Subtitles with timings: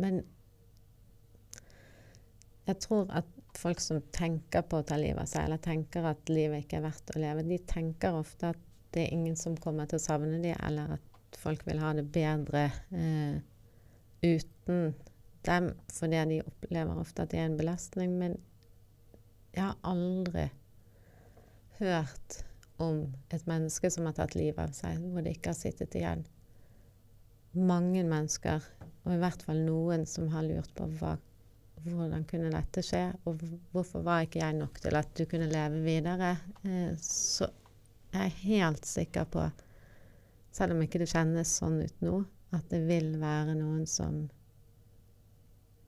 [0.00, 0.22] men
[2.68, 6.30] jeg tror at folk som tenker på å ta livet av seg, eller tenker at
[6.30, 9.88] livet ikke er verdt å leve, de tenker ofte at det er ingen som kommer
[9.90, 13.40] til å savne dem, eller at folk vil ha det bedre eh,
[14.22, 14.94] uten
[15.46, 18.16] dem, fordi de opplever ofte at det er en belastning.
[18.18, 18.36] Men
[19.54, 20.48] jeg har aldri
[21.78, 22.42] hørt
[22.82, 26.26] om et menneske som har tatt livet av seg, hvor det ikke har sittet igjen
[27.52, 28.62] mange mennesker,
[29.04, 31.14] og i hvert fall noen, som har lurt på hva,
[31.86, 33.40] hvordan kunne dette skje, og
[33.72, 36.34] hvorfor var ikke jeg nok til at du kunne leve videre.
[36.64, 37.48] Eh, så
[38.10, 39.46] jeg er helt sikker på,
[40.52, 42.20] selv om ikke det kjennes sånn ut nå,
[42.56, 44.24] at det vil være noen som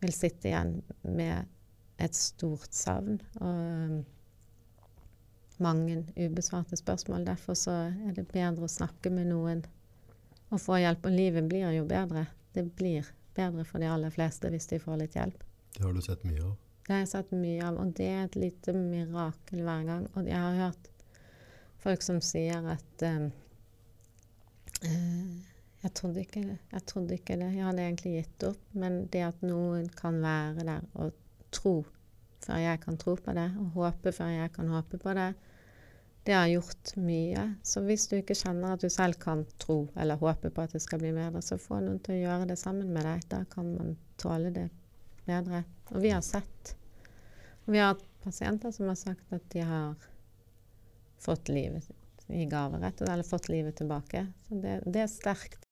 [0.02, 1.50] vil sitte igjen med
[2.02, 3.20] et stort savn.
[3.40, 4.02] og
[5.62, 7.26] mange ubesvarte spørsmål.
[7.26, 9.62] Derfor så er det bedre å snakke med noen
[10.50, 11.06] og få hjelp.
[11.06, 12.26] Og livet blir jo bedre.
[12.52, 15.44] Det blir bedre for de aller fleste hvis de får litt hjelp.
[15.76, 16.56] Det har du sett mye av?
[16.82, 20.08] Det har jeg sett mye av, og det er et lite mirakel hver gang.
[20.18, 20.90] Og jeg har hørt
[21.82, 23.28] folk som sier at um,
[24.82, 25.32] uh,
[25.84, 27.52] jeg, trodde ikke, jeg trodde ikke det.
[27.54, 28.66] Jeg hadde egentlig gitt opp.
[28.74, 31.14] Men det at noen kan være der og
[31.54, 31.76] tro
[32.42, 35.28] før jeg kan tro på det, og håpe før jeg kan håpe på det,
[36.22, 37.54] det har gjort mye.
[37.66, 40.82] Så hvis du ikke kjenner at du selv kan tro eller håpe på at det
[40.84, 43.24] skal bli bedre, så få noen til å gjøre det sammen med deg.
[43.32, 44.68] Da kan man tåle det
[45.26, 45.64] bedre.
[45.90, 46.76] Og vi har sett
[47.62, 49.94] Og vi har hatt pasienter som har sagt at de har
[51.22, 51.86] fått livet
[52.26, 54.26] i gave, rett eller fått livet tilbake.
[54.48, 55.62] Så det, det er sterkt.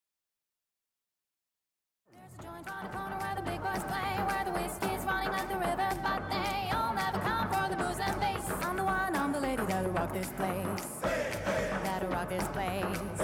[12.30, 13.18] This place.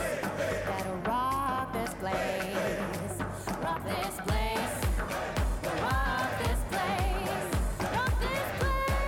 [0.66, 3.14] Gotta rock this place.
[3.62, 4.74] Rock this place.
[5.78, 7.46] Rock this place.
[7.94, 9.06] Rock this place.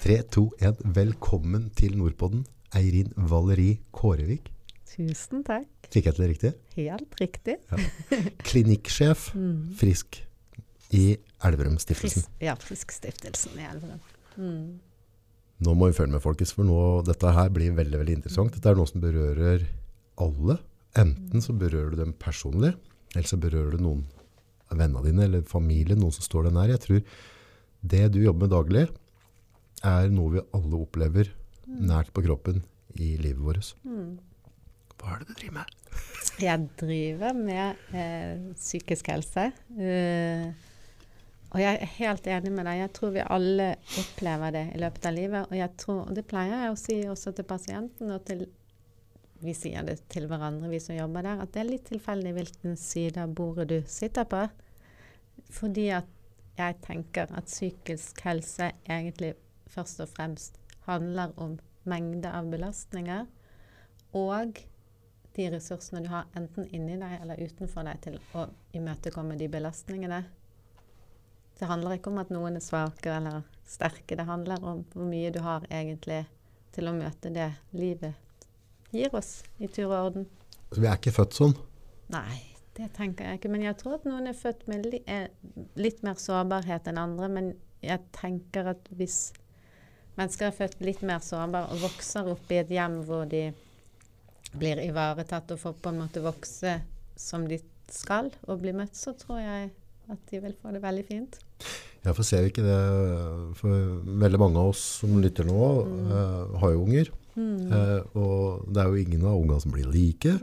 [0.00, 0.96] 3, 2, 1.
[0.96, 4.48] Velkommen til Nordpodden, Eirin Valeri Kårevik.
[4.96, 5.68] Tusen takk.
[5.92, 6.52] Fikk jeg til det riktig?
[6.78, 7.56] Helt riktig.
[8.48, 9.28] Klinikksjef,
[9.80, 10.22] frisk,
[10.96, 12.24] i Elverum-stiftelsen.
[12.24, 14.00] Frisk, ja, Friskstiftelsen i Elverum.
[14.36, 14.78] Mm.
[15.66, 18.52] Nå må vi følge med, folkens, for nå, dette her blir veldig veldig interessant.
[18.56, 19.64] Dette er noe som berører
[20.20, 20.58] alle.
[20.96, 22.74] Enten så berører du dem personlig,
[23.14, 24.04] eller så berører du noen
[24.72, 26.72] av vennene dine, eller familien, noen som står deg nær.
[26.72, 27.02] Jeg tror
[27.86, 28.86] det du jobber med daglig,
[29.86, 31.32] er noe vi alle opplever
[31.66, 32.62] nært på kroppen
[32.96, 33.74] i livet vårt.
[33.84, 34.16] Mm.
[34.96, 35.74] Hva er det du driver med?
[36.42, 39.50] Jeg driver med eh, psykisk helse.
[39.76, 40.48] Eh,
[41.56, 42.82] og jeg er helt enig med deg.
[42.82, 43.70] Jeg tror vi alle
[44.02, 45.46] opplever det i løpet av livet.
[45.48, 48.44] Og tror, og det pleier jeg å si også til pasienten, og til
[49.40, 52.76] vi sier det til hverandre, vi som jobber der, at det er litt tilfeldig hvilken
[52.80, 54.42] side av bordet du sitter på.
[55.52, 56.12] Fordi at
[56.56, 59.34] jeg tenker at psykisk helse egentlig
[59.72, 63.26] først og fremst handler om mengde av belastninger
[64.16, 64.60] og
[65.36, 68.46] de ressursene du har enten inni deg eller utenfor deg til å
[68.76, 70.22] imøtekomme de belastningene.
[71.56, 74.16] Det handler ikke om at noen er svake eller sterke.
[74.18, 76.24] Det handler om hvor mye du har egentlig
[76.76, 78.14] til å møte det livet
[78.92, 80.28] gir oss i tur og orden.
[80.72, 81.54] Så vi er ikke født sånn.
[82.12, 82.38] Nei,
[82.78, 83.52] det tenker jeg ikke.
[83.52, 85.28] Men jeg tror at noen er født med li eh,
[85.80, 87.30] litt mer sårbarhet enn andre.
[87.32, 87.52] Men
[87.84, 89.20] jeg tenker at hvis
[90.16, 93.48] mennesker er født litt mer sårbare og vokser opp i et hjem hvor de
[94.56, 96.78] blir ivaretatt og får på en måte vokse
[97.18, 97.58] som de
[97.92, 99.72] skal og bli møtt, så tror jeg
[100.12, 101.38] at de vil få det veldig fint.
[102.06, 103.70] Ja, for ser vi ikke det For
[104.22, 105.56] veldig mange av oss som lytter nå,
[106.06, 107.08] eh, har jo unger.
[107.36, 110.36] Eh, og det er jo ingen av ungene som blir like.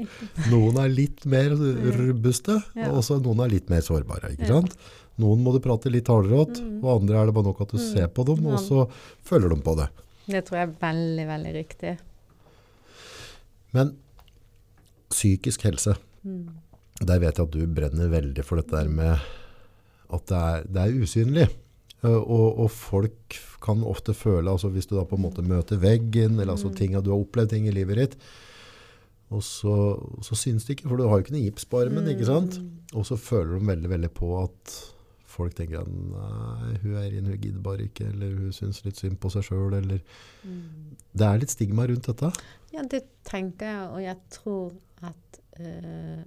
[0.52, 1.56] Noen er litt mer
[2.02, 2.90] robuste, Ja.
[2.92, 4.34] og også noen er litt mer sårbare.
[4.36, 4.76] ikke sant?
[5.18, 7.78] Noen må du prate litt hardere åt, og andre er det bare nok at du
[7.82, 8.88] ser på dem, og så
[9.26, 9.88] følger de på det.
[10.28, 11.98] Det tror jeg er veldig, veldig riktig.
[13.74, 13.96] Men
[15.14, 15.96] psykisk helse,
[16.26, 16.50] Mm.
[17.04, 19.20] der vet jeg at du brenner veldig for dette der med
[20.14, 21.48] at det er, det er usynlig.
[22.04, 25.78] Eh, Og, og folk kan ofte føle, altså hvis du da på en måte møter
[25.80, 28.18] veggen, eller altså ting, at du har opplevd ting i livet ditt,
[29.34, 29.76] og så,
[30.22, 32.58] så synes de ikke, for du har jo ikke noe gips på armen, ikke sant?
[32.94, 34.74] Og så føler de veldig, veldig på at
[35.34, 39.00] folk tenker at nei, hun er inn, hun gidder bare ikke, eller hun syns litt
[39.02, 40.04] synd på seg selv, eller
[41.18, 42.30] det er litt stigma rundt dette.
[42.76, 44.76] Ja, det tenker jeg, og jeg tror
[45.08, 46.20] at eh,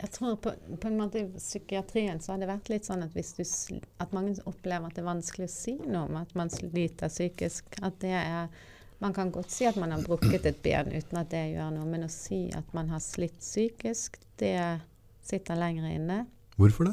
[0.00, 3.12] Jeg tror på, på en måte i psykiatrien så har det vært litt sånn at
[3.12, 7.12] du At mange opplever at det er vanskelig å si noe om at man sliter
[7.12, 7.76] psykisk.
[7.82, 8.48] At det er
[9.00, 11.86] Man kan godt si at man har brukket et ben uten at det gjør noe,
[11.88, 14.58] men å si at man har slitt psykisk, det
[15.24, 16.18] sitter lenger inne.
[16.60, 16.92] Hvorfor det?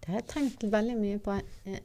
[0.00, 1.36] Det har jeg tenkt veldig mye på.
[1.68, 1.82] Jeg,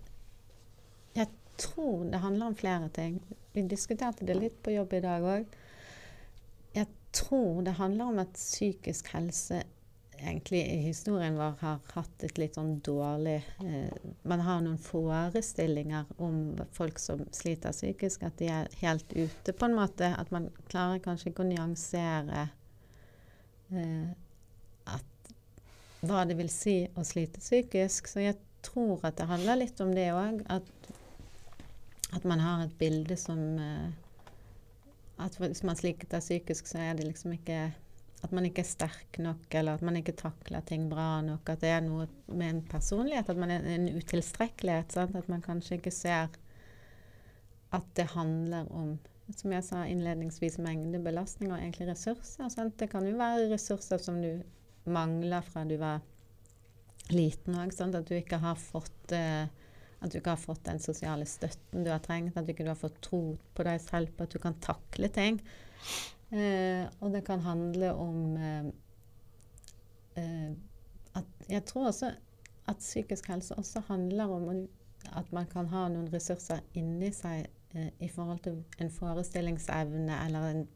[1.15, 1.27] Jeg
[1.59, 3.19] tror det handler om flere ting.
[3.51, 5.59] Vi diskuterte det litt på jobb i dag òg.
[6.75, 9.59] Jeg tror det handler om at psykisk helse
[10.19, 16.09] egentlig i historien vår har hatt et litt sånn dårlig eh, Man har noen forestillinger
[16.21, 20.11] om folk som sliter psykisk, at de er helt ute, på en måte.
[20.17, 22.47] At man klarer kanskje ikke å nyansere
[23.71, 24.09] eh,
[24.95, 25.31] at
[26.05, 28.09] hva det vil si å slite psykisk.
[28.11, 30.41] Så jeg tror at det handler litt om det òg.
[30.51, 30.91] At,
[32.15, 33.93] at man har et bilde som eh,
[35.15, 37.69] At hvis man sliter psykisk, så er det liksom ikke
[38.23, 41.49] At man ikke er sterk nok, eller at man ikke takler ting bra nok.
[41.51, 44.95] At det er noe med en personlighet, at man er en utilstrekkelighet.
[44.95, 45.17] Sant?
[45.19, 46.31] At man kanskje ikke ser
[47.75, 48.95] at det handler om
[49.33, 52.49] som jeg sa innledningsvis, mengde belastning og egentlig ressurser.
[52.53, 52.75] Sant?
[52.77, 54.43] Det kan jo være ressurser som du
[54.85, 56.03] mangler fra du var
[57.09, 57.73] liten òg.
[57.73, 58.13] At du
[59.17, 59.47] eh,
[60.05, 62.37] at du ikke har fått den sosiale støtten du har trengt.
[62.37, 63.23] At du ikke har fått tro
[63.55, 65.39] på deg selv på at du kan takle ting.
[66.31, 68.65] Eh, og det kan handle om eh,
[70.17, 70.51] eh,
[71.15, 72.11] at Jeg tror også
[72.67, 74.67] at psykisk helse også handler om
[75.13, 77.45] at man kan ha noen ressurser inni seg
[77.75, 80.67] eh, i forhold til en forestillingsevne eller en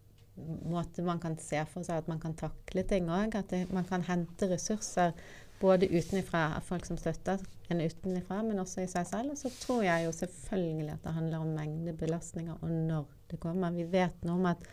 [0.69, 3.35] måte man kan se for seg at man kan takle ting òg.
[3.35, 5.15] At det, man kan hente ressurser
[5.59, 9.33] både utenfra folk som støtter en utenfra, men også i seg selv.
[9.33, 13.39] Og så tror jeg jo selvfølgelig at det handler om mengde belastninger og når det
[13.43, 13.75] kommer.
[13.75, 14.63] Vi vet noe om at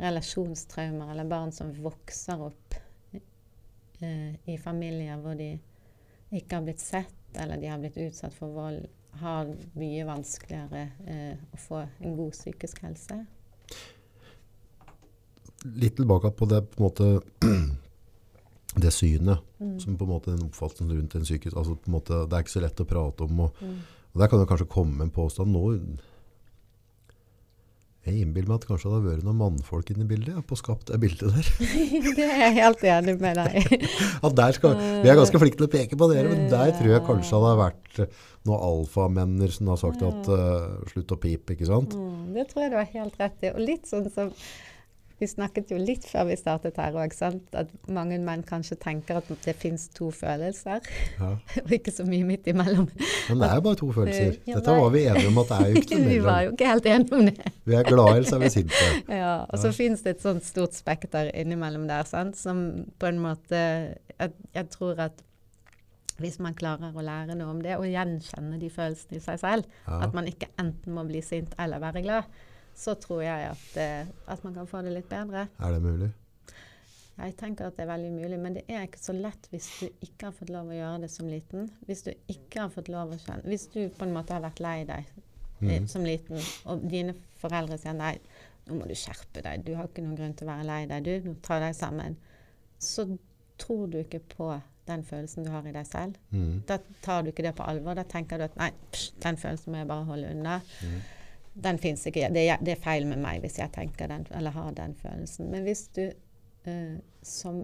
[0.00, 2.76] relasjonstraumer eller barn som vokser opp
[3.14, 5.50] eh, i familier hvor de
[6.32, 8.84] ikke har blitt sett, eller de har blitt utsatt for vold,
[9.20, 13.18] har mye vanskeligere eh, å få en god psykisk helse.
[15.76, 17.08] Litt tilbake på det, på en måte,
[18.84, 19.74] det synet, Mm.
[19.76, 22.44] som på en måte den oppfattelsen rundt en psykisk, altså på en måte, det er
[22.46, 23.74] ikke så lett å prate om, og, Mm.
[24.14, 25.64] og der kan det kanskje komme en påstand nå,
[28.10, 30.58] jeg innbiller meg at kanskje det har vært noen mannfolk inne i bildet, ja, på
[30.58, 31.50] skapt det bildet der.
[32.18, 33.86] det er jeg helt enig med deg
[34.40, 37.06] der skal, vi er ganske flinke til å peke på dere, men der tror jeg
[37.06, 38.02] kanskje det har vært
[38.48, 41.96] noen alfamenner som har sagt at uh, slutt å pipe, ikke sant?
[41.96, 43.52] Mm, det tror jeg du har helt rett i.
[43.52, 44.32] Og litt sånn som
[45.20, 47.12] Vi snakket jo litt før vi startet her òg,
[47.60, 50.80] at mange menn kanskje tenker at det fins to følelser,
[51.20, 51.34] Ja.
[51.64, 52.86] og ikke så mye midt imellom.
[53.28, 54.38] Men det er jo bare to følelser.
[54.48, 56.70] Dette var vi enige om at det er jo ikke noe vi var jo ikke
[56.72, 57.52] helt enige om det.
[57.68, 58.84] Vi er glade, eller så er vi sinte.
[59.20, 62.38] Ja, og så finnes det et sånt stort spekter innimellom der, sant?
[62.40, 62.64] som
[62.98, 65.20] på en måte jeg, jeg tror at
[66.20, 69.68] hvis man klarer å lære noe om det, og gjenkjenne de følelsene i seg selv,
[69.86, 70.02] Ja.
[70.04, 72.24] at man ikke enten må bli sint eller være glad,
[72.80, 75.46] så tror jeg at, eh, at man kan få det litt bedre.
[75.60, 76.10] Er det mulig?
[77.20, 79.88] Jeg tenker at det er veldig mulig, men det er ikke så lett hvis du
[80.06, 81.66] ikke har fått lov å gjøre det som liten.
[81.84, 84.62] Hvis du ikke har fått lov å kjenne Hvis du på en måte har vært
[84.64, 85.26] lei deg eh,
[85.60, 85.88] Mhm.
[85.92, 87.12] som liten, og dine
[87.42, 88.14] foreldre sier nei,
[88.66, 91.04] nå må du skjerpe deg, du har ikke noen grunn til å være lei deg,
[91.04, 92.16] du, nå tar deg sammen,
[92.80, 93.04] så
[93.60, 94.48] tror du ikke på
[94.88, 96.16] den følelsen du har i deg selv.
[96.32, 96.62] Mm.
[96.66, 97.94] Da tar du ikke det på alvor.
[97.94, 100.56] Da tenker du at nei, psj, den følelsen må jeg bare holde unna.
[101.60, 102.28] Den fins ikke.
[102.32, 105.50] Det er, det er feil med meg hvis jeg tenker den, eller har den følelsen.
[105.52, 107.62] Men hvis du eh, som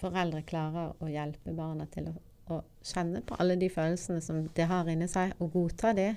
[0.00, 2.14] foreldre klarer å hjelpe barna til å,
[2.54, 6.12] å kjenne på alle de følelsene som det har inni seg, og godta de,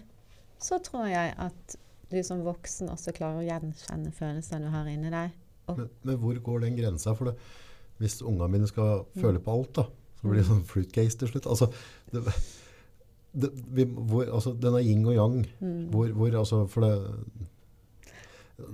[0.63, 1.75] så tror jeg at
[2.13, 5.33] du som voksen også klarer å gjenkjenne følelsene du har inni deg.
[5.73, 7.15] Men, men hvor går den grensa?
[7.17, 7.37] For det,
[7.99, 9.21] hvis ungene mine skal Mm.
[9.21, 9.83] føle på alt, da,
[10.19, 11.47] så blir det sånn fruitcase til slutt.
[11.51, 11.67] Altså,
[12.13, 12.21] det,
[13.33, 15.41] det, vi, hvor, altså, den er yin og yang.
[15.59, 15.81] mm.
[15.93, 16.93] Hvor, hvor, altså, for det,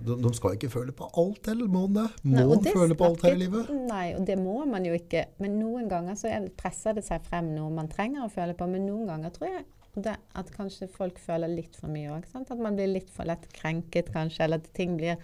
[0.06, 2.08] de, de skal ikke føle på alt heller, må de det?
[2.28, 3.70] Må Nei, de det føle på alt her i livet?
[3.88, 5.26] Nei, og det må man jo ikke.
[5.40, 8.68] Men noen ganger så er, presser det seg frem noe man trenger å føle på.
[8.70, 9.66] Men noen ganger tror jeg
[10.00, 12.28] det, at kanskje folk føler litt for mye òg.
[12.38, 14.46] At man blir litt for lett krenket, kanskje.
[14.46, 15.16] Eller at ting blir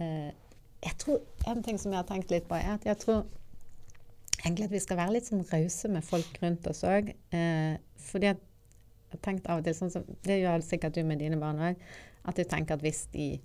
[0.00, 0.30] eh,
[0.80, 3.24] Jeg tror En ting som jeg har tenkt litt på, er at jeg tror
[4.40, 7.10] egentlig at vi skal være litt sånn rause med folk rundt oss òg.
[7.36, 7.74] Eh,
[8.10, 8.40] fordi at
[9.18, 11.76] tenkt av og til, sånn som, det gjør sikkert du med dine barn òg,
[12.24, 13.40] at du tenker at hvis de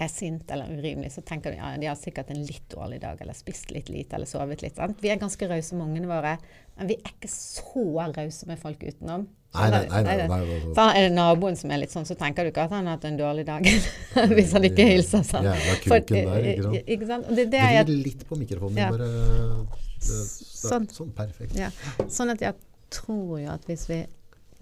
[0.00, 3.18] er sint eller urimelig, så tenker du ja, de har sikkert en litt dårlig dag,
[3.20, 4.76] eller spist litt lite, eller sovet litt.
[4.76, 4.96] Sant?
[5.02, 6.38] Vi er ganske rause med ungene våre,
[6.78, 7.84] men vi er ikke så
[8.16, 9.26] rause med folk utenom.
[9.52, 10.02] Nei, nei, nei.
[10.02, 10.86] nei, Er det- nei, nei, nei.
[10.96, 13.04] Er det naboen som er litt sånn, så tenker du ikke at han har hatt
[13.04, 13.64] en dårlig dag
[14.36, 15.44] hvis han ikke hilser sånn.
[15.50, 16.88] Jævla kuken der, ikke sant?
[16.94, 17.26] ikke sant?
[17.36, 18.90] Det er det litt på mikrofonen Ja.
[18.94, 19.66] bare.
[20.00, 20.86] Sånn.
[20.88, 21.56] sånn, perfekt.
[21.58, 21.68] Ja,
[22.08, 22.54] sånn at jeg
[22.94, 24.06] tror jo at hvis vi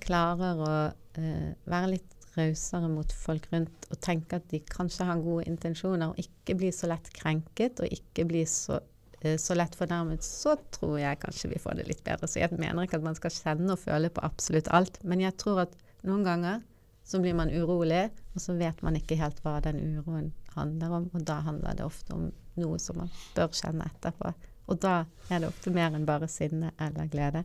[0.08, 0.72] klarer å
[1.20, 6.12] eh, være litt rausere mot folk rundt og tenke at de kanskje har gode intensjoner,
[6.12, 8.80] og ikke bli så lett krenket og ikke bli så,
[9.20, 12.28] eh, så lett fornærmet, så tror jeg kanskje vi får det litt bedre.
[12.30, 15.36] Så jeg mener ikke at man skal kjenne og føle på absolutt alt, men jeg
[15.40, 16.66] tror at noen ganger
[17.08, 21.08] så blir man urolig, og så vet man ikke helt hva den uroen handler om,
[21.14, 24.34] og da handler det ofte om noe som man bør kjenne etterpå.
[24.68, 27.44] Og da er det ofte mer enn bare sinne eller glede.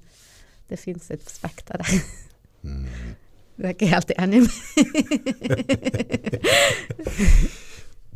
[0.67, 2.03] Det fins et spekter der.
[2.63, 3.15] Mm.
[3.57, 4.53] Du er ikke helt enig med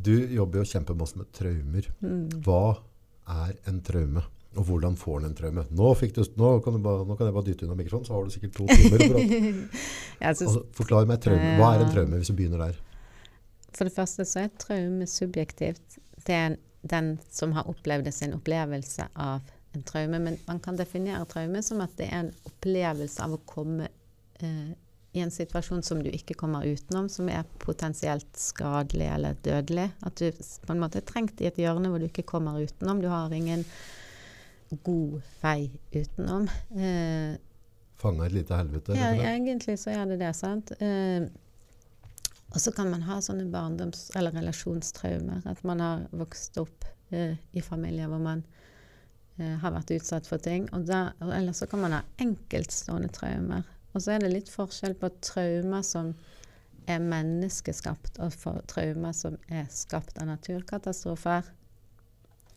[0.07, 1.85] Du jobber jo kjempemasse med traumer.
[1.99, 2.29] Mm.
[2.45, 2.79] Hva
[3.27, 4.23] er en traume?
[4.57, 5.63] Og hvordan får en en traume?
[5.69, 8.23] Nå, du, nå, kan, du bare, nå kan jeg bare dytte unna mikrofonen, så har
[8.23, 9.03] du sikkert to timer.
[9.03, 9.17] For,
[10.29, 11.57] altså, forklar meg traume.
[11.59, 12.79] Hva er en traume, hvis vi begynner der?
[13.77, 15.99] for det første så er traume subjektivt.
[16.25, 20.19] Det er den som har opplevd sin opplevelse av en traume.
[20.19, 23.89] Men man kan definere traume som at det er en opplevelse av å komme
[24.43, 24.75] eh,
[25.17, 29.89] i en situasjon som du ikke kommer utenom, som er potensielt skadelig eller dødelig.
[30.05, 30.29] At du
[30.65, 33.01] på en måte er trengt i et hjørne hvor du ikke kommer utenom.
[33.01, 33.65] Du har ingen
[34.83, 36.47] god vei utenom.
[36.75, 37.37] Eh,
[37.97, 38.93] Fanga et lite helvete?
[38.93, 40.71] ja, egentlig så er det det, sant.
[40.81, 41.25] Eh,
[42.53, 45.41] og så kan man ha sånne barndoms- eller relasjonstraumer.
[45.49, 48.43] At man har vokst opp eh, i familier hvor man
[49.39, 50.69] eh, har vært utsatt for ting.
[50.77, 53.65] Og da, eller så kan man ha enkeltstående traumer.
[53.97, 56.11] Og så er det litt forskjell på traumer som
[56.87, 58.35] er menneskeskapt, og
[58.69, 61.49] traumer som er skapt av naturkatastrofer.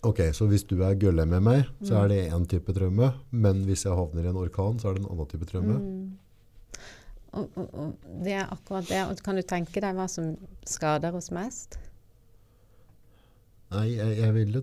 [0.06, 2.02] Ok, så hvis du er gølle med meg, så Mm.
[2.04, 3.08] er det én type traume.
[3.32, 5.78] Men hvis jeg havner i en orkan, så er det en annen type traume.
[5.78, 6.18] Mm.
[7.32, 7.92] Og, og, og
[8.24, 9.00] det er akkurat det.
[9.10, 11.78] Og kan du tenke deg hva som skader oss mest?
[13.70, 14.62] Nei, jeg, jeg ville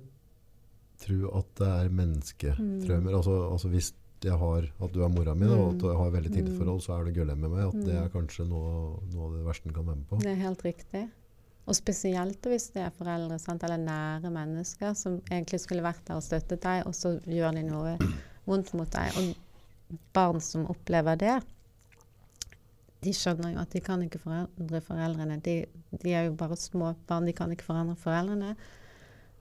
[1.02, 3.12] tro at det er mennesketraumer.
[3.12, 3.16] Mm.
[3.16, 3.94] Altså, altså hvis
[4.28, 5.88] jeg har, at du er mora mi, og at Mm.
[5.90, 6.36] jeg har veldig Mm.
[6.38, 7.68] tillitsforhold, så er det gullet med meg.
[7.68, 8.04] At det Mm.
[8.04, 10.20] er kanskje noe, noe av det verste en kan være med på.
[10.20, 11.10] Det er helt riktig.
[11.68, 16.16] Og spesielt hvis det er foreldre sant, eller nære mennesker som egentlig skulle vært der
[16.16, 17.98] og støttet deg, og så gjør de noe
[18.48, 19.12] vondt mot deg.
[19.18, 19.36] Og
[20.14, 21.44] barn som opplever det,
[23.02, 25.42] de skjønner jo at de kan ikke forandre foreldrene.
[25.44, 25.66] De,
[26.02, 28.56] de er jo bare små barn, de kan ikke forandre foreldrene.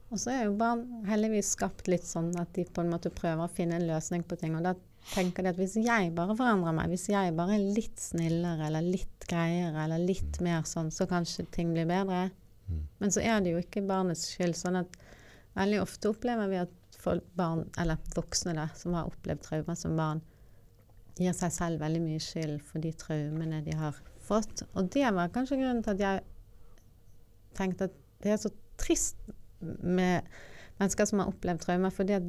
[0.07, 3.43] Og så er jo barn heldigvis skapt litt sånn at de på en måte prøver
[3.43, 4.55] å finne en løsning på ting.
[4.55, 4.73] Og da
[5.11, 8.87] tenker de at hvis jeg bare forandrer meg, hvis jeg bare er litt snillere eller
[8.87, 12.29] litt greiere eller litt mer sånn, så kanskje ting blir bedre.
[12.67, 12.81] Mm.
[13.03, 14.55] Men så er det jo ikke barnets skyld.
[14.59, 14.95] sånn at
[15.57, 19.95] veldig ofte opplever vi at folk, barn, eller voksne da, som har opplevd traumer som
[19.99, 20.23] barn,
[21.17, 24.63] gir seg selv veldig mye skyld for de traumene de har fått.
[24.77, 26.25] Og det var kanskje grunnen til at jeg
[27.57, 29.19] tenkte at det er så trist
[29.59, 30.27] med
[30.77, 32.27] mennesker som har opplevd traumer, fordi at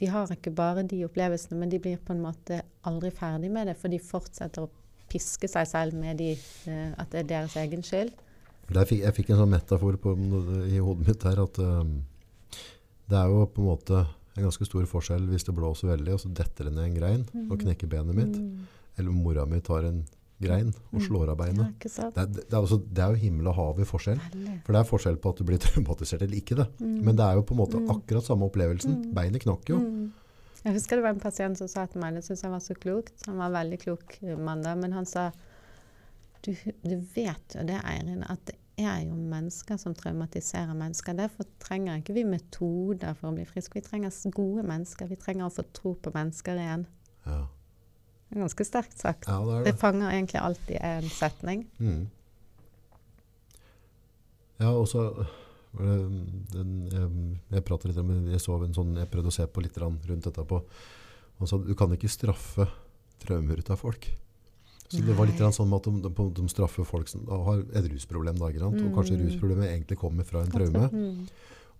[0.00, 3.68] de har ikke bare de opplevelsene, men de blir på en måte aldri ferdig med
[3.70, 4.70] det, for de fortsetter å
[5.12, 6.32] piske seg selv med de,
[6.68, 8.14] uh, at det er deres egen skyld.
[8.72, 10.14] Fikk, jeg fikk en sånn metafor på,
[10.70, 11.98] i hodet mitt her, at um,
[13.10, 16.22] det er jo på en måte en ganske stor forskjell hvis det blåser veldig, og
[16.22, 18.38] så detter det ned en grein og knekker benet mitt.
[18.38, 18.62] Mm.
[18.96, 20.00] Eller mora mi tar en
[20.42, 21.04] grein og Mm.
[21.06, 21.74] slår av beinet.
[21.82, 24.18] Det, er, det, er også, det er jo himmel og hav i forskjell.
[24.32, 24.56] Veldig.
[24.66, 26.66] For det er forskjell på at du blir traumatisert eller ikke det.
[26.80, 27.90] Men det er jo på en måte Mm.
[27.96, 28.98] akkurat samme opplevelsen.
[29.06, 29.14] Mm.
[29.14, 29.78] Beinet knakk jo.
[29.78, 30.10] Mm.
[30.64, 32.74] Jeg husker det var en pasient som sa til meg, det syns jeg var så
[32.78, 35.32] klokt, han var en veldig klok eh, mann da, men han sa
[36.44, 36.52] du,
[36.86, 41.14] du vet jo det, Eirin, at det er jo mennesker som traumatiserer mennesker.
[41.18, 43.74] Derfor trenger ikke vi metoder for å bli friske.
[43.78, 45.06] Vi trenger gode mennesker.
[45.10, 46.86] Vi trenger å få tro på mennesker igjen.
[47.26, 47.42] Ja.
[48.32, 49.26] Det er ganske sterkt sagt.
[49.28, 49.78] ja, det Det det.
[49.80, 51.66] fanger egentlig alltid en setning.
[51.78, 52.06] Mm.
[54.62, 55.02] Ja, og så
[55.72, 55.92] det
[56.52, 57.06] den, jeg,
[57.56, 60.26] jeg pratet litt om, jeg så en sånn, jeg prøvde å se på litt rundt
[60.28, 60.58] dette på,
[61.40, 62.66] han sa, du kan ikke straffe
[63.22, 64.10] traumer ut av folk.
[64.92, 68.36] Så det var litt sånn at de, de, de straffer folk som har et rusproblem,
[68.36, 68.82] da, sant?
[68.84, 69.24] og kanskje Mm.
[69.30, 71.28] rusproblemet egentlig kommer fra en traume, Mm.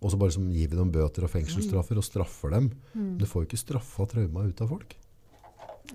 [0.01, 2.71] og så bare som gir vi dem bøter og fengselsstraffer og straffer dem.
[2.97, 3.17] Mm.
[3.19, 4.95] Du får jo ikke straffa trauma ut av folk.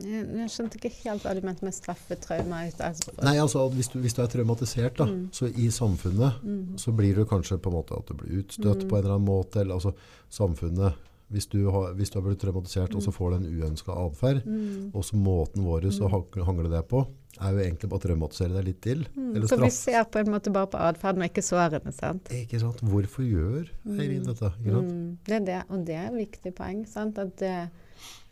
[0.00, 2.68] Jeg, skjønte ikke helt hva du mente med straffetrauma.
[2.68, 5.28] ut, Altså, Nei, altså hvis du, hvis du er traumatisert da, Mm.
[5.32, 6.76] så i samfunnet Mm.
[6.78, 9.26] så blir du kanskje på en måte at du blir utstøtt på en eller annen
[9.28, 9.94] måte, eller altså
[10.30, 10.94] samfunnet,
[11.30, 14.44] hvis du har, hvis du har blitt traumatisert og så får du en uønsket adferd,
[14.46, 14.90] Mm.
[14.94, 16.08] og så måten vår så
[16.44, 17.06] hangler det på,
[17.40, 20.18] er jo egentlig bare å traumatisere deg litt til, Mm, eller For vi ser på
[20.20, 22.24] en måte bare på atferden og ikke sårene, sant?
[22.30, 22.80] Ikke sant?
[22.80, 24.52] Hvorfor gjør Eirin dette?
[24.58, 24.90] Ikke sant?
[24.90, 27.18] Mm, det er det, og det er et viktig poeng, sant?
[27.18, 27.70] At det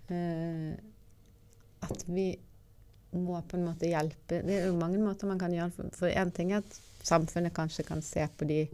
[0.08, 0.76] eh,
[1.86, 2.28] At vi
[3.16, 4.42] må på en måte hjelpe.
[4.44, 7.54] Det er jo mange måter man kan gjøre For, én en ting er at samfunnet
[7.54, 8.66] kanskje kan se på de,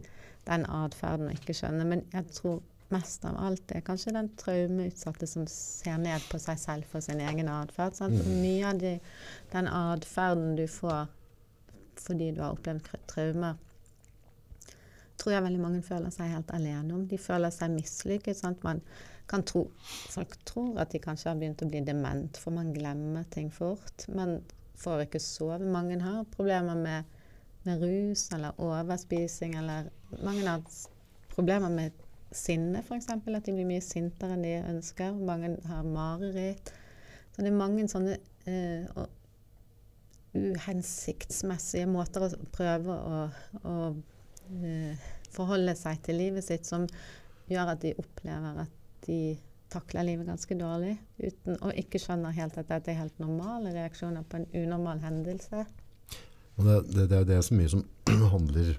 [0.47, 2.61] den atferden og ikke skjønne, men jeg tror
[2.93, 7.21] mest av alt er kanskje den traumeutsatte som ser ned på seg selv for sin
[7.23, 7.97] egen atferd.
[8.01, 8.17] Mm.
[8.41, 8.95] Mye av de,
[9.53, 11.07] den atferden du får
[12.03, 13.57] fordi du har opplevd traumer,
[15.21, 17.03] tror jeg veldig mange føler seg helt alene om.
[17.07, 18.37] De føler seg mislykket.
[18.39, 18.63] Sant?
[18.65, 18.81] Man
[19.29, 19.67] kan tro,
[20.11, 24.05] folk tror at de kanskje har begynt å bli dement, for man glemmer ting fort.
[24.11, 24.41] Man
[24.79, 25.59] får ikke sove.
[25.63, 27.19] Mange har problemer med,
[27.63, 29.89] med rus eller overspising, eller
[30.23, 30.63] mange har
[31.33, 32.03] problemer med
[32.33, 33.09] sinne, f.eks.
[33.13, 35.15] At de blir mye sintere enn de ønsker.
[35.15, 36.73] Mange har mareritt.
[37.33, 39.05] Så det er mange sånne uh,
[40.33, 43.25] uhensiktsmessige måter å prøve å,
[43.69, 46.85] å uh, forholde seg til livet sitt som
[47.49, 49.37] gjør at de opplever at de
[49.73, 54.25] takler livet ganske dårlig, uten, og ikke skjønner helt at dette er helt normale reaksjoner
[54.29, 55.63] på en unormal hendelse.
[56.57, 57.81] Og det, det, det er det så mye som
[58.35, 58.75] handler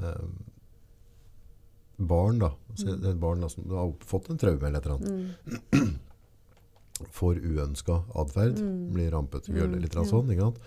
[0.00, 0.24] eh,
[1.96, 2.48] Barn, da.
[2.74, 3.04] Så Mm.
[3.06, 6.00] er barn da, som har fått en traume eller et eller annet.
[7.14, 8.58] Får uønska atferd.
[8.58, 8.80] Mm.
[8.96, 10.02] Blir rampete eller litt ja.
[10.02, 10.30] sånn.
[10.34, 10.58] Ikke sant?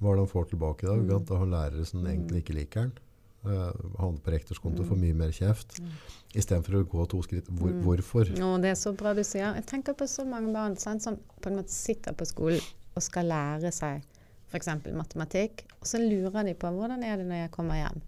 [0.00, 0.94] Hva er det han får tilbake da?
[0.96, 1.24] Mm.
[1.28, 2.92] Da har lærere som egentlig ikke liker han.
[3.40, 5.78] Uh, havner på rektors konto, får mye mer kjeft.
[5.80, 5.92] Mm.
[6.36, 7.46] Istedenfor å gå to skritt.
[7.48, 7.82] Hvor, Mm.
[7.86, 8.32] Hvorfor?
[8.44, 9.54] Og det er så bra du sier.
[9.56, 12.60] Jeg tenker på så mange barn sant, som på en måte sitter på skolen
[12.94, 14.02] og skal lære seg
[14.50, 14.68] f.eks.
[14.92, 18.00] matematikk, og så lurer de på hvordan er det når jeg kommer hjem.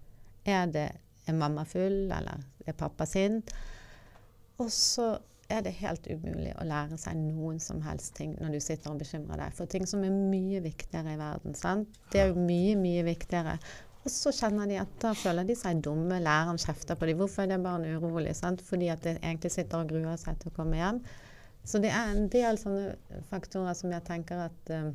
[0.45, 0.89] Er det
[1.27, 3.53] er mamma full, eller er pappa sint?
[4.59, 5.15] Og så
[5.53, 9.01] er det helt umulig å lære seg noen som helst ting når du sitter og
[9.03, 11.57] bekymrer deg for ting som er mye viktigere i verden.
[11.59, 11.89] Sant?
[12.13, 13.59] Det er jo mye, mye viktigere.
[14.03, 16.19] Og så kjenner de at da føler de seg dumme.
[16.23, 17.21] Læreren kjefter på dem.
[17.21, 18.35] Hvorfor er det barnet urolig?
[18.39, 18.65] Sant?
[18.67, 20.99] Fordi at det egentlig sitter og gruer seg til å komme hjem.
[21.63, 24.91] Så det er en del sånne faktorer som jeg tenker at eh,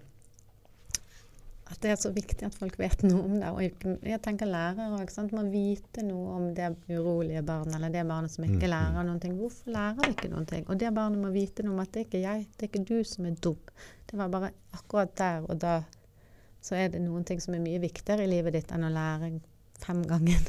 [1.68, 3.50] at det er så viktig at folk vet noe om det.
[3.52, 8.32] Og jeg tenker lærere òg må vite noe om det urolige barnet, eller det barnet
[8.32, 9.36] som ikke Mm, lærer noen ting.
[9.36, 10.64] Hvorfor lærer det ikke noen ting?
[10.70, 12.88] Og det barnet må vite noe om at det er ikke jeg, det er ikke
[12.88, 13.60] du som er dum.
[14.08, 15.84] Det var bare akkurat der og da
[16.62, 19.32] så er det noen ting som er mye viktigere i livet ditt enn å lære
[19.80, 20.48] fem ganger.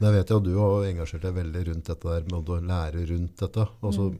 [0.00, 3.06] Jeg vet jo at du har engasjert deg veldig rundt dette der med å lære
[3.10, 3.66] rundt dette.
[3.84, 4.10] Altså,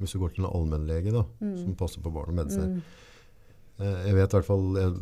[0.00, 2.70] Hvis du går til en allmennlege da, som passer på barn og medisiner.
[2.72, 2.82] Mm.
[3.80, 4.96] Eh, Jeg vet i hvert fall eh,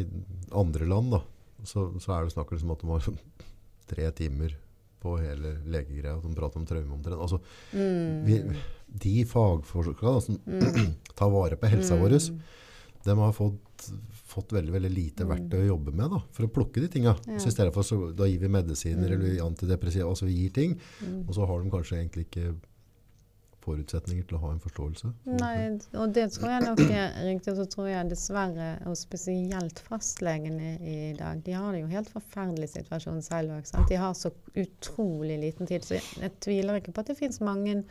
[0.00, 0.04] i,
[0.52, 1.20] andre land da,
[1.64, 3.06] så, så er det snakk om at de har
[3.92, 4.56] tre timer
[5.00, 7.20] på hele legegreia, de prater om traume omtrent.
[7.24, 7.38] Altså,
[7.72, 8.24] Mm.
[8.26, 8.40] vi,
[9.00, 10.36] de fagforskere da, som
[11.16, 12.02] tar vare på helsa Mm.
[12.02, 12.18] vår,
[13.04, 13.90] de har fått,
[14.30, 17.16] fått veldig, veldig lite verktøy å jobbe med da, for å plukke de tinga.
[17.26, 17.38] Ja.
[17.40, 19.14] Så i stedet for så, da gir vi medisiner Mm.
[19.20, 21.24] eller antidepressiva, altså vi gir ting, Mm.
[21.28, 22.54] og så har de kanskje egentlig ikke
[23.64, 25.10] forutsetninger til å ha en forståelse.
[25.40, 25.54] Nei,
[26.00, 27.52] og det tror jeg nok er riktig.
[27.52, 32.10] Og så tror jeg dessverre, og spesielt fastlegene i dag, de har det jo helt
[32.12, 33.68] forferdelig situasjon selv òg.
[33.90, 35.86] De har så utrolig liten tid.
[35.86, 37.82] Så jeg, tviler ikke på at det finnes mange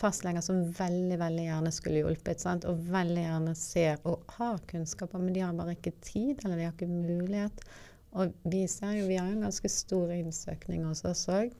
[0.00, 2.66] fastleger som veldig veldig gjerne skulle hjulpet, sant?
[2.66, 6.66] og veldig gjerne ser og har kunnskaper, men de har bare ikke tid, eller de
[6.66, 7.66] har ikke mulighet.
[8.18, 11.54] Og vi ser jo, vi har jo en ganske stor innsøkning hos oss òg.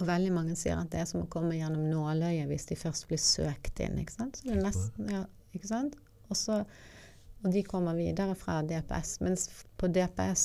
[0.00, 3.06] Og veldig mange sier at det er som å komme gjennom nåløyet hvis de først
[3.08, 3.96] blir søkt inn.
[4.02, 4.36] ikke sant?
[4.36, 5.22] Så det er nesten, ja,
[5.56, 5.96] ikke sant?
[6.28, 6.58] Og, så,
[7.44, 9.46] og de kommer videre fra DPS, mens
[9.80, 10.44] på DPS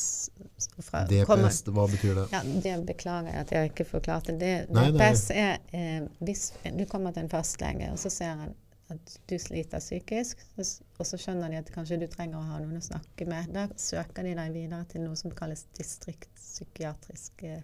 [0.86, 2.26] fra, kommer- DPS, hva betyr det?
[2.32, 4.38] ja, Det beklager jeg at jeg ikke forklarte.
[4.40, 4.92] Det, Nei, nei.
[4.96, 6.46] DPS er eh, hvis
[6.78, 8.54] du kommer til en fastlege, og så ser han
[8.92, 12.80] at du sliter psykisk, og så skjønner de at kanskje du trenger å ha noen
[12.80, 13.52] å snakke med.
[13.56, 17.62] Da søker de deg videre til noe som kalles distriktspsykiatrisk eh,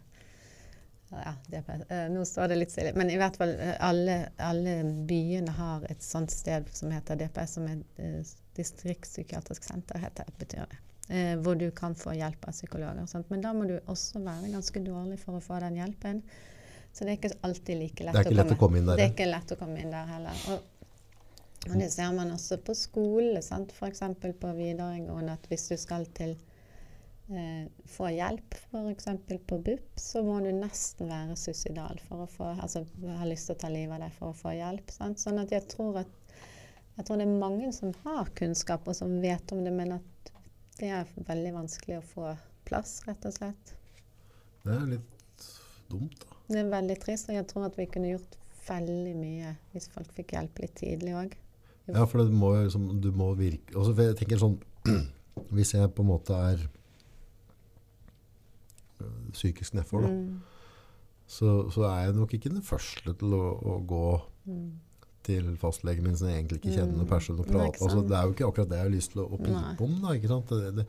[1.09, 1.91] ja, DPS.
[1.91, 2.91] Eh, nå står det litt stille.
[2.95, 7.55] Men i hvert fall eh, alle, alle byene har et sånt sted som heter DPS,
[7.57, 10.81] som er eh, distriktspsykiatrisk senter, heter, det, betyr det.
[11.07, 13.01] Eh, hvor du kan få hjelp av psykologer.
[13.01, 13.29] og sånt.
[13.29, 16.23] Men da må du også være ganske dårlig for å få den hjelpen.
[16.91, 19.05] Så det er ikke alltid like lett, Det ikke lett å komme inn der, Det
[19.05, 20.43] er ikke lett å komme inn der heller.
[20.51, 20.91] Og,
[21.69, 23.71] og det ser man også på skole, sant?
[23.71, 24.03] f.eks.
[24.41, 26.35] på videregående, at hvis du skal til
[27.31, 29.09] eh, få hjelp, f.eks.
[29.47, 33.57] på BUP, så må du nesten være suicidal for å få Altså ha lyst til
[33.57, 34.93] å ta livet av deg for å få hjelp.
[34.93, 35.21] Sant?
[35.21, 36.13] Sånn at jeg tror at
[36.97, 40.31] jeg tror det er mange som har kunnskap og som vet om det, men at
[40.79, 42.31] det er veldig vanskelig å få
[42.65, 43.73] plass, rett og slett.
[44.63, 45.45] Det er litt
[45.91, 46.37] dumt da.
[46.47, 48.37] Det er veldig trist, og jeg tror at vi kunne gjort
[48.67, 51.35] veldig mye hvis folk fikk hjelp litt tidlig òg.
[51.87, 54.57] Ja, for det må, jo liksom, du må virke altså, tenker jeg tenker sånn
[55.55, 56.63] Hvis jeg på en måte er
[59.31, 60.39] psykisk nedfor, Mm.
[61.27, 64.71] så, så er jeg nok ikke den første til å, å gå Mm.
[65.27, 67.09] til fastlegen min som jeg egentlig ikke kjenner noen Mm.
[67.11, 67.81] person og prate.
[67.83, 70.01] Altså, det er jo ikke akkurat det jeg har lyst til å, å pipe om.
[70.01, 70.13] Da?
[70.15, 70.85] Det, det,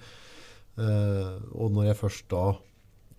[0.79, 2.45] uh, og når jeg først da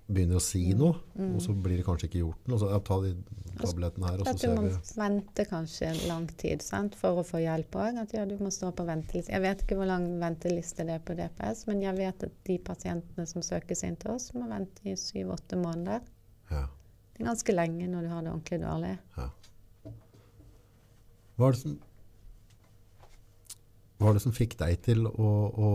[0.09, 1.35] begynner å si noe, Mm.
[1.35, 3.15] og så blir det kanskje ikke gjort noe, så jeg tar de
[3.61, 7.25] tabletten her, og så At du må vi vente kanskje lang tid sant, for å
[7.27, 7.99] få hjelp òg.
[8.03, 9.33] At ja, du må stå på venteliste.
[9.35, 12.57] Jeg vet ikke hvor lang venteliste det er på DPS, men jeg vet at de
[12.71, 16.05] pasientene som søkes inn til oss, må vente i syv-åtte måneder.
[16.51, 16.65] ja,
[17.13, 18.95] Det er ganske lenge når du har det ordentlig dårlig.
[19.17, 19.29] ja.
[21.39, 21.77] Hva er det som
[23.99, 25.29] Hva er det som fikk deg til å,
[25.67, 25.69] å,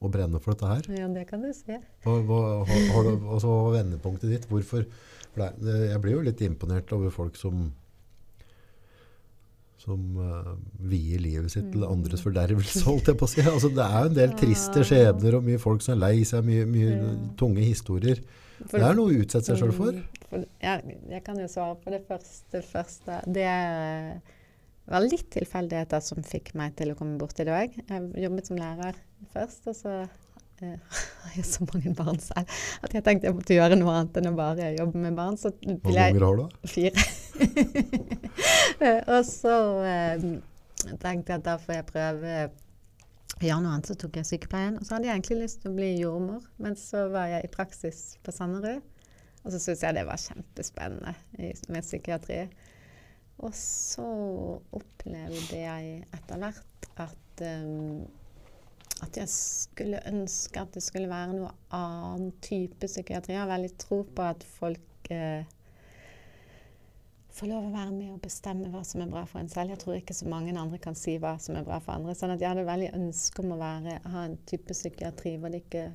[0.00, 0.88] å brenne for dette her?
[0.92, 1.78] Ja, det kan du se.
[2.04, 4.48] Hva, hva, har, har du, altså, vendepunktet ditt?
[4.50, 4.84] Hvorfor?
[5.36, 7.66] For det, jeg blir jo litt imponert over folk som
[9.86, 10.54] som uh,
[10.90, 13.42] vier livet sitt til andres fordervelse, holdt jeg på å si.
[13.46, 16.42] Altså, det er jo en del triste skjebner og mye folk som er lei seg,
[16.48, 17.10] mye, mye Ja.
[17.38, 18.22] tunge historier.
[18.56, 19.92] For- det er noe å utsette seg sjøl for.
[19.92, 22.62] Mm, for jeg, jeg kan jo svare på det første.
[22.72, 23.20] første.
[23.36, 23.46] Det
[24.88, 27.76] var litt tilfeldigheter som fikk meg til å komme bort i dag.
[27.76, 28.98] Jeg jobbet som lærer
[29.36, 29.94] først, og så
[31.22, 34.30] har jeg så mange barn selv at jeg tenkte jeg måtte gjøre noe annet enn
[34.30, 35.36] å bare jobbe med barn.
[35.40, 36.46] Så Hvor mange har du?
[36.68, 37.06] Fire.
[38.76, 39.52] Eh, og så
[39.88, 40.24] eh,
[41.00, 42.32] tenkte jeg at da får jeg prøve
[43.40, 45.88] I januar så tok jeg sykepleien, og så hadde jeg egentlig lyst til å bli
[45.94, 46.42] jordmor.
[46.60, 48.84] Men så var jeg i praksis på Sanderud,
[49.44, 51.14] og så syntes jeg det var kjempespennende
[51.72, 52.42] med psykiatri.
[53.44, 54.06] Og så
[54.76, 58.04] opplevde jeg etter hvert at um,
[59.04, 63.34] at jeg skulle ønske at det skulle være noe annen type psykiatri.
[63.34, 65.44] Jeg har veldig tro på at folk eh,
[67.36, 69.74] får lov å være med og bestemme hva som er bra for en selv.
[69.74, 72.16] Jeg tror ikke så mange andre kan si hva som er bra for andre.
[72.16, 75.64] sånn at jeg hadde veldig ønske om å være, ha en type psykiatri hvor det
[75.66, 75.86] ikke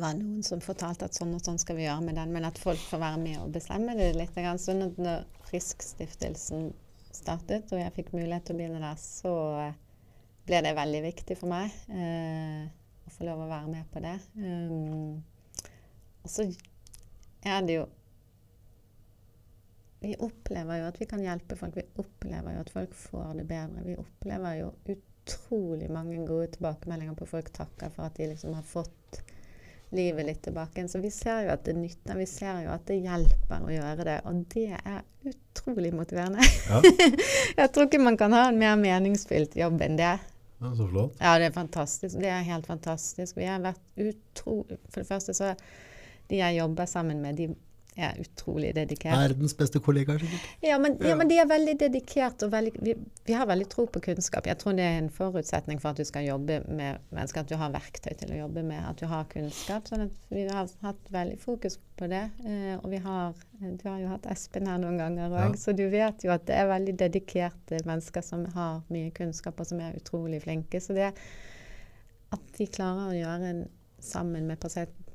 [0.00, 2.58] var noen som fortalte at sånn og sånn skal vi gjøre med den, men at
[2.62, 4.38] folk får være med og bestemme det litt.
[4.62, 6.70] Sånn at når Friskstiftelsen
[7.12, 9.34] startet, og jeg fikk mulighet til å begynne der, så
[9.66, 9.78] eh,
[10.50, 12.66] ble det veldig viktig for meg eh,
[13.06, 14.16] å få lov å være med på det.
[14.34, 15.22] Um,
[16.20, 16.46] og så
[17.46, 17.86] er det jo
[20.00, 21.74] Vi opplever jo at vi kan hjelpe folk.
[21.76, 23.82] Vi opplever jo at folk får det bedre.
[23.84, 28.64] Vi opplever jo utrolig mange gode tilbakemeldinger på folk takker for at de liksom har
[28.64, 29.20] fått
[29.92, 30.86] livet litt tilbake.
[30.88, 32.16] Så vi ser jo at det nytter.
[32.16, 34.16] Vi ser jo at det hjelper å gjøre det.
[34.24, 36.48] Og det er utrolig motiverende.
[36.70, 36.80] Ja.
[37.60, 40.16] Jeg tror ikke man kan ha en mer meningsfylt jobb enn det.
[40.60, 41.16] Ja, så flott.
[41.20, 42.18] Ja, det er fantastisk.
[42.20, 43.36] Det er helt fantastisk.
[43.36, 45.54] Vi har vært utrolig For det første så
[46.30, 47.48] De jeg jobber sammen med, de
[48.00, 49.14] er utrolig dedikert.
[49.18, 50.48] Verdens beste kollegaer, sikkert.
[50.66, 52.94] Ja, men, ja, men de er veldig dedikert og veldig vi,
[53.26, 54.46] vi har veldig tro på kunnskap.
[54.50, 57.56] Jeg tror det er en forutsetning for at du skal jobbe med mennesker, at du
[57.60, 59.86] har verktøy til å jobbe med, at du har kunnskap.
[59.90, 62.24] sånn at vi har hatt veldig fokus på det.
[62.46, 65.56] Eh, og vi har Du har jo hatt Espen her noen ganger òg, Ja.
[65.60, 69.66] så du vet jo at det er veldig dedikerte mennesker som har mye kunnskap, og
[69.66, 70.80] som er utrolig flinke.
[70.80, 71.12] Så det
[72.32, 73.68] at de klarer å gjøre en
[74.00, 74.60] sammen med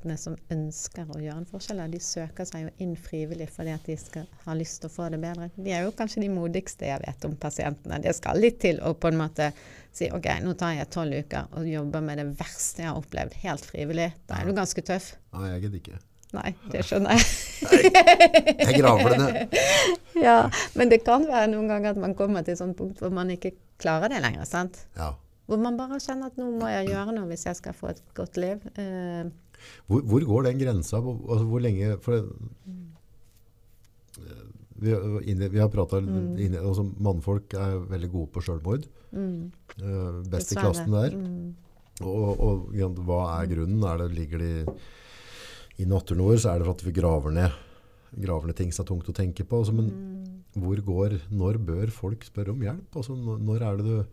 [0.06, 1.82] pasientene som ønsker å gjøre en forskjell.
[1.90, 5.10] De søker seg jo inn frivillig fordi at de skal ha lyst til å få
[5.10, 5.50] det bedre.
[5.56, 8.00] De er jo kanskje de modigste jeg vet om pasientene.
[8.02, 9.52] Det skal litt til å på en måte
[9.96, 13.38] si ok, nå tar jeg tolv uker og jobber med det verste jeg har opplevd,
[13.46, 14.12] helt frivillig.
[14.28, 15.16] Da er du ganske tøff.
[15.34, 16.02] Nei, jeg gidder ikke.
[16.36, 17.92] Nei, det skjønner jeg.
[18.60, 19.60] Jeg graver det ned.
[20.26, 20.40] ja,
[20.76, 23.32] Men det kan være noen ganger at man kommer til et sånt punkt hvor man
[23.32, 24.44] ikke klarer det lenger.
[24.50, 24.82] sant?
[25.00, 25.14] Ja.
[25.46, 28.02] Hvor man bare kjenner at nå må jeg gjøre noe hvis jeg skal få et
[28.18, 28.64] godt liv.
[28.82, 29.28] Eh,
[29.88, 30.98] Hvor, hvor går den grensa?
[31.02, 32.24] Altså, hvor lenge for det,
[34.76, 38.88] vi, har- inne, vi har prata altså, Mannfolk er veldig gode på sjølmord.
[39.12, 41.12] mm, Uh, best i klassen der.
[41.16, 41.56] Mm.
[42.06, 43.82] Og, og ja, hva er grunnen?
[43.84, 44.50] Er det, ligger de
[45.82, 47.52] i, naturen vår, så er det for at vi graver ned,
[48.24, 49.60] graver ned ting som er tungt å tenke på.
[49.64, 50.62] Altså, men Mm.
[50.64, 52.96] hvor går, når bør folk spørre om hjelp?
[52.96, 54.06] Altså, når, er det du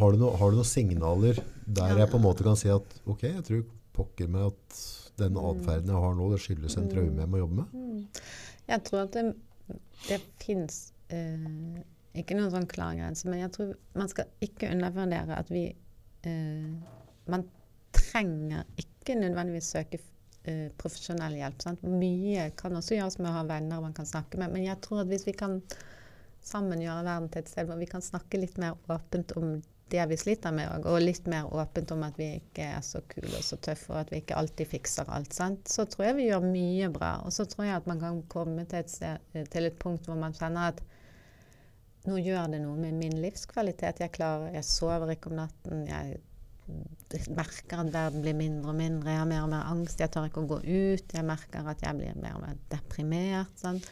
[0.00, 3.44] har du, noe, noen signaler der jeg på en måte kan si at ok, jeg
[3.46, 3.62] tror
[3.96, 4.80] pokker meg at
[5.20, 7.74] den atferden jeg har nå, det skyldes en traume jeg må jobbe med?
[7.74, 8.26] Mm.
[8.70, 9.24] Jeg tror at det,
[10.08, 10.78] det fins
[11.12, 11.80] eh,
[12.20, 15.68] ikke noen sånn klar grense, men jeg tror man skal ikke undervurdere at vi
[16.26, 16.70] eh,
[17.30, 17.44] Man
[17.94, 19.98] trenger ikke nødvendigvis søke
[20.48, 21.62] eh, profesjonell hjelp.
[21.62, 21.82] Sant?
[21.84, 25.04] Mye kan også gjøres med å ha venner man kan snakke med, men jeg tror
[25.04, 25.60] at hvis vi kan
[26.42, 29.58] sammen gjøre verden til et sted hvor vi kan snakke litt mer åpent om
[29.90, 33.02] det vi sliter med, og, og litt mer åpent om at vi ikke er så
[33.10, 35.34] kule og så tøffe, og at vi ikke alltid fikser alt.
[35.36, 35.68] Sant?
[35.70, 37.12] Så tror jeg vi gjør mye bra.
[37.26, 40.18] Og så tror jeg at man kan komme til et, sted, til et punkt hvor
[40.20, 40.82] man kjenner at
[42.08, 44.00] nå gjør det noe med min livskvalitet.
[44.00, 45.82] Jeg klarer, jeg sover ikke om natten.
[45.88, 46.20] Jeg
[47.36, 49.10] merker at verden blir mindre og mindre.
[49.12, 50.00] Jeg har mer og mer angst.
[50.00, 51.16] Jeg tør ikke å gå ut.
[51.16, 53.52] Jeg merker at jeg blir mer og mer deprimert.
[53.60, 53.88] Sant?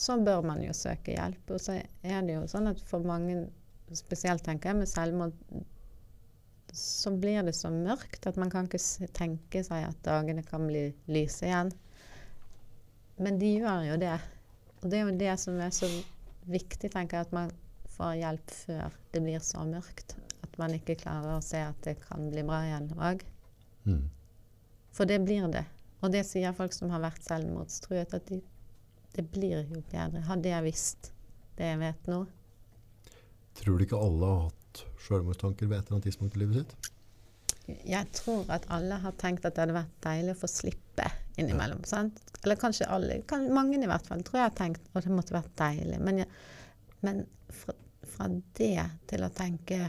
[0.00, 1.50] Så bør man jo søke hjelp.
[1.50, 3.48] Og så er det jo sånn at for mange,
[3.98, 5.36] spesielt tenker jeg med selvmord,
[6.72, 10.90] så blir det så mørkt at man kan ikke tenke seg at dagene kan bli
[11.10, 11.72] lyse igjen.
[13.20, 14.14] Men de gjør jo det.
[14.80, 15.88] Og det er jo det som er så
[16.50, 17.50] viktig, tenker jeg, at man
[17.96, 20.14] får hjelp før det blir så mørkt.
[20.46, 23.26] At man ikke klarer å se at det kan bli bra igjen òg.
[23.84, 24.06] Mm.
[24.96, 25.66] For det blir det.
[26.00, 28.40] Og det sier folk som har vært selvmordstruet, at de,
[29.16, 30.22] det blir jo bedre.
[30.30, 31.10] Hadde jeg visst
[31.58, 32.22] det jeg vet nå.
[33.58, 36.90] Tror du ikke alle har hatt selvmordstanker ved et eller annet tidspunkt i livet sitt?
[37.86, 41.06] Jeg tror at alle har tenkt at det hadde vært deilig å få slippe
[41.38, 41.84] innimellom.
[41.88, 42.18] Sant?
[42.42, 43.20] Eller kanskje alle.
[43.28, 44.24] Kan, mange i hvert fall.
[44.26, 46.00] Tror jeg har tenkt at det måtte vært deilig.
[46.02, 46.30] Men, jeg,
[47.06, 47.22] men
[47.54, 47.76] fra,
[48.14, 48.74] fra det
[49.10, 49.80] til å tenke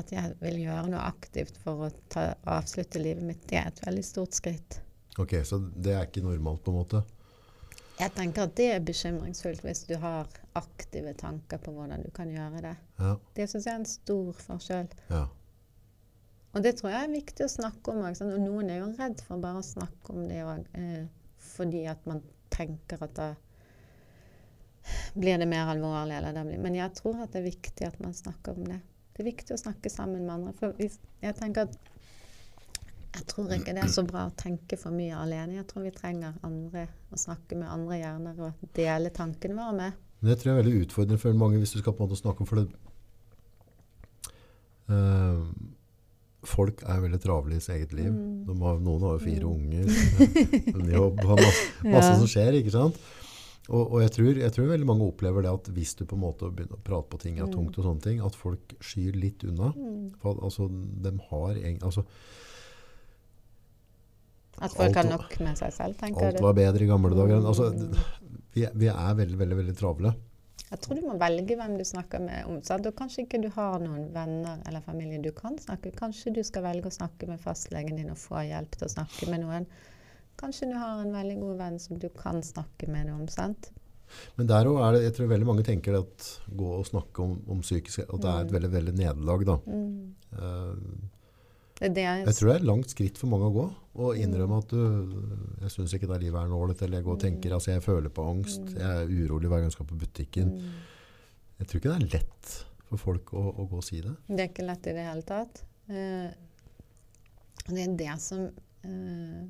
[0.00, 3.82] at jeg vil gjøre noe aktivt for å ta, avslutte livet mitt, det er et
[3.84, 4.78] veldig stort skritt.
[5.20, 7.02] Ok, så det er ikke normalt på en måte?
[8.02, 10.26] Jeg tenker at det er bekymringsfullt hvis du har
[10.58, 12.74] aktive tanker på hvordan du kan gjøre det.
[12.98, 13.12] Ja.
[13.36, 14.90] Det syns jeg er en stor forskjell.
[15.12, 15.28] ja.
[16.52, 18.18] Og det tror jeg er viktig å snakke om òg.
[18.20, 21.06] Og noen er jo redd for bare å snakke om det òg, eh,
[21.54, 22.20] fordi at man
[22.52, 23.28] tenker at da
[25.14, 26.18] blir det mer alvorlig.
[26.18, 26.60] Eller det blir.
[26.60, 28.82] Men jeg tror at det er viktig at man snakker om det.
[29.12, 30.52] Det er viktig å snakke sammen med andre.
[30.58, 31.91] For jeg tenker at
[33.12, 35.58] jeg tror ikke det er så bra å tenke for mye alene.
[35.60, 40.00] Jeg tror vi trenger andre å snakke med andre hjerner og dele tankene våre med.
[40.22, 42.44] Det tror jeg er veldig utfordrende for mange hvis du skal på en måte snakke
[42.44, 42.68] om for det.
[44.90, 45.44] Uh,
[46.46, 48.10] folk er veldig travle i sitt eget liv.
[48.12, 48.60] Mm.
[48.62, 49.90] Har, noen har jo fire unger,
[50.74, 52.16] en jobb, har masse, masse Ja.
[52.18, 52.98] som skjer, ikke sant?
[53.70, 56.24] Og, og jeg, tror, jeg tror veldig mange opplever det at hvis du på en
[56.24, 57.52] måte begynner å prate på ting er Mm.
[57.54, 59.70] tungt og sånne ting, at folk skyr litt unna.
[60.20, 60.66] For, altså,
[61.04, 62.02] de har en, altså,
[64.60, 66.42] At folk har nok med seg selv, tenker alt du.
[66.44, 67.40] var bedre i gamle dager.
[67.46, 67.70] Altså,
[68.54, 70.12] vi, vi er veldig, veldig, veldig travle.
[70.72, 72.62] Jeg tror du må velge hvem du snakker med om.
[72.64, 72.86] Sant?
[72.88, 76.62] Og kanskje ikke du har noen venner eller familie du kan snakke Kanskje du skal
[76.64, 79.66] velge å snakke med fastlegen din og få hjelp til å snakke med noen.
[80.40, 83.26] Kanskje du har en veldig god venn som du kan snakke med det om.
[83.28, 83.68] sant?
[84.36, 87.38] Men der òg er det Jeg tror veldig mange tenker at gå og snakke om,
[87.48, 88.54] om psykisk At det er et Mm.
[88.56, 89.56] veldig, veldig nederlag, da.
[89.66, 90.14] Mm.
[90.32, 90.74] Eh,
[91.82, 93.62] Det er det jeg, Jeg tror det er et langt skritt for mange å gå.
[94.06, 94.82] Og innrømme at du
[95.64, 96.84] Jeg syns ikke det livet er nålet.
[96.86, 98.62] Eller jeg går og tenker altså jeg føler på angst.
[98.68, 98.76] Mm.
[98.78, 100.54] Jeg er urolig hver gang jeg skal på butikken.
[100.62, 100.80] mm.
[101.58, 102.54] Jeg tror ikke det er lett
[102.88, 104.14] for folk å, å gå og si det.
[104.28, 105.62] Det er ikke lett i det hele tatt.
[105.90, 106.32] Eh,
[107.68, 108.48] det er det som
[108.86, 109.44] eh,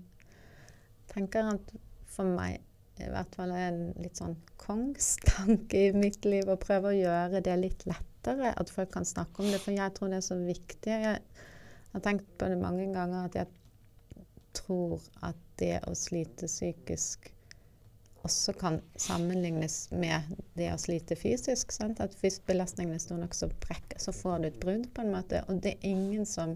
[1.13, 1.73] tenker at
[2.13, 2.61] for meg
[3.01, 7.41] i hvert fall er en litt sånn kongstanke i mitt liv å prøve å gjøre
[7.45, 9.63] det litt lettere, at folk kan snakke om det.
[9.63, 10.93] For jeg tror det er så viktig.
[10.93, 11.32] Jeg
[11.93, 14.27] har tenkt på det mange ganger at jeg
[14.57, 17.31] tror at det å slite psykisk
[18.23, 21.73] også kan sammenlignes med det å slite fysisk.
[21.75, 21.99] Sant?
[22.01, 25.11] At hvis belastningen er stor nok, så, brekker, så får du et brudd, på en
[25.11, 25.41] måte.
[25.51, 26.55] Og det er ingen som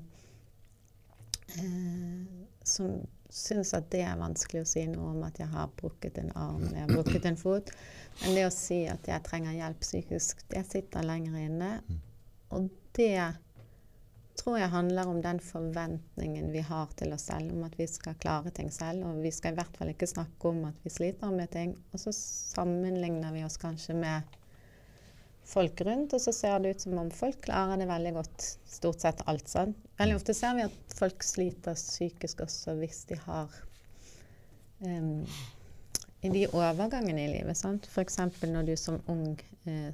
[1.58, 6.18] eh, som syns at det er vanskelig å si noe om at jeg har brukket
[6.22, 7.72] en arm, jeg har brukket en fot.
[8.22, 11.70] Men det å si at jeg trenger hjelp psykisk, det sitter lenger inne.
[12.54, 13.12] Og det
[14.38, 18.16] tror jeg handler om den forventningen vi har til oss selv, om at vi skal
[18.22, 19.06] klare ting selv.
[19.08, 21.74] Og vi skal i hvert fall ikke snakke om at vi sliter med ting.
[21.92, 24.36] Og så sammenligner vi oss kanskje med
[25.46, 28.46] folk rundt, og så ser det ut som om folk klarer det veldig godt.
[28.66, 29.46] Stort sett alt.
[29.50, 29.76] Sånn.
[30.00, 33.52] Veldig ofte ser vi at folk sliter psykisk også hvis de har
[34.82, 35.22] um,
[36.26, 37.58] i de overgangene i livet.
[37.58, 37.86] sant?
[37.86, 38.18] F.eks.
[38.42, 39.36] når du som ung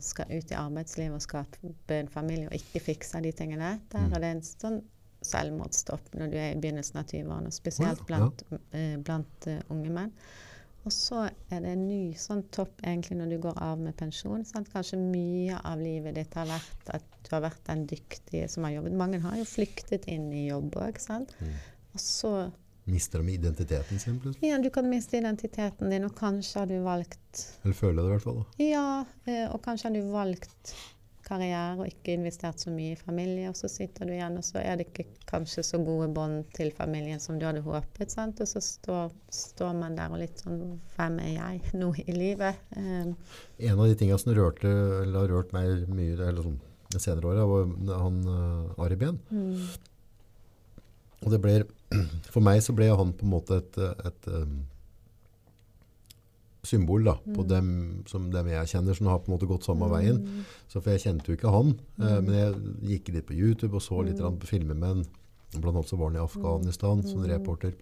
[0.01, 3.81] skal ut i arbeidslivet og skape en familie og ikke fikse de tingene.
[3.93, 4.13] Der Mm.
[4.15, 4.83] er det en sånn
[5.23, 10.13] selvmordsstopp når du er i begynnelsen av 20-årene, spesielt blant, eh, blant uh, unge menn.
[10.85, 14.45] Og så er det en ny sånn topp egentlig når du går av med pensjon.
[14.45, 14.69] Sant?
[14.73, 18.73] Kanskje mye av livet ditt har vært at du har vært den dyktige som har
[18.73, 18.97] jobbet.
[18.99, 20.99] Mange har jo flyktet inn i jobb òg.
[21.39, 21.55] Mm.
[21.95, 22.51] Og så
[22.85, 24.49] Mister de identiteten sin plutselig?
[24.49, 28.15] Ja, du kan miste identiteten din, og kanskje har du valgt Eller føler det i
[28.17, 28.41] hvert fall.
[28.41, 28.65] Da.
[28.65, 28.89] Ja,
[29.27, 30.75] eh, og kanskje har du valgt
[31.23, 34.59] karriere og ikke investert så mye i familie, og så sitter du igjen, og så
[34.63, 38.11] er det ikke kanskje så gode bånd til familien som du hadde håpet.
[38.11, 38.43] sant?
[38.43, 40.59] Og så står, står man der og litt sånn
[40.97, 42.59] Hvem er jeg nå i livet?
[42.77, 43.15] Um.
[43.63, 46.61] En av de tingene som rørte, eller har rørt meg mye eller sånn,
[46.99, 49.23] senere åra, var han uh, Ari Behn.
[49.31, 49.91] mm,
[51.25, 51.65] Og det blir
[52.33, 54.61] for meg så ble han på en måte et, et um,
[56.63, 57.49] symbol da, på Mm.
[57.49, 57.69] dem,
[58.07, 60.19] som dem jeg kjenner, som har på en måte gått samme veien.
[60.23, 62.25] mm, Så for jeg kjente jo ikke han, eh, Mm.
[62.25, 62.55] men jeg
[63.03, 64.39] gikk litt på YouTube og så litt Mm.
[64.39, 65.05] på filmer med han.
[65.61, 67.73] Blant annet så var han i Afghanistan som reporter.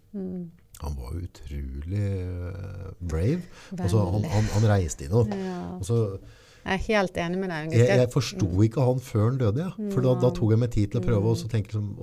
[0.81, 3.43] Han var utrolig eh, brave.
[3.79, 5.77] Altså, han, han, han reiste inn og, Ja.
[5.77, 6.19] og så,
[6.65, 7.73] Jeg er helt enig med deg.
[7.73, 9.71] jeg, jeg forsto ikke han før han døde, ja.
[9.91, 11.97] For da, da tok jeg meg tid til å prøve og så tenke liksom,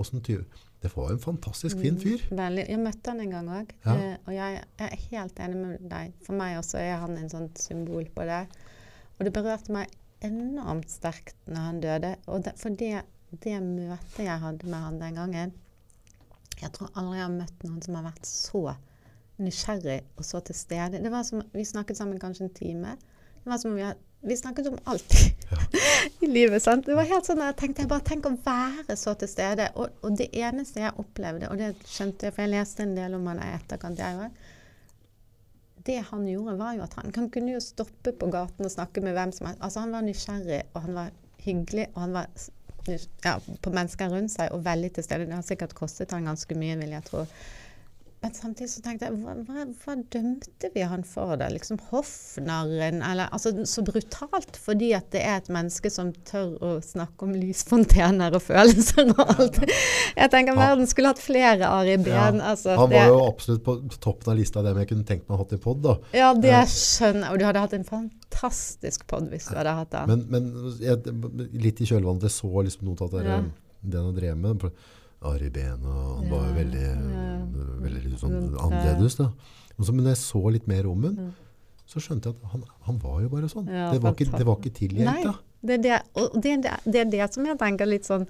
[0.81, 2.21] Det var en fantastisk fin fyr.
[2.37, 2.67] Veldig.
[2.69, 4.17] Jeg møtte han en gang òg, Ja.
[4.27, 6.11] og jeg, jeg er helt enig med deg.
[6.25, 8.43] For meg også er han en sånn symbol på det.
[9.17, 9.89] Og det berørte meg
[10.21, 12.11] enormt sterkt når han døde.
[12.27, 13.01] Og det, for det,
[13.43, 15.53] det møtet jeg hadde med han den gangen
[16.61, 18.61] Jeg tror aldri jeg har møtt noen som har vært så
[19.37, 21.01] nysgjerrig og så til stede.
[21.03, 22.95] Det var som, Vi snakket sammen kanskje en time.
[23.43, 25.13] Det var som om vi, had- vi snakket om alt
[26.19, 26.63] i livet.
[26.63, 26.85] sant?
[26.85, 29.69] Det var helt sånn at jeg tenkte jeg bare tenk å være så til stede.
[29.75, 33.17] Og, og det eneste jeg opplevde, og det skjønte jeg, for jeg leste en del
[33.17, 34.43] om han i etterkant, jeg òg
[35.87, 39.03] Det han gjorde, var jo at han, han kunne jo stoppe på gaten og snakke
[39.05, 39.61] med hvem som helst.
[39.63, 41.13] Altså, han var nysgjerrig, og han var
[41.45, 42.27] hyggelig, og han var
[43.23, 45.29] ja, på mennesker rundt seg og veldig til stede.
[45.29, 47.23] Det har sikkert kostet han ganske mye, vil jeg tro.
[48.25, 51.51] Men samtidig så tenkte jeg, hva, hva, hva dømte vi han for da?
[51.53, 56.71] Liksom hoffnarren, eller altså så brutalt, fordi at det er et menneske som tør å
[56.81, 59.59] snakke om lysfontener og følelser og alt.
[60.17, 62.41] Jeg tenker verden skulle hatt flere Ari Behn.
[62.41, 62.49] Ja.
[62.55, 65.27] Altså, Han det, var jo absolutt på toppen av lista av dem jeg kunne tenkt
[65.29, 65.85] meg å ha hatt i pod.
[65.85, 65.95] da.
[66.17, 67.35] ja, det skjønner jeg.
[67.35, 70.09] Og du hadde hatt en fantastisk pod hvis du hadde hatt den.
[70.09, 71.17] Men, men jeg,
[71.53, 73.39] litt i kjølvannet, jeg så liksom noe av det, Ja.
[73.93, 74.71] den han drev med.
[75.25, 77.31] Ari Behn, og han var jo veldig, ja.
[77.83, 79.17] veldig sånn annerledes.
[79.17, 79.31] da.
[79.77, 81.17] Så, men når jeg så litt mer om ham,
[81.87, 83.67] så skjønte jeg at han, han var jo bare sånn.
[83.71, 85.33] Ja, det, var ikke, det var ikke tilgjengelig.
[85.61, 85.99] det er det,
[86.43, 88.27] det, det, det det som jeg tenker litt sånn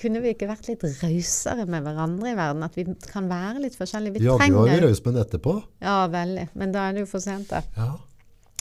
[0.00, 2.62] Kunne vi ikke vært litt rausere med hverandre i verden?
[2.64, 4.16] At vi kan være litt forskjellige?
[4.16, 5.54] Vi Ja, du var jo trenger raus med den etterpå.
[5.84, 6.46] Ja, veldig.
[6.56, 7.60] Men da er det jo for sent, da.
[7.76, 7.90] Ja.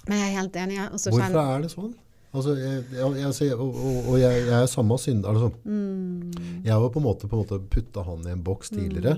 [0.09, 0.81] Men jeg er helt enig.
[0.99, 1.93] Hvorfor er det sånn?
[2.33, 3.75] Altså, jeg, jeg, jeg, og,
[4.07, 5.25] og, jeg, er samme synd.
[5.25, 8.43] Altså, mm, jeg har jo på en måte, på en måte putta han i en
[8.45, 9.15] boks tidligere.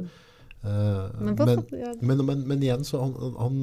[0.64, 1.66] Eh, Men men,
[2.02, 3.62] men, men, men igjen, så han, han,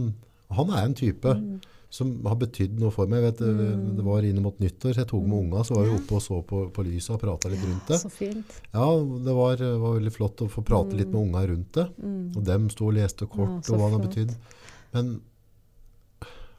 [0.59, 1.61] han er en type Mm.
[1.91, 3.23] som har betydd noe for meg.
[3.25, 5.95] Vet, det- Det var inn mot nyttår, så jeg tok med unga, så var vi
[5.97, 7.97] oppe og så på, på lyset og prata litt rundt det.
[8.03, 8.45] Så fint.
[8.75, 8.85] Ja,
[9.25, 11.87] det var, var veldig flott å få prate litt med unga rundt det.
[12.03, 12.37] Mm.
[12.37, 14.37] Og dem sto og leste kort, Ja, og hva det har betydd.
[14.93, 15.21] Men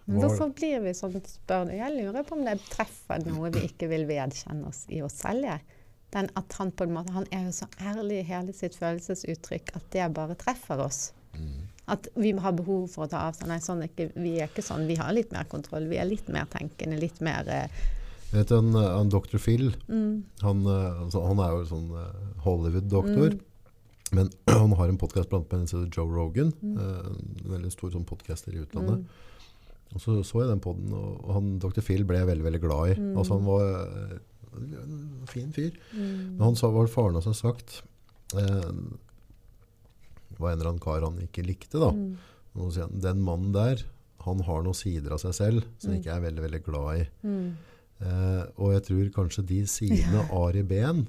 [0.09, 1.75] Men hvorfor blir vi sånn, spør du?
[1.77, 5.45] Jeg lurer på om det treffer noe vi ikke vil vedkjenne oss i oss selv.
[5.45, 5.77] jeg.
[6.09, 9.75] Den at han på en måte, han er jo så ærlig i hele sitt følelsesuttrykk
[9.77, 11.11] at det bare treffer oss.
[11.37, 11.67] Mm.
[11.93, 13.51] At vi har behov for å ta avstand.
[13.53, 14.87] Nei, sånn ikke, vi er ikke sånn.
[14.89, 15.85] Vi har litt mer kontroll.
[15.89, 17.79] Vi er litt mer tenkende, litt mer eh,
[18.31, 19.37] vet du, en han Dr.
[19.41, 23.37] Phil, mm, han, eh, altså, han er jo sånn eh, Hollywood-doktor.
[23.37, 23.45] Mm.
[24.17, 24.29] Men
[24.61, 26.53] han har en podkast blant annet heter Joe Rogan.
[26.61, 26.77] Mm.
[26.77, 27.09] eh,
[27.45, 29.05] En veldig stor sånn podcaster i utlandet.
[29.95, 31.81] Og så så jeg den podden, og han Dr.
[31.81, 32.97] Phil ble jeg veldig veldig glad i.
[33.01, 33.13] Mm.
[33.17, 34.17] Altså Han var eh,
[34.83, 35.71] en fin fyr.
[35.93, 37.81] mm, Men han sa, hva faren hans har sagt
[38.37, 38.73] eh,
[40.29, 41.79] Det var en eller annen kar han ikke likte.
[41.81, 41.89] da.
[41.91, 42.13] mm,
[42.59, 43.81] Og så Den mannen der,
[44.25, 45.95] han har noen sider av seg selv som Mm.
[45.95, 47.09] jeg ikke er veldig veldig glad i.
[47.27, 47.49] mm,
[47.99, 51.01] Eh, og jeg tror kanskje de sidene Ari Behn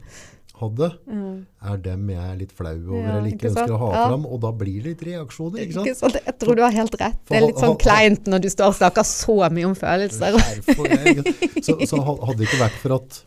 [0.61, 1.47] hadde, mm.
[1.71, 4.05] er dem jeg er litt flau over Ja, eller ikke ikke ønsker å ha Ja.
[4.11, 4.27] fram.
[4.27, 5.59] Og da blir det litt reaksjoner.
[5.65, 5.87] ikke sant?
[5.91, 6.19] Ikke sant?
[6.27, 7.19] Jeg tror du har helt rett.
[7.29, 10.39] Det er litt sånn For kleint når du står og snakker så mye om følelser.
[10.39, 11.65] Sant?
[11.65, 13.21] Så, så hadde det ikke vært for at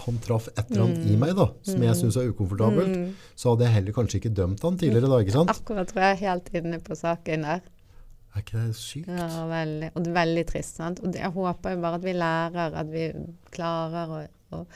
[0.00, 3.10] han traff et eller annet i meg da, som jeg syns er ukomfortabelt, Mm.
[3.36, 5.08] så hadde jeg heller kanskje ikke dømt han tidligere.
[5.12, 5.50] da, ikke sant?
[5.52, 7.60] Akkurat tror jeg er helt inne på saken der.
[8.30, 9.08] Er ikke det sykt?
[9.10, 9.90] Ja, veldig.
[9.94, 10.76] Og det er veldig trist.
[10.76, 11.00] sant?
[11.04, 13.12] Og jeg håper jo bare at vi lærer, at vi
[13.52, 14.20] klarer å
[14.52, 14.66] og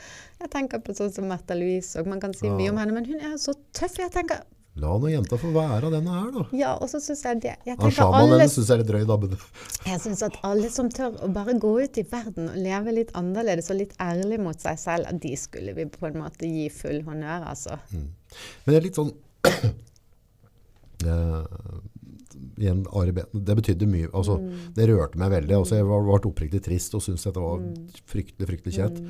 [0.41, 2.05] Jeg tenker på sånn som Märtha Louise òg.
[2.07, 2.53] Man kan si Ja.
[2.57, 3.97] mye om henne, men hun er så tøff.
[3.97, 4.43] Jeg tenker
[4.77, 6.41] La nå jenta få være denne her, da.
[6.51, 8.89] Ja, og så syns jeg det Jeg tenker sjamanen alle den syns jeg er litt
[8.89, 9.15] drøy, da.
[9.17, 9.37] Men
[9.85, 13.13] Jeg syns at alle som tør å bare gå ut i verden og leve litt
[13.15, 16.67] annerledes og litt ærlig mot seg selv, at de skulle vi på en måte gi
[16.69, 17.79] full honnør, altså.
[17.93, 18.11] men
[18.67, 19.13] det er litt sånn
[21.05, 21.43] eh,
[22.59, 24.09] igjen, Ari Behn, det betydde mye.
[24.11, 24.73] Altså, Mm.
[24.75, 25.55] Det rørte meg veldig.
[25.55, 27.87] Altså, jeg var, ble oppriktig trist og syntes dette var Mm.
[28.05, 29.01] fryktelig fryktelig kjett.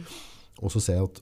[0.66, 1.22] Og så ser jeg at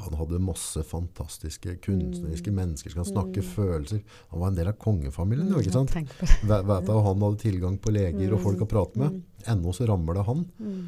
[0.00, 2.56] han hadde masse fantastiske kunstneriske Mm.
[2.56, 4.00] mennesker som kan snakke følelser.
[4.30, 5.50] Han var en del av kongefamilien.
[5.50, 5.92] jo, ikke sant?
[5.94, 9.18] Vet du, Han hadde tilgang på leger og folk å prate med.
[9.50, 10.44] Ennå så rammer det han.
[10.62, 10.86] Mm.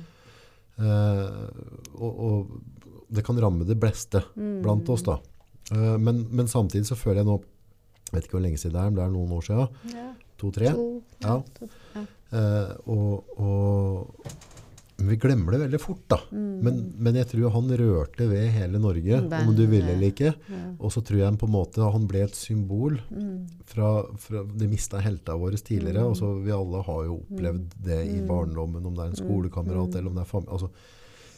[0.82, 1.50] Eh,
[1.98, 2.62] og, og
[3.12, 4.62] det kan ramme det beste Mm.
[4.64, 5.18] blant oss, da.
[5.72, 7.40] Eh, men, men samtidig så føler jeg nå
[8.12, 9.68] Jeg vet ikke hvor lenge siden det er, men det er noen år siden.
[9.92, 10.72] Ja, To-tre.
[10.74, 11.36] to, Ja.
[11.56, 12.02] to, ja.
[12.32, 14.16] Eh, og, og
[14.98, 16.18] vi glemmer det veldig fort, da.
[16.30, 16.60] Mm.
[16.62, 20.30] Men, men jeg tror han rørte ved hele Norge, om du ville eller ikke.
[20.52, 20.60] Ja.
[20.78, 23.46] Og så tror jeg på en måte han ble et symbol Mm.
[23.66, 23.88] fra,
[24.18, 26.04] fra De mista heltene våre tidligere.
[26.06, 29.94] og så Vi alle har jo opplevd det i barndommen, om det er en skolekamerat
[29.96, 30.52] eller om det er familie.
[30.52, 30.70] Altså,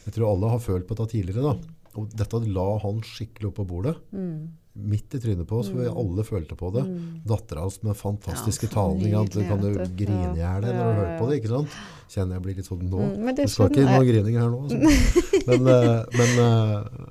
[0.05, 1.41] jeg tror alle har følt på dette tidligere.
[1.41, 1.57] da.
[1.95, 3.95] Og dette la han skikkelig opp på bordet.
[4.11, 4.49] Mm.
[4.75, 6.81] Midt i trynet på oss, for vi alle følte på det.
[6.83, 7.21] Mm.
[7.23, 11.19] Dattera hans med fantastiske Ja, at Du kan du grine i hjel når du hører
[11.19, 11.37] på det.
[11.39, 11.77] ikke sant?
[12.11, 12.99] Kjenner jeg blir litt sånn nå.
[12.99, 14.59] Mm, men det Det skal ikke noe grining her nå.
[14.65, 14.77] Altså.
[15.49, 17.05] Men, eh, men eh,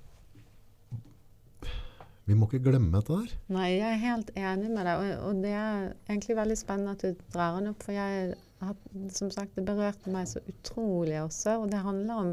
[2.27, 3.35] Vi må ikke glemme dette der.
[3.53, 7.05] Nei, jeg er helt enig med deg, og, og det er egentlig veldig spennende at
[7.05, 8.35] du drar den opp, for jeg
[8.65, 8.77] har,
[9.12, 12.31] som sagt, det berørte meg så utrolig også, og det handler om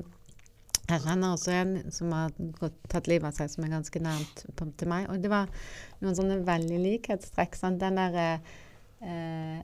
[0.92, 4.44] jeg kjenner også en som har gått, tatt livet av seg, som er ganske nærmt
[4.58, 5.08] på, til meg.
[5.12, 5.50] Og det var
[6.02, 7.58] noen sånne veldig likhetstrekk.
[7.60, 7.82] Sant?
[7.82, 8.20] Den der
[9.02, 9.62] eh,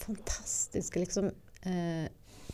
[0.00, 1.30] fantastiske liksom
[1.68, 2.08] eh,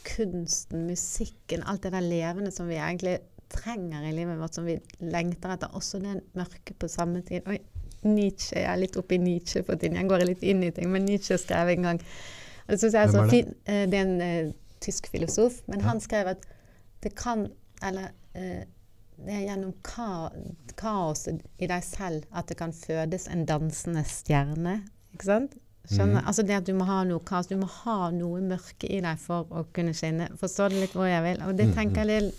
[0.07, 3.18] kunsten, musikken, alt det der levende som vi egentlig
[3.53, 5.74] trenger i livet vårt, som vi lengter etter.
[5.78, 7.47] Også det mørke på samme tid.
[7.51, 7.61] Oi,
[8.07, 9.99] Nietzsche, jeg er litt oppe i Nietzsche for tiden.
[9.99, 12.03] Jeg går litt inn i ting, men Nietzsche skrev en gang
[12.66, 13.55] Det jeg er så er fint.
[13.66, 15.87] Eh, det er en eh, tysk filosof, men Ja.
[15.91, 16.47] han skrev at
[17.03, 17.47] det kan
[17.83, 18.64] Eller eh,
[19.16, 20.31] det er gjennom ka
[20.77, 24.83] kaoset i deg selv at det kan fødes en dansende stjerne.
[25.14, 25.57] Ikke sant?
[25.87, 26.20] Skjønner?
[26.20, 26.27] Mm.
[26.27, 29.20] Altså det at du må ha noe kaos, du må ha noe mørke i deg
[29.22, 30.29] for å kunne skinne.
[30.41, 31.43] Forstår du litt hvor jeg vil?
[31.47, 31.74] Og det Mhm.
[31.79, 32.33] tenker jeg det er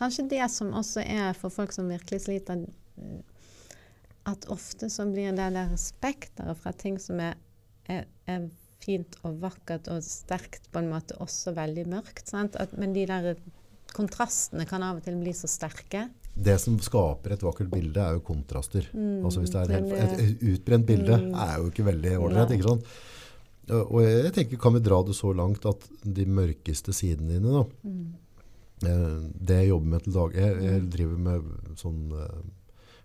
[0.00, 2.66] kanskje det som også er for folk som virkelig sliter,
[2.98, 3.20] eh,
[4.26, 7.36] at ofte så blir det der spekteret fra ting som er,
[7.88, 8.48] er, er
[8.80, 12.28] fint og vakkert og sterkt på en måte også veldig mørkt.
[12.28, 12.56] Sant?
[12.56, 13.36] At, men de der
[13.96, 16.06] kontrastene kan av og til bli så sterke.
[16.36, 18.84] Det som skaper et vakkert bilde, er jo kontraster.
[19.24, 21.34] altså Hvis det er et, helt, et, utbrent bilde, Mm.
[21.34, 22.52] er jo ikke veldig ålreit.
[22.62, 22.84] Sant?
[23.72, 27.64] Og jeg tenker, kan vi dra det så langt at de mørkeste sidene dine, da
[27.88, 28.12] Mm.
[28.84, 31.42] eh, Det jeg jobber med til dag Jeg, jeg driver med
[31.76, 32.42] sånn eh,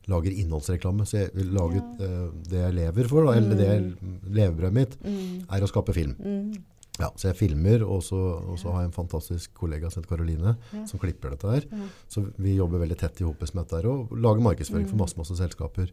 [0.09, 1.05] Lager innholdsreklame.
[1.05, 3.95] Så jeg lager eh, det jeg lever for, da, eller det jeg,
[4.33, 5.45] levebrødet mitt, Mm.
[5.49, 6.15] er å skape film.
[6.19, 6.63] Mm.
[7.01, 8.19] Ja, så jeg filmer, og så,
[8.53, 10.85] og så har jeg en fantastisk kollega som heter Karoline, Ja.
[10.89, 11.65] som klipper dette her.
[11.71, 11.89] Ja.
[12.11, 15.17] Så vi jobber veldig tett i hopet med dette her, og lager markedsføring for masse,
[15.17, 15.89] masse selskaper.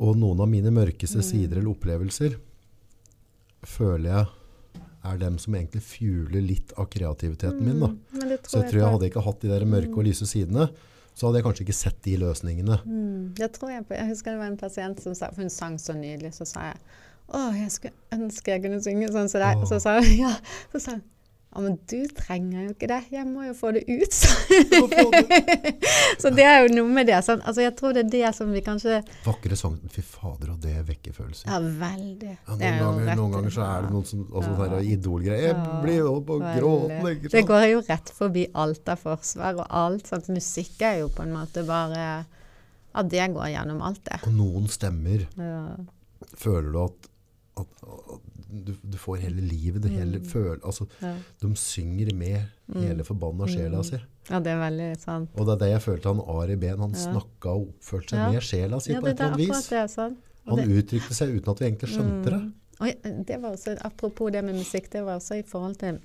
[0.00, 2.38] Og noen av mine mørkeste sider eller opplevelser
[3.68, 4.26] føler jeg
[5.10, 7.80] er dem som egentlig fjuler litt av kreativiteten min.
[7.80, 7.88] Da.
[7.88, 8.32] Mm.
[8.44, 10.66] Så jeg tror jeg hadde ikke hatt de der mørke og lyse sidene,
[11.16, 12.76] så hadde jeg kanskje ikke sett de løsningene.
[12.86, 13.96] Mm, det tror jeg på.
[13.96, 16.70] Jeg husker det var en pasient som sa For hun sang så nydelig, så sa
[16.70, 16.78] jeg
[17.30, 19.62] Å, jeg skulle ønske jeg kunne synge sånn som deg.
[19.62, 20.34] Og Så sa hun ja.
[20.74, 21.06] Så sa hun
[21.50, 22.98] ja, men du trenger jo ikke det.
[23.10, 24.12] Jeg må jo få det ut.
[24.14, 24.28] sa
[26.22, 27.16] så det er jo noe med det.
[27.26, 27.40] Sånn.
[27.42, 30.76] Altså, jeg tror det er det som vi kanskje Vakre sang, fy fader, og det
[30.86, 31.50] vekker følelser.
[31.50, 32.36] Ja, veldig.
[32.36, 35.42] Ja, noen, ganger, noen ganger så er det noen som, også sånne idolgreier.
[35.48, 39.58] Jeg Ja, blir jo på gråten, ikke Det går jo rett forbi alt av forsvar
[39.64, 40.06] og alt.
[40.14, 40.30] Sant?
[40.30, 42.04] Musikk er jo på en måte bare
[42.94, 44.22] Ja, det går gjennom alt, det.
[44.22, 45.64] Og noen stemmer Ja.
[46.38, 47.09] føler du at,
[47.58, 48.20] at, at
[48.66, 51.14] du, du får hele livet, det hele føl, altså, Ja.
[51.42, 53.98] de synger med hele forbanna sjela si.
[54.30, 55.30] ja, det er veldig sant.
[55.36, 57.12] Og det er det jeg følte han Ari Behn, han Ja.
[57.12, 59.68] snakka og oppførte seg med sjela si Ja, på et er eller annet vis.
[59.68, 59.90] det.
[59.90, 60.18] Sant?
[60.46, 62.52] Og Han det- uttrykte seg uten at vi egentlig skjønte det.
[62.80, 62.94] Oi,
[63.24, 66.00] det var også, apropos det med musikk, det var også i forhold til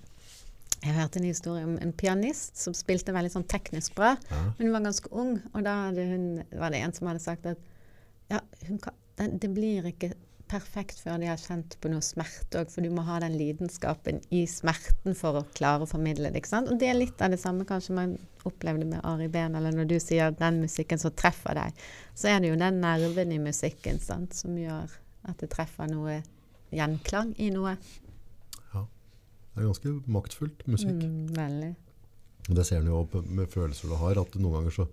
[0.83, 4.17] Jeg hørte en historie om en pianist som spilte veldig sånn teknisk bra.
[4.29, 4.41] Ja.
[4.59, 7.57] Men hun var ganske ung, og da hun, var det en som hadde sagt at
[8.29, 10.13] ja, hun kan, det, det blir ikke
[10.47, 14.19] perfekt før de har kjent på noe smerte òg, for du må ha den lidenskapen
[14.35, 16.41] i smerten for å klare å formidle det.
[16.43, 16.69] ikke sant?
[16.69, 19.87] Og det er litt av det samme kanskje man opplevde med Ari Behn, eller når
[19.89, 21.73] du sier den musikken som treffer deg,
[22.13, 24.93] så er det jo den nerven i musikken sant, som gjør
[25.25, 26.19] at det treffer noe
[26.75, 27.73] gjenklang i noe.
[28.73, 28.85] Ja.
[29.55, 31.01] Det er ganske maktfullt musikk.
[31.01, 31.73] Mm, veldig.
[32.49, 34.87] Og Det ser en jo med følelser du har, at noen ganger så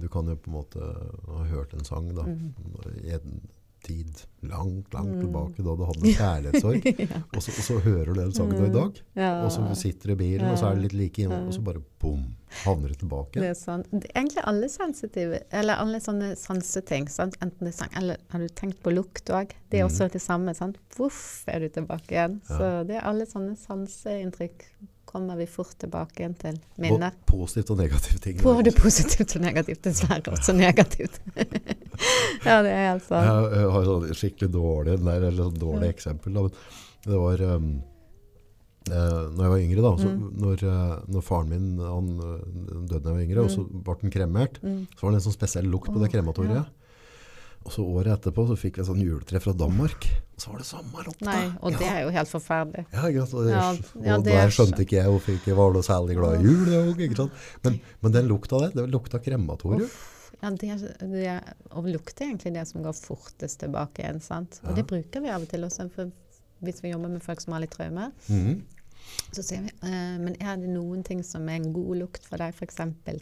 [0.00, 0.80] Du kan jo på en måte
[1.28, 2.54] ha hørt en sang da, Mm.
[3.04, 3.42] i en
[3.82, 6.86] tid langt, langt tilbake da du hadde en kjærlighetssorg.
[7.36, 9.32] og, så, og så hører du den sangen i dag, Ja.
[9.44, 11.62] og så sitter du i bilen, og så er det litt like innom, og så
[11.66, 12.22] bare bom,
[12.64, 13.38] havner du tilbake.
[13.42, 13.58] Det er
[14.10, 17.06] er egentlig alle sensitive, eller alle sånne sanseting.
[17.10, 17.36] Sant?
[17.42, 19.54] Enten det er sang, eller har du tenkt på lukt òg?
[19.70, 20.54] Det er også det samme.
[20.58, 20.78] Sant?
[20.98, 22.40] Voff, er du tilbake igjen.
[22.50, 22.58] Ja.
[22.58, 24.66] Så det er alle sånne sanseinntrykk
[25.12, 26.56] kommer vi fort tilbake igjen til.
[26.76, 27.12] Både Minner.
[27.28, 28.38] positivt og negativt ting.
[28.42, 29.82] Både positivt og negativt.
[29.84, 31.20] Dessverre også negativt.
[32.48, 33.26] ja, det er helt sant.
[33.28, 36.36] Jeg, jeg har sånn skikkelig dårlig, nei, eller sånn dårlig eksempel.
[36.38, 36.46] Da.
[37.06, 37.70] Det var um,
[38.88, 40.22] eh, når jeg var yngre, da, så Mm.
[40.42, 42.44] når, eh, når faren min han, eh,
[42.90, 44.86] døde da jeg var yngre, og så ble han kremert, Mm.
[44.96, 46.64] så var det en sånn spesiell lukt på det krematoriet.
[46.64, 46.78] krematoriet.
[47.62, 50.62] Og så året etterpå så fikk vi et sånn juletre fra Danmark, og så var
[50.62, 51.26] det samme rotta!
[51.28, 51.92] Nei, og det ja.
[51.94, 52.84] er jo helt forferdelig.
[52.90, 53.36] Ja, ikke sant?
[53.36, 56.16] Og, det, Ja, ja, og der er skjønte ikke jeg hvorfor ikke var noe særlig
[56.18, 56.72] glad i jul.
[56.80, 57.44] også, Ikke sant?
[57.66, 59.94] Men, men den lukta der, det lukta krematorium.
[60.42, 61.36] Ja, det, det
[61.70, 64.18] og lukt er egentlig det som går fortest tilbake igjen.
[64.24, 64.58] sant?
[64.66, 65.86] Og det bruker vi av og til også.
[65.94, 66.10] For
[66.66, 68.10] hvis vi jobber med folk som har litt traumer.
[68.26, 68.81] Mm så
[69.32, 72.76] vi eh, Men er det noen ting som er en god lukt for deg, f.eks.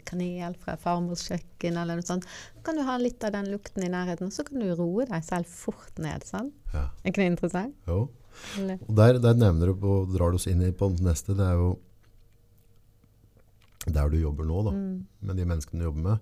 [0.05, 2.25] kanel fra farmors kjøkken eller noe sånt,
[2.55, 5.05] så kan du ha litt av den lukten i nærheten, og så kan du roe
[5.05, 6.23] deg selv fort ned.
[6.27, 6.53] sant?
[6.73, 6.89] Ja.
[7.03, 7.75] Er ikke det interessant?
[7.87, 8.09] Jo.
[8.57, 8.79] Eller?
[8.87, 11.57] Og der, der nevner du og drar du oss inn i på neste, det er
[11.59, 11.71] jo
[13.91, 15.05] der du jobber nå, da, Mm.
[15.21, 16.19] med de menneskene du jobber med.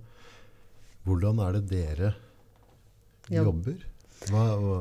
[1.05, 2.13] Hvordan er det dere
[3.29, 3.45] Jobb.
[3.45, 3.85] jobber?
[4.29, 4.79] Hva, hva,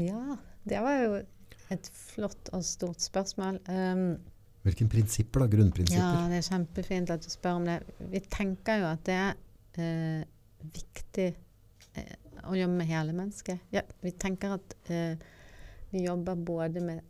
[0.00, 1.22] Ja, det var jo
[1.74, 3.60] et flott og stort spørsmål.
[3.68, 4.06] Um,
[4.64, 5.48] hvilke prinsipper, da?
[5.52, 6.00] Grunnprinsipper?
[6.00, 7.80] Ja, det er kjempefint at du spør om det.
[8.12, 9.34] Vi tenker jo at det er
[9.76, 10.22] eh,
[10.72, 11.26] viktig
[12.00, 12.14] eh,
[12.48, 13.66] å jobbe med hele mennesket.
[13.74, 15.20] Ja, vi tenker at eh,
[15.92, 17.02] vi jobber både med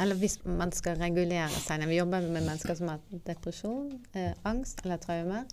[0.00, 4.84] Eller hvis man skal regulere seg Vi jobber med mennesker som har depresjon, eh, angst
[4.84, 5.50] eller traumer.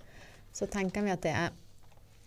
[0.54, 1.50] Så tenker vi at det er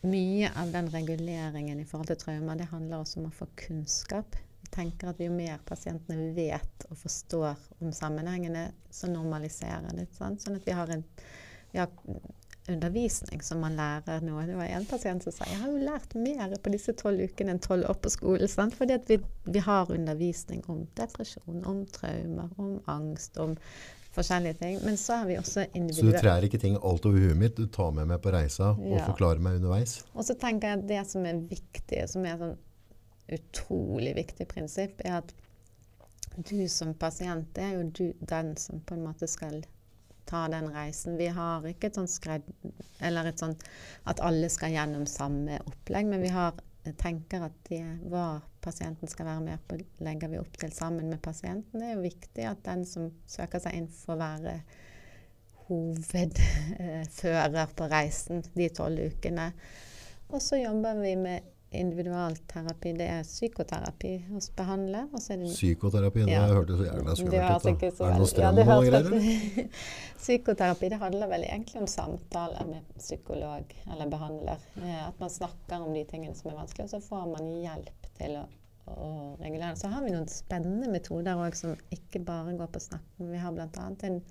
[0.05, 4.37] mye av den reguleringen i forhold til traumer, det handler også om å få kunnskap.
[4.70, 10.08] Tenker at jo mer pasientene vet og forstår om sammenhengene, så normaliserer det.
[10.16, 10.40] Sant?
[10.44, 11.04] Sånn at vi har en
[11.74, 11.90] vi har
[12.68, 14.44] undervisning som man lærer noe.
[14.46, 17.54] Det var en pasient som sa jeg har jo lært mer på disse tolv ukene
[17.54, 18.48] enn tolv år på skolen.
[18.48, 18.76] Sant?
[18.78, 19.18] Fordi vi,
[19.50, 23.56] vi har undervisning om depresjon, om traumer, om angst, om
[24.14, 24.78] forskjellige ting.
[24.86, 27.66] Men så har vi også Så du trær ikke ting alt over huet mitt, du
[27.66, 29.04] tar med meg på reisa og Ja.
[29.10, 30.04] forklarer meg underveis?
[30.14, 32.56] Og så tenker jeg at det som er viktig, som er sånn
[33.33, 35.33] utrolig viktig prinsipp, er at
[36.37, 39.62] du som pasient, er jo du, den som på en måte skal
[40.29, 41.18] ta den reisen.
[41.20, 42.47] Vi har ikke et sånt skred...
[43.05, 43.64] Eller et sånt
[44.09, 46.57] at alle skal gjennom samme opplegg, men vi har
[47.01, 47.81] tenker at det
[48.12, 51.81] hva pasienten skal være med på, legger vi opp til sammen med pasienten.
[51.81, 54.55] Det er jo viktig at den som søker seg inn, får være
[55.64, 59.47] hovedfører på reisen de tolv ukene.
[60.29, 61.39] Og så jobber vi med
[61.81, 62.93] individualterapi.
[62.99, 65.07] Det er psykoterapi hos behandler.
[65.31, 68.01] Er det Psykoterapi, det hørtes så jævla skummelt ut.
[68.01, 69.68] Er det noe strøm ja, og greier?
[70.25, 74.62] Psykoterapi det handler vel egentlig om samtaler med psykolog eller behandler.
[74.83, 78.09] Eh, At man snakker om de tingene som er vanskelig, og så får man hjelp
[78.20, 78.47] til å,
[78.95, 79.11] å
[79.43, 79.75] regulere.
[79.77, 83.05] Så har vi noen spennende metoder òg som ikke bare går på snakk.
[83.18, 83.91] Vi har bl.a.
[84.09, 84.22] en,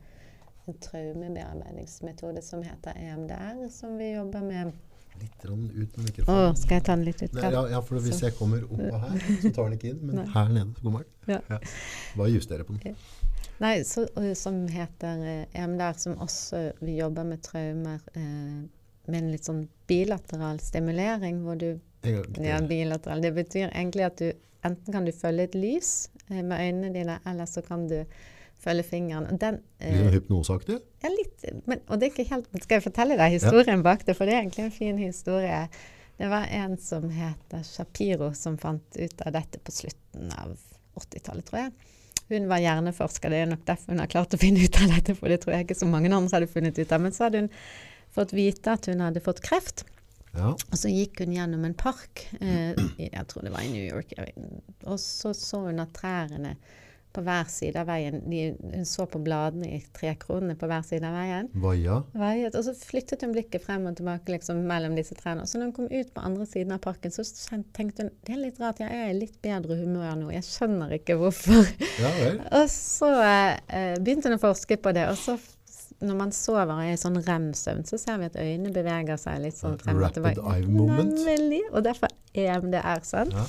[0.67, 4.73] en traumebearbeidingsmetode som heter EMDR, som vi jobber med.
[5.21, 6.55] Litt ut med Å, mikrofonen.
[6.57, 7.33] skal jeg ta den litt ut?
[7.33, 9.99] Nei, ja, ja, for hvis Så- jeg kommer oppå her, så tar den ikke inn.
[10.07, 10.25] Men Nei.
[10.33, 11.05] her nede så morgen.
[11.27, 11.39] Ja.
[11.49, 11.59] Ja.
[12.17, 12.95] Bare justere på den.
[13.59, 18.63] Nei, så, som heter EMDR, som også vi jobber med traumer eh,
[19.07, 21.79] med en litt sånn bilateral stimulering, hvor du.
[22.03, 23.21] Ja, bilateral.
[23.21, 24.31] Det betyr egentlig at du
[24.63, 28.03] enten kan du følge et lys eh, med øynene dine, eller så kan du
[28.63, 29.27] følge fingeren.
[29.29, 30.77] Og Den, Litt sånn eh, hypnoseaktig?
[31.03, 34.15] ja, litt, men, og det er ikke helt Skal jeg fortelle deg historien bak det?
[34.17, 35.63] For det er egentlig en fin historie.
[36.19, 40.53] Det var en som heter Shapiro, som fant ut av dette på slutten av
[41.01, 41.73] 80-tallet, tror jeg.
[42.29, 45.15] Hun var hjerneforsker, det er nok derfor hun har klart å finne ut av dette,
[45.17, 47.01] for det tror jeg ikke så mange andre hadde funnet ut av.
[47.03, 47.49] Men så hadde hun
[48.13, 49.83] fått vite at hun hadde fått kreft.
[50.33, 50.53] Ja.
[50.53, 54.15] Og så gikk hun gjennom en park, eh, jeg tror det var i New York,
[54.89, 56.55] og så så hun at trærne
[57.13, 58.41] på hver side av veien, de,
[58.73, 61.99] hun så på bladene i trekronene på hver side av veien, Vaia.
[62.17, 65.45] veiet, og så flyttet hun blikket frem og tilbake liksom mellom disse trærne.
[65.45, 67.25] Og så når hun kom ut på andre siden av parken, så
[67.75, 70.97] tenkte hun, det er litt rart, jeg er i litt bedre humør nå, jeg skjønner
[70.99, 71.67] ikke hvorfor.
[72.01, 72.13] Ja.
[72.59, 75.37] Og så eh, begynte hun å forske på det, og så
[76.03, 79.41] når man sover og er i sånn rem-søvn, så ser vi at øynene beveger seg
[79.43, 80.43] litt sånn frem og tilbake.
[80.67, 81.13] moment.
[81.25, 83.31] Nemlig, og derfor EMDR, sånn.
[83.33, 83.45] Ja.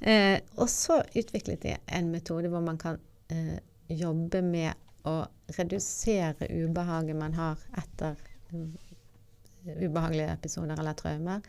[0.00, 3.00] Eh, og så utviklet de en metode hvor man kan
[3.32, 3.58] eh,
[3.90, 5.22] jobbe med å
[5.56, 8.16] redusere ubehaget man har etter
[9.64, 11.44] ubehagelige episoder eller traumer.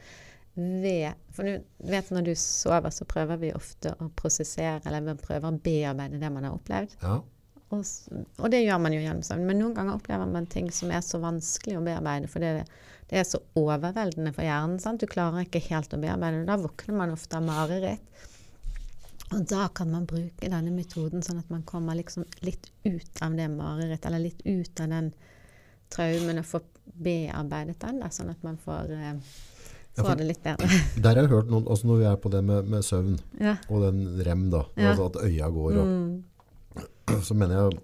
[0.54, 5.16] Ved, for du vet når du sover, så prøver vi ofte å prosessere, eller vi
[5.22, 6.98] prøver å bearbeide det man har opplevd.
[7.04, 7.22] ja.
[7.72, 7.86] Og,
[8.40, 9.46] og det gjør man jo gjennom søvn.
[9.48, 12.66] Men noen ganger opplever man ting som er så vanskelig å bearbeide, for det,
[13.10, 14.80] det er så overveldende for hjernen.
[14.84, 15.00] Sant?
[15.00, 16.50] Du klarer ikke helt å bearbeide det.
[16.52, 18.28] Da våkner man ofte av mareritt.
[19.32, 23.38] Og da kan man bruke denne metoden sånn at man kommer liksom litt ut av
[23.40, 25.14] det marerittet, eller litt ut av den
[25.92, 26.66] traumen, og får
[27.04, 29.14] bearbeidet den, da, sånn at man får, eh,
[29.96, 30.68] Ja, for- det litt bedre.
[31.04, 33.56] Der har jeg hørt noen, altså når vi er på det med, med søvn Ja.
[33.70, 34.92] og den rem, da, Ja.
[34.94, 36.24] altså at øya går og Mm.
[37.28, 37.82] så mener jeg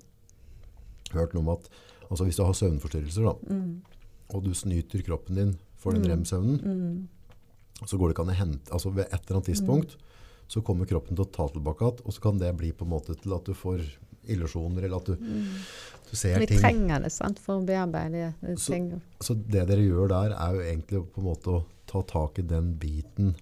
[1.14, 1.70] hørt noe om at
[2.10, 3.82] altså hvis du har søvnforstyrrelser, da, Mm.
[4.34, 7.08] og du snyter kroppen din for den rem-søvnen, Mm.
[7.86, 9.96] så går det ikke an å hente altså Ved et eller annet tidspunkt
[10.48, 12.90] så kommer kroppen til å ta tilbake igjen, og så kan det bli på en
[12.94, 13.82] måte til at du får
[14.28, 15.16] illusjoner, eller at du,
[16.10, 16.60] du ser Vi ting.
[16.60, 18.58] trenger det sant, for å bearbeide det.
[18.60, 19.02] Så- ting.
[19.20, 22.42] Så det dere gjør der, er jo egentlig på en måte å ta tak i
[22.44, 23.36] den biten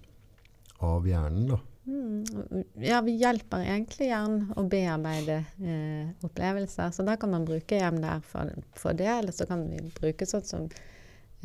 [0.80, 1.46] av hjernen.
[1.48, 1.58] da.
[1.86, 6.90] Mm, Ja, vi hjelper egentlig hjernen å bearbeide eh, opplevelser.
[6.92, 10.44] Så da kan man bruke EMDR for, for det, eller så kan vi bruke sånn
[10.46, 10.66] som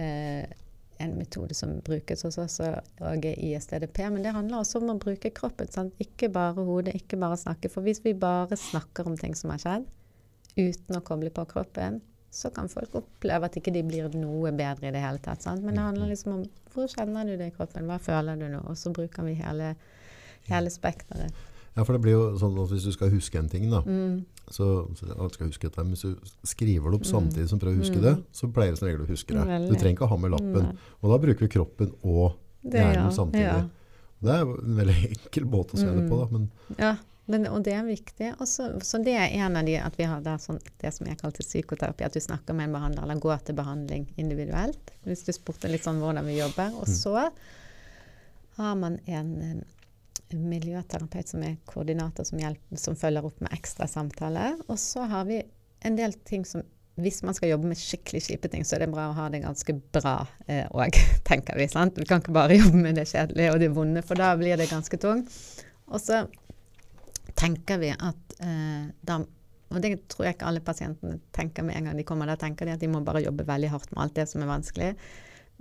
[0.02, 0.46] eh,
[1.02, 4.04] en metode som brukes hos oss, og ISDDP.
[4.14, 5.70] Men det handler også om å bruke kroppen.
[5.74, 5.96] Sant?
[6.04, 7.72] Ikke bare hodet, ikke bare snakke.
[7.74, 9.88] For hvis vi bare snakker om ting som har skjedd,
[10.58, 14.88] uten å koble på kroppen, så kan folk oppleve at ikke de blir noe bedre
[14.88, 15.42] i det hele tatt.
[15.44, 15.64] Sant?
[15.66, 18.62] Men det handler liksom om hvor kjenner du det i kroppen, hva føler du nå?
[18.72, 19.74] Og så bruker vi hele,
[20.50, 21.32] hele spekteret.
[21.76, 24.26] Ja, for det blir jo sånn at hvis du skal huske en ting, da, Mm.
[24.52, 28.50] så, så men hvis du skriver det opp samtidig som prøver å huske det, så
[28.52, 29.46] pleier det som regel å huske det.
[29.70, 30.66] Du trenger ikke å ha med lappen.
[30.68, 30.76] Nei.
[31.02, 33.46] Og da bruker vi kroppen og Det, hjernen ja, samtidig.
[33.48, 33.70] ja.
[34.22, 36.28] Det er en veldig enkel måte å se det på, da.
[36.36, 36.92] Men Ja,
[37.32, 38.34] men, og det er viktig.
[38.44, 41.18] Også, så, det er en av de at vi har der sånn, det som jeg
[41.18, 44.92] kalte psykoterapi, at du snakker med en behandler, eller går til behandling individuelt.
[45.08, 46.76] Hvis du spurte litt sånn hvordan vi jobber.
[46.82, 47.30] Og så
[48.58, 49.64] har man en, eh,
[50.38, 54.60] miljøterapeut som er koordinator, som, hjelper, som følger opp med ekstra samtaler.
[54.68, 55.42] Og så har vi
[55.88, 56.64] en del ting som
[57.02, 59.42] hvis man skal jobbe med skikkelig kjipe ting, så er det bra å ha det
[59.46, 60.16] ganske bra
[60.76, 60.98] òg,
[61.30, 61.68] tenker vi.
[61.72, 61.98] sant?
[61.98, 64.70] Vi kan ikke bare jobbe med det kjedelige og det vonde, for da blir det
[64.72, 65.32] ganske tungt.
[65.92, 66.24] Og så
[67.40, 69.22] tenker vi at eh, da
[69.72, 72.28] Og det tror jeg ikke alle pasientene tenker med en gang de kommer.
[72.28, 74.50] Da tenker de at de må bare jobbe veldig hardt med alt det som er
[74.50, 74.90] vanskelig.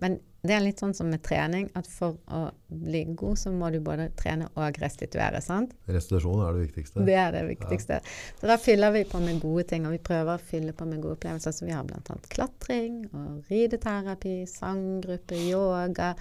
[0.03, 2.41] Men det er litt sånn som med trening, at for å
[2.73, 5.43] bli god, så må du både trene og restituere.
[5.45, 5.75] sant?
[5.85, 7.05] restitusjon er det viktigste.
[7.05, 7.99] Det er det viktigste.
[8.41, 11.03] Så da fyller vi på med gode ting, og vi prøver å fylle på med
[11.05, 11.53] gode opplevelser.
[11.53, 12.17] Så vi har bl.a.
[12.33, 16.15] klatring og rideterapi, sanggruppe, yoga.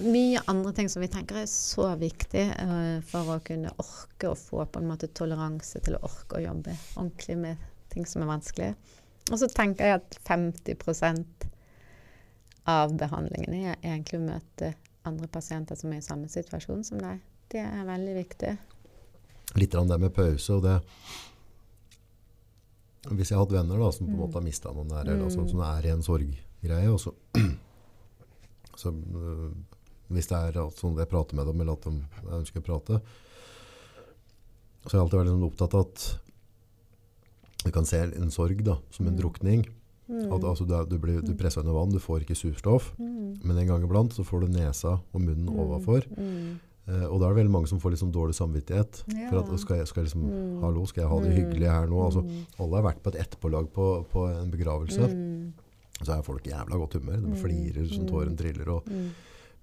[0.00, 4.36] Mye andre ting som vi tenker er så viktig uh, for å kunne orke å
[4.36, 8.32] få på en måte toleranse til å orke å jobbe ordentlig med ting som er
[8.32, 8.74] vanskelig.
[9.30, 10.80] Og så tenker jeg at 50
[12.70, 14.74] av behandlingene er egentlig å møte
[15.08, 17.22] andre pasienter som er i samme situasjon som deg.
[17.50, 18.52] Det er veldig viktig.
[19.58, 20.76] Litt av det med pause og det
[23.08, 25.32] Hvis jeg har hatt venner da, som på en måte har mista noen nære, eller
[25.32, 27.14] som er i en sorggreie, og så,
[28.82, 29.48] så øh,
[30.12, 33.00] Hvis det er sånn at jeg prater med dem, eller at de ønsker å prate,
[34.84, 36.04] så har jeg alltid vært liksom opptatt av at
[37.60, 39.66] du kan se en sorg da, som en drukning.
[40.10, 43.68] At, altså, du, du, blir, du presser under vann, du får ikke surstoff, men en
[43.68, 46.06] gang iblant så får du nesa og munnen overfor.
[46.90, 49.02] Eh, og da er det veldig mange som får sånn dårlig samvittighet.
[49.28, 50.28] For at, skal jeg, skal jeg liksom,
[50.64, 52.00] hallo, skal jeg ha det hyggelig her nå?
[52.06, 52.24] Altså,
[52.58, 55.10] alle har vært på et etterpålag på, på en begravelse.
[56.00, 57.20] Så er folk i jævla godt humør.
[57.26, 58.72] De flirer som tåren triller.
[58.72, 58.88] Og,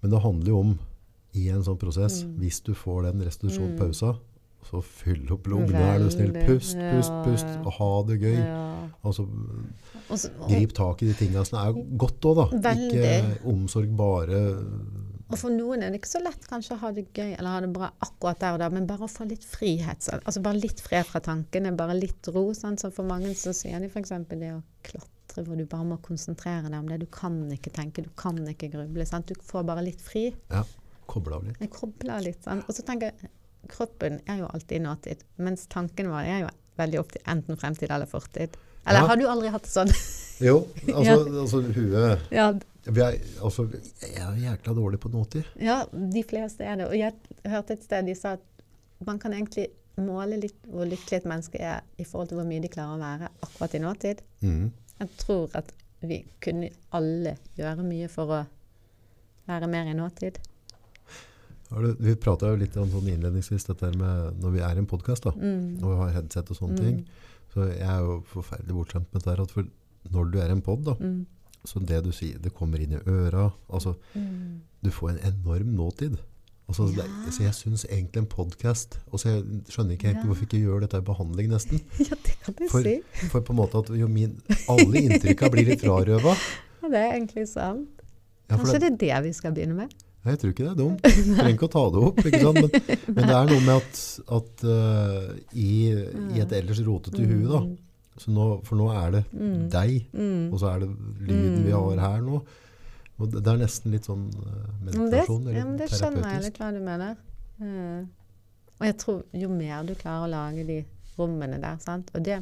[0.00, 0.78] Men det handler jo om,
[1.36, 4.14] i en sånn prosess, hvis du får den restitusjonspausa,
[4.68, 6.32] så fyll opp lungene, er du snill.
[6.48, 7.60] Pust, pust, Ja, pust, ja.
[7.64, 8.38] og ha det gøy.
[8.40, 8.64] Ja.
[9.06, 9.24] Altså,
[10.48, 12.48] grip tak i de tingene som er godt òg, da.
[12.68, 12.98] Veldig.
[12.98, 14.42] Ikke omsorg bare
[15.28, 17.60] og for noen er det ikke så lett kanskje å ha det gøy eller ha
[17.60, 20.06] det bra akkurat der og da, men bare å få litt frihet.
[20.22, 22.46] Altså bare litt fred fra tankene, bare litt ro.
[22.56, 22.80] Sant?
[22.80, 24.14] Så for mange så sier de f.eks.
[24.32, 27.02] det å klatre hvor du bare må konsentrere deg om det.
[27.04, 29.04] Du kan ikke tenke, du kan ikke gruble.
[29.08, 29.28] Sant?
[29.28, 30.30] Du får bare litt fri.
[30.48, 30.64] Ja,
[31.12, 31.60] koble av litt.
[31.60, 32.40] Jeg kobler litt.
[32.48, 32.64] Sant?
[32.64, 33.28] Og så tenker jeg
[33.68, 36.48] kroppen er jo alltid i nåtid, mens tanken vår er jo
[36.78, 38.56] veldig opp til enten fremtid eller fortid.
[38.86, 39.06] Eller Ja.
[39.10, 39.90] har du aldri hatt det sånn?
[40.40, 42.52] Jo, altså, altså huet ja,
[42.86, 45.42] vi er, altså, Jeg er jækla dårlig på nåtid.
[45.58, 46.86] Ja, de fleste er det.
[46.86, 47.12] Og jeg
[47.50, 48.44] hørte et sted de sa at
[49.04, 49.66] man kan egentlig
[49.98, 53.02] måle litt hvor lykkelig et menneske er i forhold til hvor mye de klarer å
[53.02, 54.22] være akkurat i nåtid.
[54.46, 54.70] Mm.
[55.00, 55.74] Jeg tror at
[56.06, 58.40] vi kunne alle gjøre mye for å
[59.50, 60.38] være mer i nåtid.
[61.70, 64.86] Du- Vi prata jo litt om sånn innledningsvis dette med når vi er i en
[64.86, 65.34] podkast og
[65.98, 67.02] har headset og sånne ting.
[67.54, 69.48] Så jeg er jo forferdelig bortskjemt med dette.
[69.52, 69.64] For
[70.12, 70.94] når du er i en pod, da,
[71.66, 73.52] så det du sier, det kommer inn i øra.
[73.70, 73.96] Altså,
[74.82, 76.16] du får en enorm nåtid.
[76.68, 80.24] Altså, det, så jeg syns egentlig en podkast altså Jeg skjønner ikke helt Ja.
[80.28, 81.80] hvorfor ikke gjør dette i behandling, nesten.
[81.98, 83.00] Ja, det kan du For, si.
[83.30, 84.34] for på en måte at jo min,
[84.68, 86.34] alle inntrykka blir litt frarøva.
[86.82, 87.88] Ja, det er egentlig sant.
[88.50, 89.94] Ja, Kanskje det- det er det vi skal begynne med?
[90.24, 91.04] Nei, Jeg tror ikke det er dumt.
[91.04, 92.22] Du trenger ikke å ta det opp.
[92.24, 92.56] Men,
[93.16, 94.00] men det er noe med at,
[94.38, 95.68] at uh, i,
[96.34, 97.62] i et ellers rotete hue, da
[98.18, 99.24] så nå, For nå er det
[99.72, 100.08] deg,
[100.50, 100.88] og så er det
[101.28, 102.40] lyden vi har her nå.
[103.18, 106.28] Og det, det er nesten litt sånn eh, Men det, eller ja, men det skjønner
[106.36, 107.16] jeg litt hva du mener.
[107.58, 108.04] Eh,
[108.78, 110.76] og jeg tror jo mer du klarer å lage de
[111.18, 112.36] rommene der, sant Og det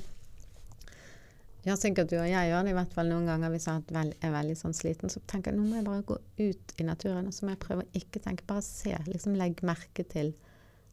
[1.67, 3.95] ja, sikkert du og jeg gjør det i hvert fall noen ganger hvis jeg er
[3.97, 5.11] veld- veldig sånn sliten.
[5.13, 7.63] Så tenker jeg nå må jeg bare gå ut i naturen og så må jeg
[7.65, 8.95] prøve å ikke tenke, bare se.
[9.11, 10.35] liksom Legg merke til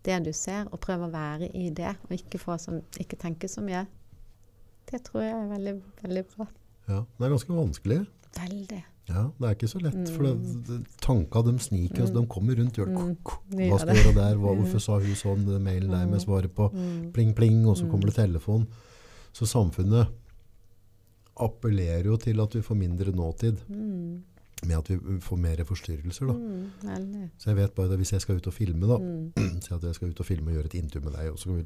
[0.03, 1.93] det du ser, og prøve å være i det.
[2.09, 3.86] Og ikke, få sånn, ikke tenke så mye.
[4.89, 6.47] Det tror jeg er veldig, veldig bra.
[6.89, 7.99] Ja, det er ganske vanskelig.
[8.36, 8.82] Veldig.
[9.07, 10.09] Ja, Det er ikke så lett.
[10.15, 10.34] For det,
[10.67, 13.15] det, tanka de sniker, altså, de kommer rundt hjørnet.
[13.19, 13.63] Mm.
[13.69, 14.15] Hva står det.
[14.17, 14.36] der?
[14.39, 15.45] Hva, hvorfor sa hun sånn?
[15.63, 16.67] Mailen der med svaret på
[17.15, 18.67] pling, pling, og så kommer det telefon.
[19.36, 20.11] Så samfunnet
[21.41, 23.57] appellerer jo til at vi får mindre nåtid
[24.63, 26.27] med at vi får mer forstyrrelser.
[26.27, 26.34] da.
[26.34, 27.29] Mm.
[27.38, 29.31] Så jeg vet bare at hvis jeg skal ut og filme, da, Mm.
[29.63, 31.57] si at jeg skal ut og filme og gjøre et intervju med deg, og så,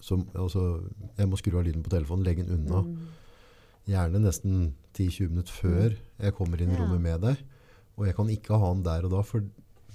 [0.00, 0.62] så altså,
[1.18, 2.82] jeg må skru av lyden på telefonen, legge den unna.
[2.82, 2.96] Mm.
[3.86, 6.80] gjerne nesten 10-20 minutter før jeg kommer inn i Ja.
[6.82, 7.36] rommet med deg.
[7.96, 9.44] Og jeg kan ikke ha den der og da, for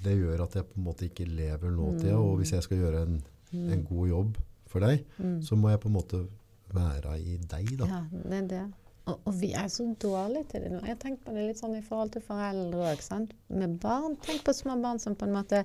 [0.03, 2.15] det gjør at jeg på en måte ikke lever nåtida.
[2.17, 3.21] Og hvis jeg skal gjøre en,
[3.53, 4.37] en god jobb
[4.71, 5.03] for deg,
[5.43, 6.21] så må jeg på en måte
[6.75, 7.89] være i deg, da.
[7.89, 8.63] Ja, det er det.
[9.09, 10.81] Og, og vi er så dårlige til det nå.
[10.85, 13.31] Jeg har tenkt på det litt sånn i forhold til foreldre òg.
[13.49, 14.15] Med barn.
[14.25, 15.63] Tenk på små barn som på en måte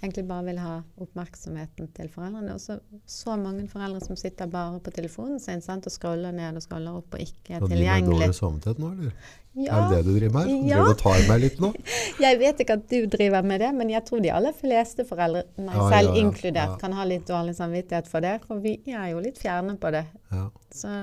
[0.00, 0.74] egentlig bare vil ha
[1.04, 2.54] oppmerksomheten til foreldrene.
[2.56, 2.78] Og så,
[3.08, 5.86] så mange foreldre som sitter bare på telefonen sin sant?
[5.86, 8.20] og scroller ned og scroller opp og ikke er Og driver Har tilgjengelig.
[8.20, 9.12] dårlig samvittighet nå, eller?
[9.60, 10.52] Ja, Er det det du driver med?
[10.70, 10.76] Ja.
[10.78, 11.72] Driver du og tar meg litt nå?
[12.26, 15.44] jeg vet ikke at du driver med det, men jeg tror de aller fleste foreldre,
[15.58, 18.38] meg Ja, selv ja, inkludert, kan ha litt dårlig samvittighet for det.
[18.46, 20.06] For vi er jo litt fjerne på det.
[20.30, 20.46] Ja.
[20.72, 20.96] Så,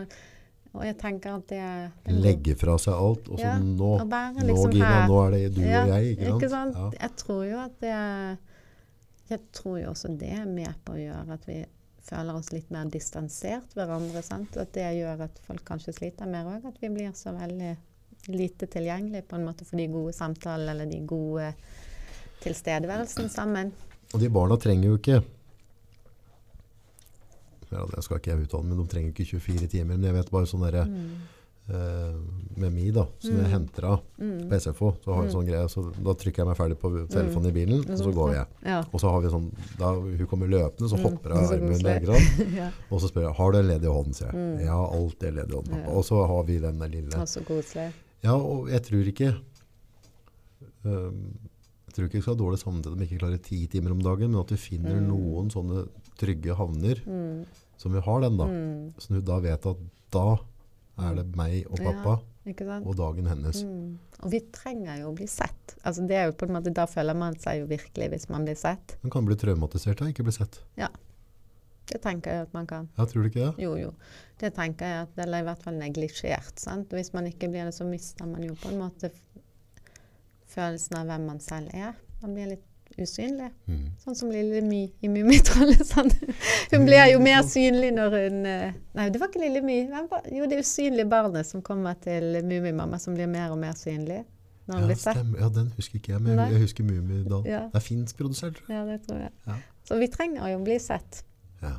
[0.74, 1.62] og jeg tenker at det,
[2.08, 3.30] det er Legge fra seg alt.
[3.30, 6.18] Og så nå, og liksom nå Gina, nå er det du og jeg.
[6.18, 6.74] Ikke sant?
[6.74, 6.98] sant?
[6.98, 7.06] Ja.
[7.06, 7.96] Jeg tror jo at det
[9.28, 11.58] Jeg tror jo også det er med på å gjøre at vi
[12.08, 14.22] føler oss litt mer distansert hverandre.
[14.24, 14.56] Sant?
[14.60, 16.68] At det gjør at folk kanskje sliter mer òg.
[16.70, 17.74] At vi blir så veldig
[18.32, 21.52] lite tilgjengelige på en måte for de gode samtalene eller de gode
[22.44, 23.74] tilstedeværelsene sammen.
[24.14, 25.18] Og de barna trenger jo ikke
[27.68, 29.98] ja, Det skal ikke jeg uttale, men de trenger ikke 24 timer.
[29.98, 31.08] Men jeg vet bare sånn derre eh,
[31.68, 35.82] Med Mi, da, som jeg henter av på SFO, så har jeg sånn greie, så
[35.94, 38.48] da trykker jeg meg ferdig på telefonen i bilen, og så går jeg.
[38.66, 38.78] Ja.
[38.88, 41.68] Og så har vi sånn Da hun kommer løpende, så hopper jeg av armen.
[41.76, 42.56] koselig.
[42.62, 42.70] ja.
[42.90, 44.56] Og så spør jeg har du en ledig hånd, sier jeg.
[44.64, 45.84] Jeg har alltid en ledig hånd, pappa.
[45.84, 45.94] Ja.
[46.00, 47.12] Og så har vi den der lille.
[48.24, 49.30] Ja, og jeg tror ikke
[50.88, 51.22] um,
[51.88, 54.02] Jeg tror ikke vi skal ha dårlig samvittighet om vi ikke klarer ti timer om
[54.06, 55.86] dagen, men at vi finner noen sånne
[56.20, 57.46] trygge havner Mm.
[57.78, 58.46] som vi har den, da.
[59.02, 59.78] Så du da vet at
[60.14, 60.38] da
[60.98, 62.18] er det meg og pappa
[62.48, 63.64] Ja, og dagen hennes.
[63.68, 63.98] Mm.
[64.24, 65.76] Og vi trenger jo å bli sett.
[65.84, 68.48] Altså det er jo på en måte, Da føler man seg jo virkelig hvis man
[68.48, 68.96] blir sett.
[69.04, 70.62] Man kan bli traumatisert av ikke bli sett.
[70.80, 70.88] Ja.
[71.88, 72.88] Det tenker jeg at man kan.
[72.98, 73.64] Ja, tror du ikke det?
[73.64, 73.92] Jo, jo.
[74.40, 76.56] Det tenker jeg at Eller i hvert fall neglisjert.
[76.60, 76.92] sant?
[76.96, 79.12] Hvis man ikke blir det, så mister man jo på en måte
[80.48, 81.94] følelsen av hvem man selv er.
[82.24, 82.66] Man blir litt
[83.06, 83.50] usynlig.
[83.68, 83.84] Mm.
[84.04, 85.84] Sånn som lille My i Mummitrollet.
[85.92, 86.10] Sånn.
[86.72, 89.78] Hun blir jo mer synlig når hun eh, Nei, det var ikke lille My.
[90.34, 94.24] Jo, det usynlige barnet som kommer til Mummimamma, som blir mer og mer synlig
[94.68, 95.20] når hun Ja, blir sett.
[95.40, 97.46] ja, den husker ikke jeg, men jeg husker Mummidalen.
[97.48, 97.62] Ja.
[97.72, 98.58] Det er finsk produsert.
[98.60, 98.80] tror jeg.
[98.82, 99.32] Ja, det tror jeg.
[99.48, 99.60] Ja.
[99.88, 101.22] Så vi trenger jo å bli sett.
[101.62, 101.78] Ja.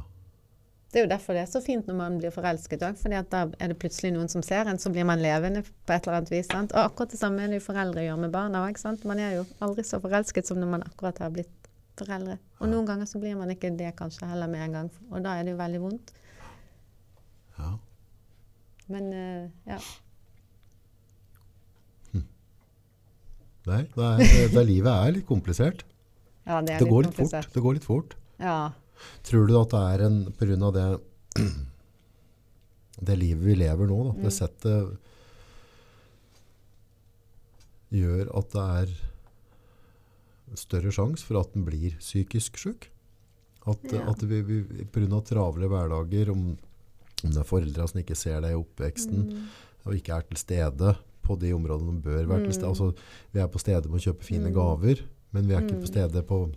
[0.89, 3.43] Det er jo derfor det er så fint når man blir forelsket òg, fordi da
[3.61, 6.33] er det plutselig noen som ser en, så blir man levende på et eller annet
[6.33, 6.49] vis.
[6.49, 6.73] Sant?
[6.73, 8.81] Og akkurat det samme er det jo foreldre gjør med barna òg.
[9.05, 11.69] Man er jo aldri så forelsket som når man akkurat har blitt
[11.99, 12.39] foreldre.
[12.63, 15.37] Og noen ganger så blir man ikke det kanskje heller med en gang, og da
[15.37, 16.15] er det jo veldig vondt.
[17.59, 17.77] ja.
[18.89, 19.77] Men uh, ja.
[23.69, 25.83] Nei, det er, det livet er litt komplisert.
[26.49, 27.27] ja det er Det går litt litt fort.
[27.29, 27.55] komplisert.
[27.55, 28.15] Det går litt fort.
[28.41, 28.55] Ja.
[29.23, 30.19] Tror du at det er en
[30.63, 30.87] av det
[33.09, 34.23] det livet vi lever nå, da, Mm.
[34.25, 34.97] det settet
[37.95, 42.89] gjør at det er større sjanse for at en blir psykisk syk?
[43.69, 44.03] At, Ja.
[44.11, 46.57] at vi, vi av travle hverdager, om,
[47.25, 49.47] om det er foreldre som ikke ser deg i oppveksten, Mm.
[49.85, 52.53] og ikke er til stede på de områdene de bør være til Mm.
[52.53, 52.69] stede.
[52.69, 52.95] Altså,
[53.33, 55.83] vi er på stedet med å kjøpe fine gaver, men vi er ikke Mm.
[55.83, 56.53] på stedet på,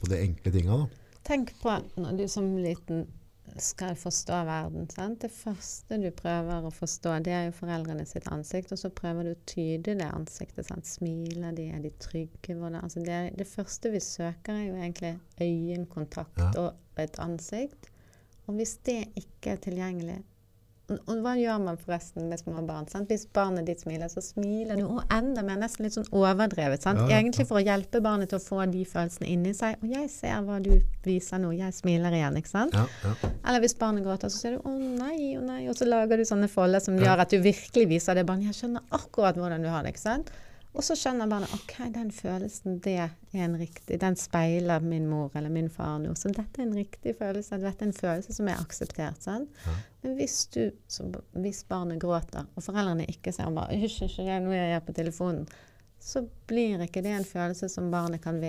[0.00, 0.76] på de enkle tinga.
[0.76, 0.88] Da.
[1.26, 3.06] Tenk på når du som liten
[3.58, 4.86] skal forstå verden.
[4.90, 5.20] Sant?
[5.24, 9.26] Det første du prøver å forstå, det er jo foreldrene sitt ansikt, og så prøver
[9.26, 10.68] du å tyde det ansiktet.
[10.68, 10.86] Sant?
[10.86, 12.54] Smiler de, er de trygge?
[12.54, 12.80] Hvordan?
[12.84, 16.50] Altså det, det første vi søker, er jo egentlig øyekontakt Ja.
[16.62, 17.90] og et ansikt.
[18.46, 20.18] Og hvis det ikke er tilgjengelig
[20.98, 22.88] og, hva gjør man forresten med små barn?
[22.90, 23.10] Sant?
[23.10, 26.82] Hvis barnet ditt smiler, så smiler du, og enda mer, nesten litt sånn overdrevet.
[26.82, 27.02] Sant?
[27.04, 29.78] Ja, ja, Egentlig for å hjelpe barnet til å få de følelsene inni seg.
[29.84, 30.72] Og jeg ser hva du
[31.06, 32.76] viser nå, jeg smiler igjen, ikke sant?
[32.76, 33.32] Ja, ja.
[33.40, 36.24] Eller hvis barnet gråter, så sier du 'å nei, å nei', og så lager du
[36.24, 38.50] sånne folder som gjør at du virkelig viser det barnet.
[38.50, 40.30] 'Jeg skjønner akkurat hvordan du har det', ikke sant?
[40.74, 43.10] Og så skjønner barnet 'OK, den følelsen, det er
[43.44, 46.14] en riktig Den speiler min mor eller min far nå'.
[46.14, 47.58] Så dette er en riktig følelse.
[47.58, 49.22] Dette er en følelse som er akseptert.
[49.22, 49.48] sant?
[49.66, 49.72] Ja.
[50.02, 54.42] Men hvis, du, så, hvis barnet gråter, og foreldrene ikke ser bare 'hysj, hysj, jeg-
[54.42, 55.48] nå er jeg på telefonen',
[56.00, 58.40] så blir ikke det en følelse som barnet kan,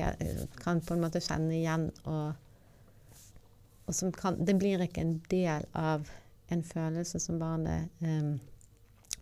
[0.64, 2.34] kan på en måte kjenne igjen og
[3.88, 6.10] og som kan, det blir ikke en del av
[6.52, 8.40] en følelse som barnet em,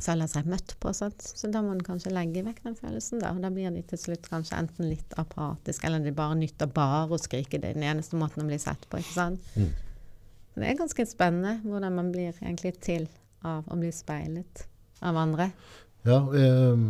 [0.03, 0.93] føler seg møtt på.
[0.95, 1.23] Sant?
[1.23, 3.21] Så da må en kanskje legge vekk den følelsen.
[3.23, 3.33] Da.
[3.35, 7.07] Og da blir de til slutt kanskje enten litt apatiske, eller de bare nytter bare
[7.11, 7.59] å skrike.
[7.59, 9.01] Det er den eneste måten å bli sett på.
[9.01, 9.53] ikke sant?
[9.55, 9.71] Mm.
[10.59, 13.07] Det er ganske spennende hvordan man blir egentlig til
[13.47, 14.65] av å bli speilet
[15.05, 15.51] av andre.
[16.07, 16.81] Ja, eh,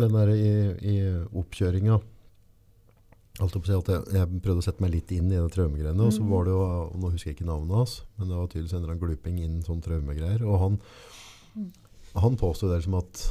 [0.00, 0.96] den der i, i
[1.36, 2.00] oppkjøringa
[3.40, 6.04] jeg, prøvde å sette meg litt inn i det traumegreiene.
[6.04, 6.64] Og så var det jo,
[7.00, 9.62] nå husker jeg ikke navnet hans, men det var tydeligvis en eller annen gluping innen
[9.64, 10.44] sånn traumegreier.
[10.44, 10.76] Og han
[12.12, 13.22] Han påstod det som at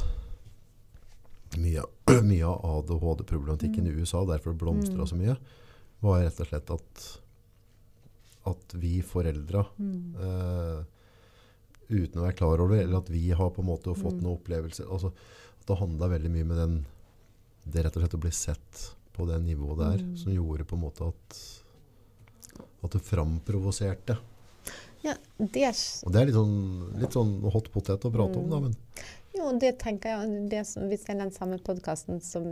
[1.58, 5.06] mye, av- mye av ADHD-problematikken i USA, derfor blomstra mm.
[5.06, 5.36] så mye,
[6.00, 7.02] var rett og slett at,
[8.52, 9.66] at vi foreldra,
[10.24, 10.80] eh,
[11.90, 14.38] uten å være klar over det, eller at vi har på en måte fått noen
[14.38, 16.80] opplevelser, altså at det handla veldig mye med den,
[17.66, 20.84] det rett og slett å bli sett på det nivået der, som gjorde på en
[20.86, 21.40] måte at,
[22.80, 24.16] at det framprovoserte.
[25.04, 25.70] Ja, det,
[26.04, 26.58] Og det er litt sånn,
[27.00, 28.74] litt sånn hot potet å prate om, da, men
[29.36, 32.46] jo, det tenker jeg det som, Hvis er den samme podkasten som,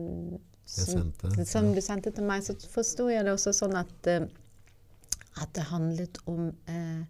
[0.68, 1.11] som,
[1.44, 4.28] som du sendte til meg, så forsto jeg det også sånn at, eh,
[5.42, 7.03] at det handlet om eh,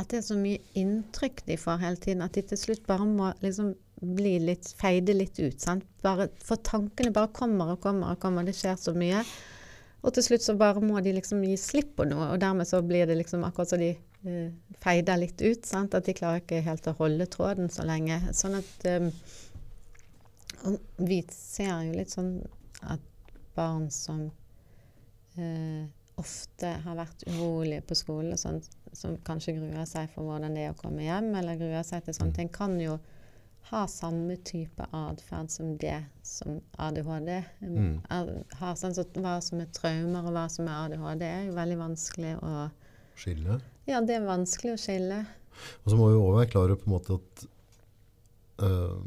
[0.00, 3.06] At det er så mye inntrykk de får hele tiden, at de til slutt bare
[3.06, 5.60] må liksom bli litt feide litt ut.
[5.62, 5.84] Sant?
[6.02, 9.20] Bare, for tankene bare kommer og kommer og kommer, det skjer så mye.
[10.02, 12.82] Og til slutt så bare må de liksom gi slipp på noe, og dermed så
[12.82, 14.50] blir det liksom akkurat så de eh,
[14.82, 15.62] feider litt ut.
[15.68, 15.94] Sant?
[15.94, 18.18] At de klarer ikke helt å holde tråden så lenge.
[18.34, 18.90] Sånn at
[20.62, 22.36] og vi ser jo litt sånn
[22.90, 23.02] at
[23.56, 24.28] barn som
[25.38, 25.88] eh,
[26.20, 30.74] ofte har vært urolige på skolen, sånt, som kanskje gruer seg for hvordan det er
[30.74, 32.98] å komme hjem, eller gruer seg til sånne ting, kan jo
[33.70, 38.00] ha samme type atferd som det som ADHD Mm.
[38.10, 38.74] er, har.
[38.74, 42.34] Sånn, så hva som er traumer, og hva som er ADHD, er jo veldig vanskelig
[42.42, 42.70] å
[43.16, 43.60] Skille.
[43.86, 45.26] Ja, det er vanskelig å skille.
[45.84, 47.46] Og så må vi også være klar over på en måte at
[48.62, 48.98] uh,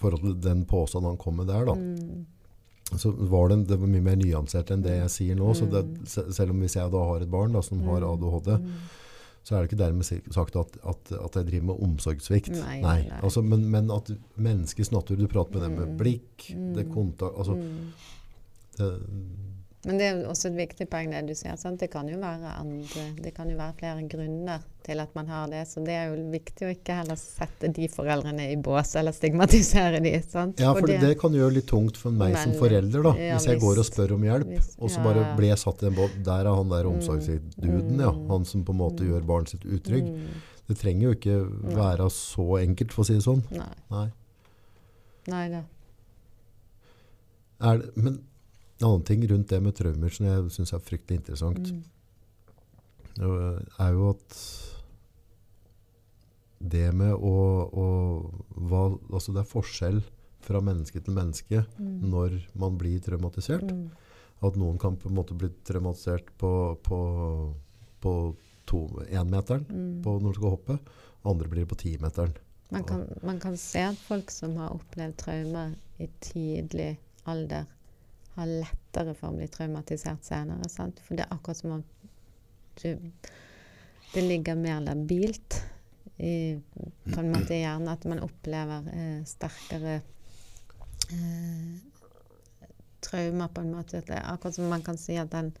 [0.00, 2.26] forhold til den påstanden han kom med der, da, Mm.
[2.98, 5.52] så var det, det var mye mer nyansert enn det jeg sier nå.
[5.54, 6.32] Så det, Mm.
[6.32, 8.58] selv om hvis jeg da har et barn da, som har ADHD,
[9.42, 12.52] så er det ikke dermed sagt at, at, at jeg driver med omsorgssvikt.
[12.54, 12.98] Nei, nei.
[13.08, 13.20] nei.
[13.22, 17.58] Altså, men, men at menneskets natur, du prater med dem med blikk, det kontakt altså,
[18.78, 18.92] det,
[19.82, 21.56] Men det er også et viktig poeng det du sier.
[21.58, 21.80] Sant?
[21.82, 25.64] Det kan andre Det kan jo være flere grunner til at man har det.
[25.66, 29.98] Så det er jo viktig å ikke heller sette de foreldrene i bås eller stigmatisere
[30.04, 30.14] de.
[30.22, 30.62] Sant?
[30.62, 33.16] Ja, for det, det kan gjøre litt tungt for meg som forelder, da.
[33.18, 34.78] Ja, hvis jeg går og spør om hjelp, Visst.
[34.78, 35.34] og så bare ja.
[35.40, 36.16] blir jeg satt i en båt.
[36.30, 38.14] Der er han der omsorgsduden, ja.
[38.14, 38.24] Mm.
[38.30, 40.14] Han som på en måte gjør barnet sitt utrygg.
[40.70, 41.38] Det trenger jo ikke
[41.74, 43.42] være så enkelt, for å si det sånn.
[43.50, 43.70] Nei.
[43.90, 44.08] Nei.
[45.32, 45.66] Nei da.
[47.62, 48.22] Er det, men
[48.82, 51.82] en annen ting rundt det med traumer som jeg syns er fryktelig interessant, Mm.
[53.78, 54.36] er jo at
[56.62, 57.34] det med å,
[57.74, 57.86] å
[58.56, 59.98] hva, Altså det er forskjell
[60.42, 63.62] fra menneske til menneske når man blir traumatisert.
[63.70, 63.90] Mm.
[64.42, 66.98] At noen kan på en måte bli traumatisert på, på,
[68.02, 68.14] på
[69.10, 70.02] énmeteren Mm.
[70.02, 70.78] på når du skal hoppe.
[71.24, 72.32] Andre blir på timeteren.
[72.72, 76.96] Man kan, man kan se at folk som har opplevd traumer i tidlig
[77.28, 77.66] alder,
[78.34, 80.68] har lettere for å bli traumatisert senere.
[80.72, 81.00] Sant?
[81.04, 81.84] For det er akkurat som om
[82.80, 82.96] du,
[84.14, 85.58] det ligger mer labilt
[86.16, 86.60] i,
[87.14, 87.92] på en måte i hjernen.
[87.92, 89.98] At man opplever eh, sterkere
[91.12, 91.76] eh,
[93.04, 94.00] traumer på en måte.
[94.00, 95.52] Det er akkurat som man kan si at den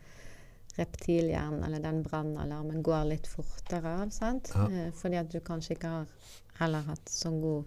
[0.76, 4.10] reptilhjernen eller den brannalarmen går litt fortere av.
[4.10, 4.52] sant?
[4.54, 4.68] Ja.
[4.70, 6.06] Eh, fordi at du kanskje ikke har
[6.62, 7.64] heller hatt så god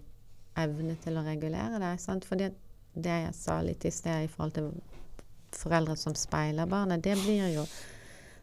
[0.58, 2.00] evne til å regulere deg.
[2.02, 2.26] sant?
[2.26, 2.50] Fordi
[2.96, 4.70] det jeg sa litt i sted i forhold til
[5.52, 7.66] foreldre som speiler barnet, det blir jo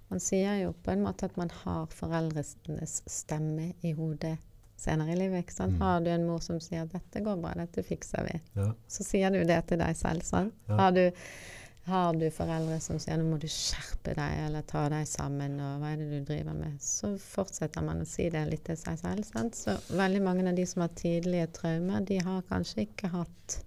[0.10, 4.38] Man sier jo på en måte at man har foreldrenes stemme i hodet
[4.78, 5.40] senere i livet.
[5.44, 5.74] ikke sant?
[5.74, 5.82] Mm.
[5.82, 8.74] Har du en mor som sier 'dette går bra, dette fikser vi', Ja.
[8.88, 10.22] så sier du det til deg selv.
[10.24, 10.54] sant?
[10.68, 10.76] Ja.
[10.76, 11.12] Har, du,
[11.86, 15.82] har du foreldre som sier 'nå må du skjerpe deg', eller 'ta deg sammen', og
[15.82, 19.00] 'hva er det du driver med', så fortsetter man å si det litt til seg
[19.00, 19.26] selv.
[19.26, 19.56] sant?
[19.56, 23.64] Så veldig mange av de som har tidlige traumer, de har kanskje ikke hatt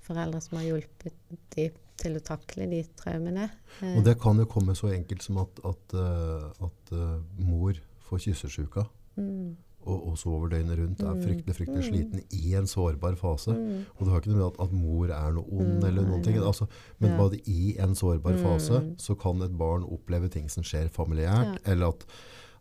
[0.00, 1.12] foreldre som har hjulpet
[1.54, 1.70] dem
[2.00, 3.50] til å takle de traumene.
[3.82, 7.74] Eh, Og det kan jo komme så enkelt som at, at, eh, at eh, mor
[8.08, 8.86] får kyssesjuka
[9.16, 9.50] mm,
[9.86, 11.20] og, og sover døgnet rundt, er Mm.
[11.24, 11.88] fryktelig fryktelig Mm.
[11.90, 13.52] sliten i en sårbar fase.
[13.54, 16.22] mm, Og det har ikke noe med at, at mor er noe ond eller noen
[16.24, 16.36] ting.
[16.36, 16.66] Altså,
[16.98, 17.16] men Ja.
[17.16, 21.88] bare i en sårbar fase så kan et barn oppleve ting som skjer familiært, eller
[21.94, 22.04] at,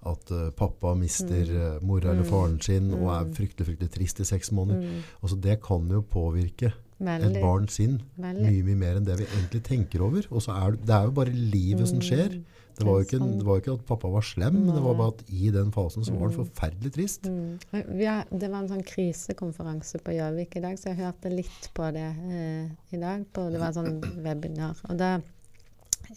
[0.05, 4.23] at uh, pappa mister eh, mora eller faren sin og er fryktelig fryktelig trist i
[4.23, 4.79] seks måneder.
[4.79, 7.41] mm, Altså, det kan jo påvirke veldig.
[7.41, 8.01] barn sin sinn.
[8.19, 10.25] mye mye mer enn det vi egentlig tenker over.
[10.31, 12.35] Og så er det, det er jo bare livet som skjer.
[12.39, 12.45] Mm,
[12.79, 15.11] Det var, ikke, det var jo ikke at pappa var slem, men det var bare
[15.11, 16.45] at i den fasen så var han Mm.
[16.45, 17.25] forferdelig trist.
[17.27, 17.99] Mm.
[17.99, 21.89] Ja, det var en sånn krisekonferanse på Gjøvik i dag, så jeg hørte litt på
[21.91, 23.25] det eh, i dag.
[23.33, 24.79] På, det var en sånn webinar.
[24.89, 25.19] Og da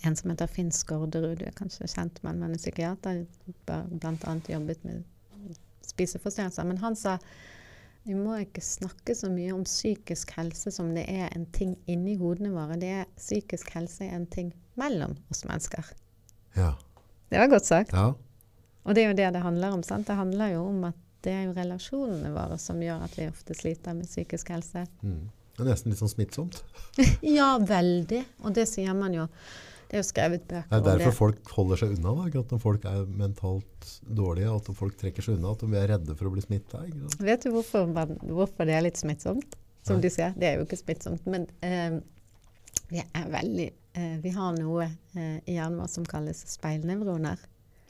[0.04, 3.26] en som heter Finn Skårderud, du er kanskje kjent med han, men er psykiater,
[3.66, 4.36] bl.a.
[4.48, 5.02] jobbet med
[5.82, 6.64] spiseforstyrrelser.
[6.64, 7.18] Men han sa
[8.04, 12.16] vi må ikke snakke så mye om psykisk helse som det er en ting inni
[12.18, 12.78] hodene våre.
[12.80, 14.50] Det er Psykisk helse er en ting
[14.80, 15.86] mellom oss mennesker.
[16.56, 16.72] Ja.
[17.30, 17.94] Det var godt sagt.
[17.94, 18.12] ja.
[18.82, 19.82] Og det er jo det det handler om.
[19.86, 20.08] sant?
[20.08, 23.54] Det handler jo om at det er jo relasjonene våre som gjør at vi ofte
[23.54, 24.82] sliter med psykisk helse.
[25.06, 25.28] Mm.
[25.54, 26.62] Det er nesten litt sånn smittsomt.
[27.38, 28.24] Ja, veldig.
[28.42, 29.28] Og det sier man jo.
[29.92, 32.14] Det er jo skrevet Det Det er derfor folk holder seg unna.
[32.16, 32.28] Da.
[32.30, 35.88] ikke At når folk er mentalt dårlige, at folk trekker seg unna, at de er
[35.92, 36.80] redde for å bli smitta.
[37.20, 39.54] Vet du hvorfor, man- hvorfor det er litt smittsomt?
[39.84, 40.02] Som Nei.
[40.06, 41.26] du sier, det er jo ikke smittsomt.
[41.26, 42.00] Men eh,
[42.88, 44.86] vi er veldig eh, Vi har noe
[45.16, 47.36] eh, i hjernen vår som kalles speilnevroner.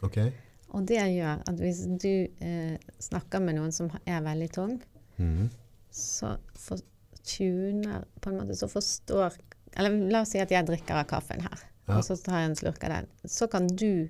[0.02, 0.32] Okay.
[0.74, 4.80] Og det gjør at hvis du eh, snakker med noen som er veldig tung,
[5.18, 5.50] Mhm.
[5.92, 6.78] så for,
[7.22, 9.36] tuner på en måte Så forstår
[9.76, 11.98] Eller la oss si at jeg drikker av kaffen her, Ja.
[11.98, 13.08] og så tar jeg en slurk av den.
[13.26, 14.08] Så kan du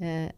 [0.00, 0.30] eh,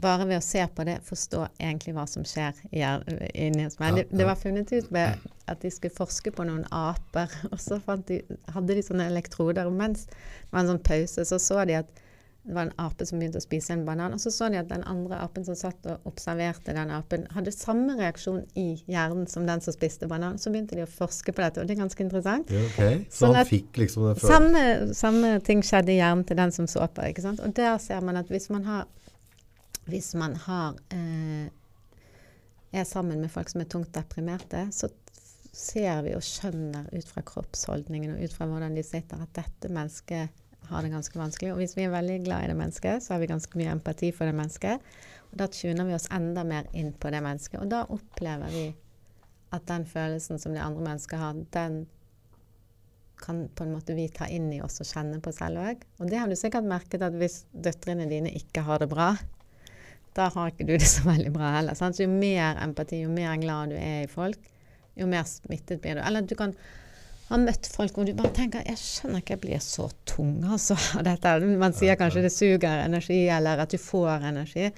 [0.00, 3.92] bare ved å se på det forstå egentlig hva som skjer inni hos meg.
[3.92, 5.20] Ja, Det, det var funnet ut med
[5.50, 8.22] at de skulle forske på noen aper, og så fant de,
[8.54, 9.68] hadde de sånne elektroder.
[9.70, 12.03] Og mens det var en sånn pause, så så de at
[12.44, 14.68] det var en ape som begynte å spise en banan, og så så de at
[14.68, 19.46] den andre apen som satt og observerte den apen, hadde samme reaksjon i hjernen som
[19.48, 20.36] den som spiste banan.
[20.38, 22.52] Så begynte de å forske på dette, og det er ganske interessant.
[22.52, 23.06] Ja, ok.
[23.08, 24.34] Så Sånn han fikk liksom det før.
[24.34, 24.64] Samme,
[24.98, 27.08] samme ting skjedde i hjernen til den som så på.
[27.08, 27.40] ikke sant?
[27.40, 28.84] Og der ser man at hvis man har,
[29.88, 31.48] hvis man har eh,
[32.76, 34.92] er sammen med folk som er tungt deprimerte, så
[35.54, 39.70] ser vi og skjønner ut fra kroppsholdningen og ut fra hvordan de sitter, at dette
[39.72, 41.52] mennesket har det ganske vanskelig.
[41.54, 44.10] Og hvis vi er veldig glad i det mennesket, så har vi ganske mye empati
[44.14, 44.94] for det mennesket.
[45.32, 47.60] Og da tuner vi oss enda mer inn på det mennesket.
[47.62, 48.68] Og da opplever vi
[49.54, 51.84] at den følelsen som det andre mennesket har, den
[53.24, 55.84] kan på en måte vi ta inn i oss og kjenne på selv òg.
[56.02, 59.12] Og det har du sikkert merket at hvis døtrene dine ikke har det bra,
[60.14, 61.78] da har ikke du det så veldig bra heller.
[61.78, 62.00] Sant?
[62.02, 64.50] Jo mer empati, jo mer glad du er i folk,
[64.98, 66.04] jo mer smittet blir du.
[66.04, 66.54] Eller du kan
[67.30, 70.76] ha møtt folk hvor du bare tenker 'Jeg skjønner ikke jeg blir så tung', altså.
[71.08, 71.40] Dette.
[71.58, 74.70] Man sier kanskje det suger energi, eller at du får energi.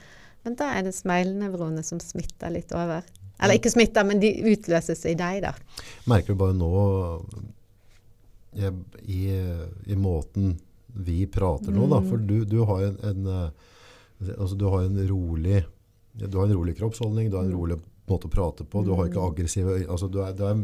[0.45, 3.03] Men da er det speilnevronene som smitter litt over.
[3.43, 5.53] Eller ikke smitter, men de utløses i deg, da.
[6.07, 6.71] Merker du bare nå
[8.57, 8.73] jeg,
[9.05, 9.27] i,
[9.93, 10.55] i måten
[10.97, 11.91] vi prater nå, Mm.
[11.91, 15.65] da, for du, du har en, en eh, altså du har en rolig
[16.17, 17.59] du har en rolig kroppsholdning, du har en Mm.
[17.59, 17.77] rolig
[18.09, 20.63] måte å prate på, du har ikke aggressive altså du er, du er,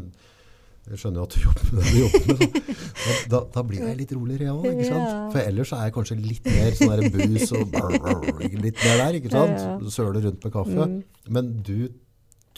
[0.91, 2.57] Jeg skjønner jo at du jobber med det du jobber med.
[3.03, 4.81] Da, da, da blir jeg litt roligere, jeg òg.
[4.87, 5.03] Ja.
[5.33, 9.01] For ellers er jeg kanskje litt mer sånn der bus og brr, brr, litt mer
[9.01, 9.87] der, ikke sant?
[9.95, 10.89] Søler rundt med kaffe.
[10.91, 10.99] Mm.
[11.35, 11.77] Men du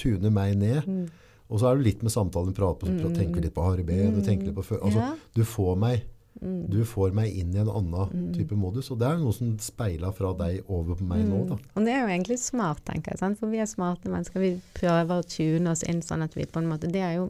[0.00, 0.88] tuner meg ned.
[0.88, 1.04] Mm.
[1.52, 3.14] Og så er du litt med samtalen, prat på, mm.
[3.14, 5.06] tenker litt på harde ben, altså,
[5.36, 6.10] du, får meg,
[6.42, 6.64] Mm.
[6.66, 10.10] du får meg inn i en annen type modus, og det er noe som speiler
[10.16, 11.44] fra deg over på meg nå.
[11.52, 11.58] da.
[11.76, 13.20] Og det er jo egentlig smart, tenker jeg.
[13.22, 13.38] Sant?
[13.38, 14.42] For vi er smarte mennesker.
[14.42, 17.28] Vi prøver å tune oss inn sånn at vi på en måte Det er jo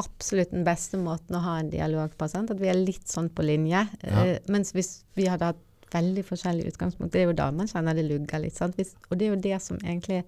[0.00, 2.28] absolutt den beste måten å ha en dialog på.
[2.30, 2.50] Sant?
[2.50, 3.84] At vi er litt sånn på linje.
[4.02, 4.24] Ja.
[4.24, 7.94] Uh, mens hvis vi hadde hatt veldig forskjellig utgangspunkt, det er jo da man kjenner
[7.94, 8.56] det lugger litt.
[8.56, 8.78] Sant?
[8.80, 10.24] Hvis, og det er jo det som egentlig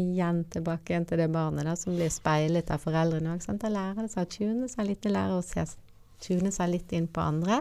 [0.00, 3.42] Igjen tilbake igjen til det barnet da, som blir speilet av foreldrene òg.
[3.60, 5.02] Da lærer det seg å tune seg litt.
[5.04, 5.66] Det lærer å se,
[6.24, 7.58] tune seg litt inn på andre.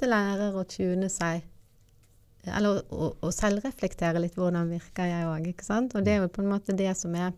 [0.00, 1.44] Det lærer å tune seg
[2.46, 5.50] eller å, å, å selvreflektere litt hvordan virker jeg òg.
[5.82, 7.34] Og det er jo på en måte det som er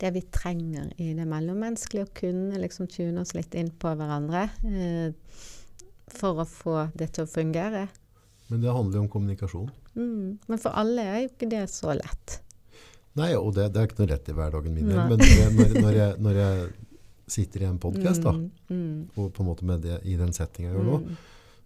[0.00, 4.48] det vi trenger i det mellommenneskelige, å kunne liksom tune oss litt inn på hverandre
[4.68, 5.44] eh,
[6.12, 7.86] for å få det til å fungere.
[8.50, 9.70] Men det handler jo om kommunikasjon.
[9.96, 10.36] Mm.
[10.46, 12.40] Men for alle er jo ikke det så lett.
[13.16, 14.90] Nei, og det, det er ikke noe lett i hverdagen min.
[14.92, 15.06] Nei.
[15.08, 16.66] Men når jeg, når, når, jeg, når jeg
[17.36, 20.32] sitter i en podkast, da, Mm, mm, og på en måte med det, i den
[20.36, 21.16] settinga jeg gjør nå, mm,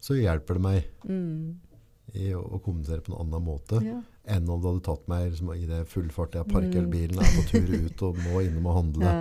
[0.01, 2.15] så hjelper det meg mm.
[2.21, 3.99] i å, å kommunisere på en annen måte Ja.
[4.31, 6.35] Enn om du hadde tatt meg liksom, i det full fart.
[6.39, 6.91] Jeg parkerer Mm.
[6.95, 9.15] bilen, er på tur ut og må innom og handle.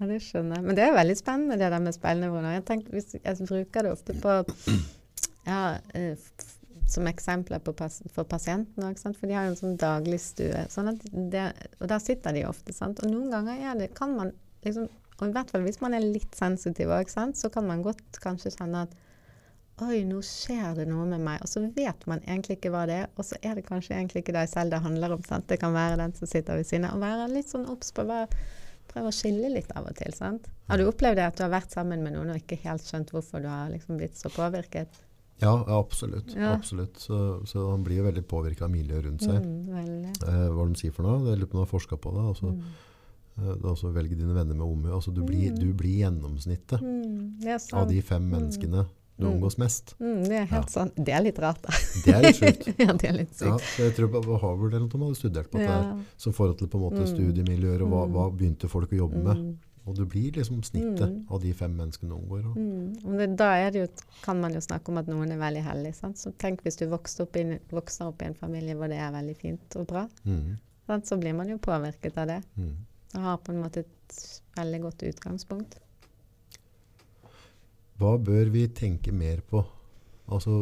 [0.00, 0.06] Ja.
[0.06, 0.64] ja, det skjønner jeg.
[0.64, 2.54] Men det er veldig spennende det der med speilnevroner.
[2.56, 4.38] Jeg, tenker, hvis, jeg bruker det ofte på
[5.46, 6.16] ja, eh,
[6.90, 10.64] som eksempler på pas, for pasientene òg, for de har jo en sånn dagligstue.
[10.72, 10.96] Sånn
[11.30, 11.44] det,
[11.78, 12.74] og der sitter de ofte.
[12.74, 13.02] Sant?
[13.04, 14.32] Og noen ganger er det, kan man
[14.64, 14.88] liksom
[15.20, 18.54] Og i hvert fall hvis man er litt sensitiv òg, så kan man godt kanskje
[18.54, 18.94] kjenne at
[19.82, 21.40] Oi, nå skjer det noe med meg.
[21.40, 23.06] Og så vet man egentlig ikke hva det er.
[23.16, 25.22] Og så er det kanskje egentlig ikke deg selv det handler om.
[25.24, 25.46] Sant?
[25.48, 26.98] Det kan være den som sitter ved siden av.
[26.98, 28.26] Og være litt sånn obs på hva
[28.90, 30.10] Prøve å skille litt av og til.
[30.12, 30.48] sant?
[30.66, 33.12] Har du opplevd det at du har vært sammen med noen og ikke helt skjønt
[33.14, 34.88] hvorfor du har liksom blitt så påvirket?
[35.38, 36.34] Ja, ja absolutt.
[36.34, 36.56] Ja.
[36.56, 36.98] absolutt.
[36.98, 39.46] Så, så han blir jo veldig påvirka av miljøet rundt seg.
[39.46, 40.10] Mm.
[40.10, 41.22] Eh, hva de sier for noe?
[41.30, 42.26] Jeg lurer på om de har forska på det.
[42.34, 42.50] Altså,
[43.40, 43.62] Mm.
[43.70, 44.90] altså velge dine venner med omhu.
[44.92, 45.58] Altså, du, blir, Mm.
[45.62, 47.38] du blir gjennomsnittet Mm,
[47.72, 48.86] av de fem menneskene
[49.20, 49.34] du Mm.
[49.36, 49.94] omgås mest.
[50.00, 50.94] Mm, det er helt sant.
[50.96, 51.70] Det er litt rart, da.
[52.04, 52.66] Det er litt sjukt.
[52.84, 53.66] ja, det er litt Ja, sykt.
[53.76, 55.66] så jeg tror på Harvard eller noe de hadde studert på Ja.
[55.68, 57.10] her, som forhold til på en måte Mm.
[57.14, 58.12] studiemiljøer, og hva, Mm.
[58.14, 59.56] hva begynte folk å jobbe med Mm,
[59.86, 61.24] Og du blir liksom snittet Mm.
[61.32, 62.44] av de fem menneskene du omgår.
[62.50, 63.16] Og, Mm.
[63.16, 63.86] Det, da er jo,
[64.22, 65.94] kan man jo snakke om at noen er veldig heldige.
[65.94, 66.16] Sant?
[66.18, 69.10] Så tenk hvis du vokser opp, i, vokser opp i en familie hvor det er
[69.10, 70.06] veldig fint og bra.
[70.26, 71.04] mm, Sant?
[71.06, 72.42] Så blir man jo påvirket av det.
[72.58, 72.74] mm.
[73.16, 75.78] Og har på en måte et veldig godt utgangspunkt.
[78.00, 79.60] Hva bør vi tenke mer på?
[80.30, 80.52] Altså,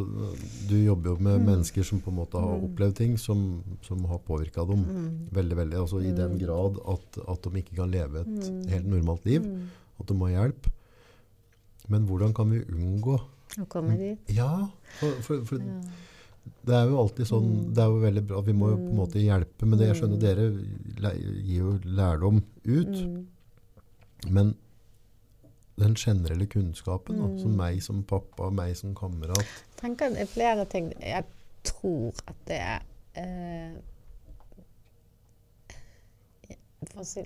[0.69, 1.47] du jobber jo med Mm.
[1.47, 2.65] mennesker som på en måte har Mm.
[2.71, 5.29] opplevd ting som, som har påvirka dem Mm.
[5.31, 5.75] veldig, veldig.
[5.79, 6.39] Altså i den Mm.
[6.39, 8.67] grad at, at de ikke kan leve et Mm.
[8.69, 9.43] helt normalt liv.
[10.01, 10.67] At de må ha hjelp.
[11.89, 13.21] Men hvordan kan vi unngå
[13.59, 14.19] Å komme dit.
[14.37, 14.69] Ja,
[15.01, 15.81] for, for, for Ja.
[16.67, 17.73] det er jo alltid sånn.
[17.75, 18.41] Det er jo veldig bra.
[18.43, 19.67] Vi må jo på en måte hjelpe.
[19.67, 20.53] Men det jeg skjønner dere
[21.45, 23.29] gir jo lærdom ut.
[24.31, 24.55] Men
[25.79, 27.39] den generelle kunnskapen, da, Mm.
[27.43, 29.47] som meg som pappa, meg som kamerat
[29.79, 30.93] tenker det er flere ting.
[31.01, 31.25] Jeg
[31.65, 32.83] tror at det er
[33.15, 33.77] eh,
[36.89, 37.25] for, å si,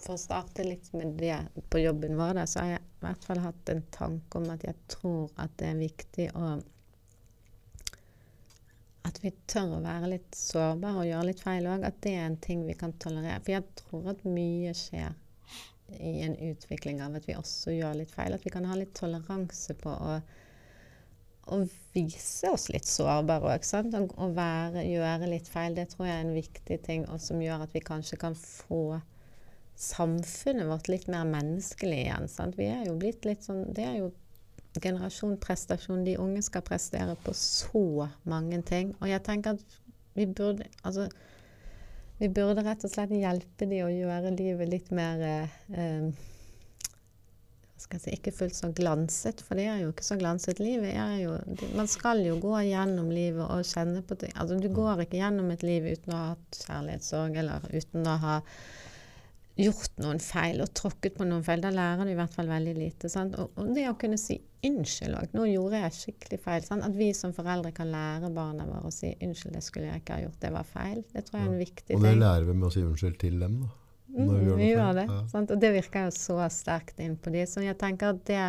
[0.00, 1.36] for å starte litt med det
[1.70, 4.64] på jobben vår, da, så har jeg i hvert fall hatt en tanke om at
[4.66, 6.58] jeg tror at det er viktig å
[9.08, 11.82] At vi tør å være litt sårbare og gjøre litt feil òg.
[11.88, 13.40] At det er en ting vi kan tolerere.
[13.42, 15.16] For jeg tror at mye skjer
[15.98, 18.36] i en utvikling av at vi også gjør litt feil.
[18.36, 20.20] At vi kan ha litt toleranse på å
[21.50, 21.58] å
[21.94, 23.94] vise oss litt sårbare òg.
[24.14, 25.76] Og, være, gjøre litt feil.
[25.76, 29.00] Det tror jeg er en viktig ting, og som gjør at vi kanskje kan få
[29.80, 32.28] samfunnet vårt litt mer menneskelig igjen.
[32.30, 32.58] Sant?
[32.60, 34.10] Vi er jo blitt litt sånn Det er jo
[34.76, 36.04] generasjon prestasjon.
[36.06, 38.94] De unge skal prestere på så mange ting.
[39.00, 39.78] Og jeg tenker at
[40.14, 41.08] vi burde Altså
[42.20, 46.10] vi burde rett og slett hjelpe dem å gjøre livet litt mer eh,
[47.80, 50.60] si, ikke fullt så glanset, for det er jo ikke så glanset.
[50.60, 51.38] Livet er jo
[51.78, 54.34] Man skal jo gå gjennom livet og kjenne på ting.
[54.36, 58.18] Altså, du går ikke gjennom et liv uten å ha hatt kjærlighetssorg, eller uten å
[58.26, 58.36] ha
[59.64, 61.62] gjort noen feil og tråkket på noen feil.
[61.62, 63.10] Da lærer du i hvert fall veldig lite.
[63.12, 63.36] Sant?
[63.40, 65.34] Og, og det å kunne si unnskyld òg.
[65.36, 66.64] Nå gjorde jeg skikkelig feil.
[66.66, 66.86] Sant?
[66.86, 70.16] At vi som foreldre kan lære barna våre å si unnskyld, det skulle jeg ikke
[70.18, 71.04] ha gjort, det var feil.
[71.12, 72.00] Det tror jeg er en viktig ting.
[72.00, 73.76] Og det lærer vi med å si unnskyld til dem, da.
[74.10, 75.06] Mm, når vi gjør noe vi gjør det.
[75.10, 75.20] Ja.
[75.30, 75.54] Sant?
[75.54, 77.44] Og det virker jo så sterkt inn på de.
[77.46, 78.42] Så jeg tenker at det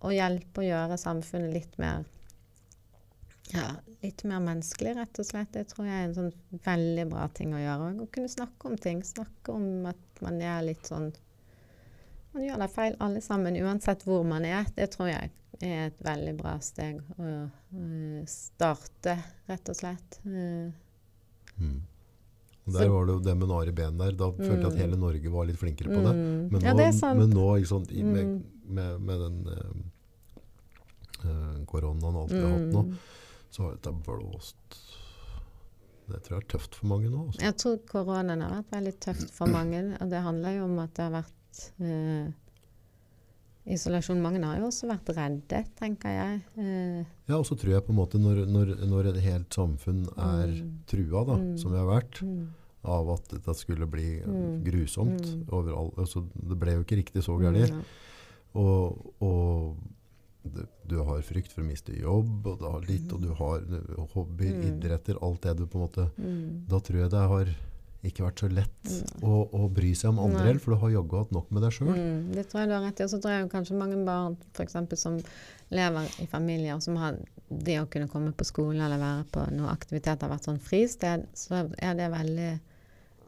[0.00, 2.06] å hjelpe å gjøre samfunnet litt mer
[3.50, 7.26] ja, litt mer menneskelig, rett og slett, det tror jeg er en sånn veldig bra
[7.34, 7.88] ting å gjøre.
[8.04, 9.02] Å kunne snakke om ting.
[9.06, 11.12] Snakke om at man er litt sånn
[12.32, 14.64] Man gjør det feil alle sammen, uansett hvor man er.
[14.76, 17.24] Det tror jeg er et veldig bra steg å
[17.74, 19.16] øh, starte,
[19.48, 20.20] rett og slett.
[20.26, 20.70] Eh,
[21.60, 21.80] Mm.
[22.70, 24.12] Der var det jo det med Ari ben der.
[24.16, 24.78] Da følte jeg at Mm.
[24.78, 26.14] hele Norge var litt flinkere på det.
[26.14, 26.50] mm.
[26.52, 27.18] Men, ja, nå, det er sant.
[27.18, 28.44] men nå, liksom, i, med, Mm.
[28.64, 32.84] med, med den eh, eh, koronaen og alt vi har hatt nå,
[33.50, 34.78] så har dette blåst
[36.10, 37.26] Det tror jeg er tøft for mange nå.
[37.28, 37.40] Også.
[37.44, 39.82] Jeg tror koronaen har vært veldig tøft for mange.
[40.00, 42.32] Og det handler jo om at det har vært eh,
[43.74, 44.20] isolasjon.
[44.24, 46.40] Mange har jo også vært redde, tenker jeg.
[46.58, 50.06] Eh, Ja, og så tror jeg på en måte når, når, når et helt samfunn
[50.16, 50.78] er Mm.
[50.86, 51.58] trua, da, Mm.
[51.58, 52.48] som vi har vært, mm,
[52.84, 54.64] av at dette skulle bli eh, Mm.
[54.64, 55.44] grusomt Mm.
[55.52, 55.94] overalt.
[55.98, 57.68] Altså, det ble jo ikke riktig så gærent.
[57.70, 57.82] ja.
[58.54, 59.76] Og, og
[60.44, 63.64] det, du har frykt for å miste jobb, og, du har litt, og du har
[64.14, 64.68] hobbyer, Mm.
[64.74, 66.64] idretter, alt det du på en måte Mm.
[66.68, 67.52] Da tror jeg det har
[68.02, 69.28] ikke vært så lett Nei.
[69.28, 70.58] å, å bry seg om andre, Nei.
[70.58, 71.90] for du har jaggu hatt nok med deg sjøl.
[71.94, 73.04] Mm, det tror jeg du har rett i.
[73.04, 75.18] Og så tror jeg kanskje mange barn for eksempel, som
[75.70, 77.18] lever i familier som har
[77.50, 81.26] det å kunne komme på skole eller være på noe aktivitet har vært sånn fristed,
[81.34, 82.50] så er det veldig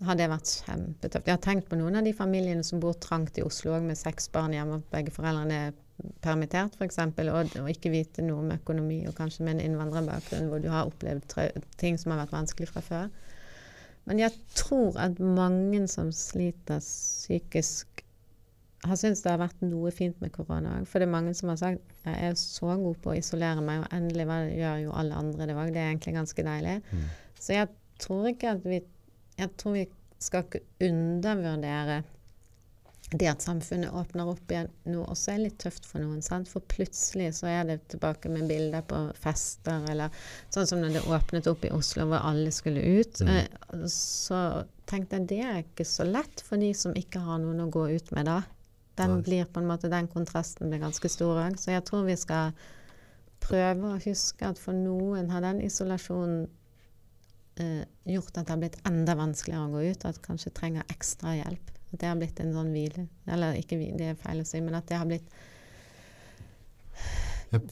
[0.06, 1.28] har det vært kjempetøft.
[1.28, 4.28] Jeg har tenkt på noen av de familiene som bor trangt i Oslo med seks
[4.34, 5.76] barn hjemme, og begge foreldrene er
[6.24, 10.62] permittert f.eks., og, og ikke vite noe om økonomi, og kanskje med en innvandrerbakgrunn hvor
[10.62, 11.36] du har opplevd
[11.80, 13.12] ting som har vært vanskelig fra før.
[14.10, 17.88] Men jeg tror at mange som sliter psykisk,
[18.82, 20.88] har syntes det har vært noe fint med korona òg.
[20.90, 23.84] For det er mange som har sagt jeg er så god på å isolere meg,
[23.84, 24.26] og endelig
[24.58, 25.70] gjør jo alle andre det òg.
[25.70, 26.80] Det er egentlig ganske deilig.
[26.90, 27.04] Mm.
[27.38, 27.70] Så jeg
[28.02, 28.80] tror ikke at vi
[29.42, 29.86] Jeg tror vi
[30.22, 32.02] skal ikke undervurdere
[33.12, 36.22] det at samfunnet åpner opp igjen nå også er litt tøft for noen.
[36.24, 36.48] sant?
[36.48, 40.14] For plutselig så er det tilbake med bilder på fester, eller
[40.54, 43.20] sånn som når det åpnet opp i Oslo hvor alle skulle ut.
[43.20, 43.34] Mm.
[43.36, 44.38] Eh, Så
[44.88, 47.88] tenkte jeg det er ikke så lett for de som ikke har noen å gå
[47.92, 48.40] ut med da.
[49.00, 49.22] Den Nei.
[49.26, 51.58] blir på en måte, den kontrasten blir ganske stor òg.
[51.60, 52.52] Så jeg tror vi skal
[53.42, 56.46] prøve å huske at for noen har den isolasjonen
[57.62, 60.92] eh, gjort at det har blitt enda vanskeligere å gå ut, og at kanskje trenger
[60.92, 61.72] ekstra hjelp.
[61.92, 64.60] At det har blitt en sånn hvile Eller ikke hvile, det er feil å si,
[64.64, 65.26] men at det har blitt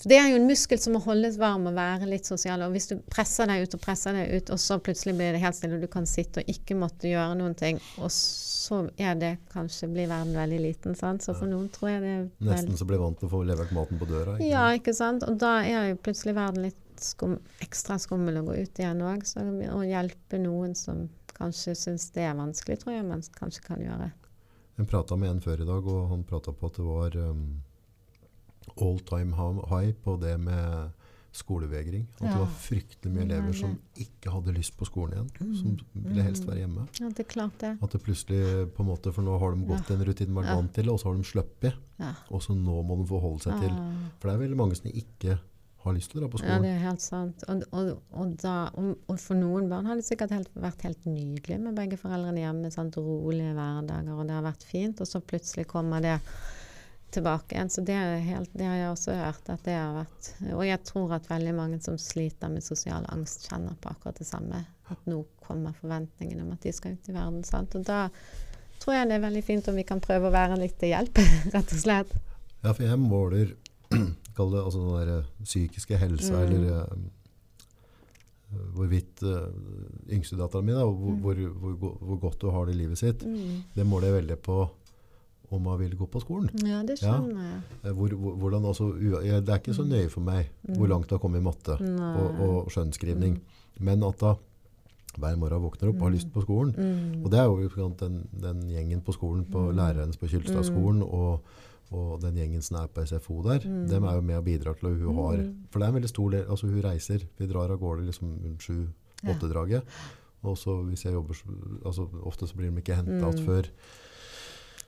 [0.04, 2.60] Det er jo en muskel som må holdes varm og være litt sosial.
[2.66, 5.40] Og hvis du presser deg ut og presser deg ut, og så plutselig blir det
[5.40, 9.16] helt stille, og du kan sitte og ikke måtte gjøre noen ting, og så er
[9.16, 10.98] det kanskje blir verden veldig liten.
[10.98, 11.24] Sant?
[11.24, 13.72] Så for noen tror jeg det er Nesten så blir vant til å få levert
[13.72, 14.36] maten på døra.
[14.36, 15.24] ikke Ja, ikke sant.
[15.24, 19.24] Og da er jo plutselig verden litt skum, ekstra skummel å gå ut igjen òg.
[19.26, 23.80] Så å hjelpe noen som kanskje syns det er vanskelig, tror jeg man kanskje kan
[23.84, 24.10] gjøre.
[24.78, 27.62] Jeg prata med en før i dag, og han prata på at det var um,
[28.80, 29.34] all time
[29.68, 30.92] high på det med
[31.36, 32.06] skolevegring.
[32.18, 35.52] At det var fryktelig mye elever som ikke hadde lyst på skolen igjen.
[35.60, 36.86] Som ville helst være hjemme.
[36.98, 37.70] Ja, det er klart det.
[37.82, 38.40] At det plutselig,
[38.74, 39.96] på en måte, For nå har de gått Ja.
[39.96, 40.56] den rutinen de er Ja.
[40.56, 41.74] vant til, og så har de sluppet.
[42.00, 42.14] Ja.
[42.30, 43.70] Og så nå må de forholde seg til.
[44.18, 45.38] For det er veldig mange som ikke
[45.90, 46.54] har lyst til å på skolen.
[46.56, 47.44] Ja, det er helt sant.
[47.50, 51.58] Og, og, og, da, og, for noen barn har det sikkert helt, vært helt nydelig
[51.60, 52.72] med begge foreldrene hjemme.
[52.74, 52.98] Sant?
[53.00, 55.02] Rolige hverdager, og det har vært fint.
[55.02, 56.16] Og så plutselig kommer det
[57.10, 57.70] tilbake igjen.
[57.70, 57.96] Så det,
[58.26, 61.54] helt, det har jeg også hørt at det har vært Og jeg tror at veldig
[61.56, 64.62] mange som sliter med sosial angst, kjenner på akkurat det samme.
[64.90, 67.42] At nå kommer forventningene om at de skal ut i verden.
[67.46, 67.74] Sant?
[67.78, 68.06] Og da
[68.80, 71.20] tror jeg det er veldig fint om vi kan prøve å være litt til hjelp,
[71.54, 72.14] rett og slett.
[72.60, 73.54] Ja, for jeg måler
[74.40, 76.52] kall det, altså den der, eh, psykiske helsa, Mm.
[76.56, 77.08] eller eh,
[78.74, 79.46] hvorvidt uh,
[80.10, 81.20] yngstedattera da, hvor, Mm.
[81.22, 81.34] hvor,
[81.78, 83.20] hvor, hvor godt du har det i livet sitt,
[83.76, 84.56] det måler jeg veldig på
[85.52, 86.50] om man vil gå på skolen.
[86.66, 87.12] Ja, det Ja.
[87.14, 87.62] skjønner jeg.
[87.84, 91.08] Eh, Hvor, hvor, hvordan, ua- jeg, det er ikke så nøye for meg hvor langt
[91.08, 92.00] du har kommet i matte Mm.
[92.00, 93.40] Og, og skjønnskrivning,
[93.80, 94.34] men at da
[95.18, 97.24] hver morgen våkner opp og har lyst på skolen, Mm.
[97.24, 101.40] og det er jo den, den gjengen på skolen, på lærernes på Kylstadskolen, og,
[101.92, 104.86] og den gjengen som er på SFO der, dem er jo med og bidrar til
[104.86, 105.40] at hun har
[105.70, 107.24] For det er en veldig stor del Altså, hun reiser.
[107.38, 109.82] Vi drar av gårde liksom rundt sju-åtte-draget.
[110.42, 113.62] Og så hvis jeg jobber så- altså Ofte så blir de ikke henta igjen før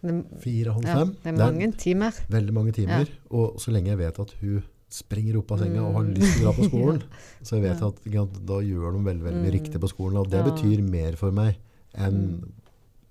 [0.03, 1.11] Det, fire-halv ja, fem.
[1.23, 2.11] det er mange timer.
[2.29, 3.07] veldig mange timer.
[3.31, 4.63] Og så lenge jeg vet at hun
[4.93, 7.03] springer opp av senga og har lyst til å dra på skolen,
[7.43, 8.27] så jeg vet Ja.
[8.27, 10.19] at da gjør de veldig, veldig mye riktig på skolen.
[10.19, 10.51] Og det Ja.
[10.51, 11.57] betyr mer for meg
[11.95, 12.62] enn Det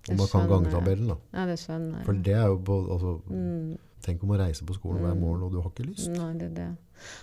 [0.10, 1.08] om man kan gangetabellen.
[1.08, 1.18] da.
[1.34, 2.06] Ja, det skjønner jeg.
[2.06, 3.78] For det er jo på, altså, Mm.
[4.02, 6.08] Tenk om å reise på skolen hver morgen, og du har ikke lyst.
[6.10, 6.70] Nei, det er det.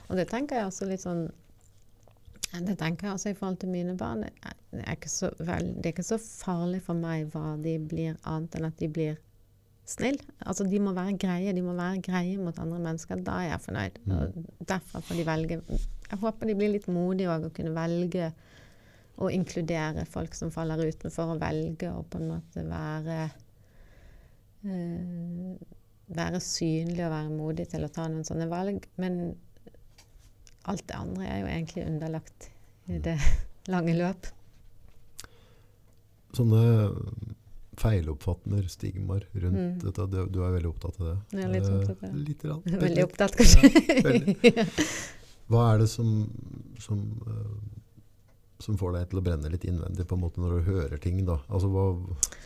[0.08, 1.28] Og det tenker jeg også litt sånn
[2.64, 4.22] Det tenker jeg også i forhold til mine barn.
[4.22, 8.14] Det er, ikke, så, vel, det er ikke så farlig for meg hva de blir,
[8.24, 9.18] annet enn at de blir
[9.84, 10.22] snille.
[10.46, 11.52] Altså, de må være greie.
[11.52, 13.20] De må være greie mot andre mennesker.
[13.26, 13.98] Da er jeg fornøyd.
[14.60, 15.60] Og derfor får de velge
[16.10, 18.32] Jeg håper de blir litt modige òg, og kunne velge
[19.18, 23.18] å inkludere folk som faller utenfor, og velge å på en måte være
[24.64, 25.56] eh,
[26.18, 28.86] være synlig og være modig til å ta noen sånne valg.
[28.96, 29.18] Men
[30.68, 32.48] alt det andre er jo egentlig underlagt
[32.88, 33.18] i det
[33.72, 34.30] lange løp.
[36.36, 36.62] Sånne
[37.78, 39.78] feiloppfattende stigmaer rundt Mm.
[39.84, 41.16] dette, du, du er veldig opptatt av det?
[41.38, 42.24] Jeg er litt Eh, opptatt av det.
[42.28, 42.42] Litt.
[42.42, 42.62] Grann.
[42.66, 43.04] Veldig Litt.
[43.06, 43.70] opptatt, kanskje.
[44.08, 44.54] veldig.
[45.48, 46.08] Hva er det som,
[46.82, 47.77] som, eh,
[48.60, 51.20] som får deg til å brenne litt innvendig på en måte når du hører ting?
[51.26, 51.36] da?
[51.48, 51.84] Altså hva,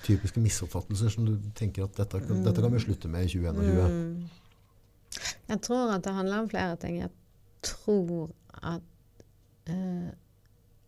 [0.05, 3.90] Typiske misoppfattelser som du tenker at dette, kan- dette kan vi slutte med i 2021?
[3.90, 4.28] Mm.
[5.48, 6.98] Jeg tror at det handler om flere ting.
[7.01, 7.10] Jeg
[7.62, 8.30] tror
[8.62, 8.82] at
[9.70, 10.10] uh,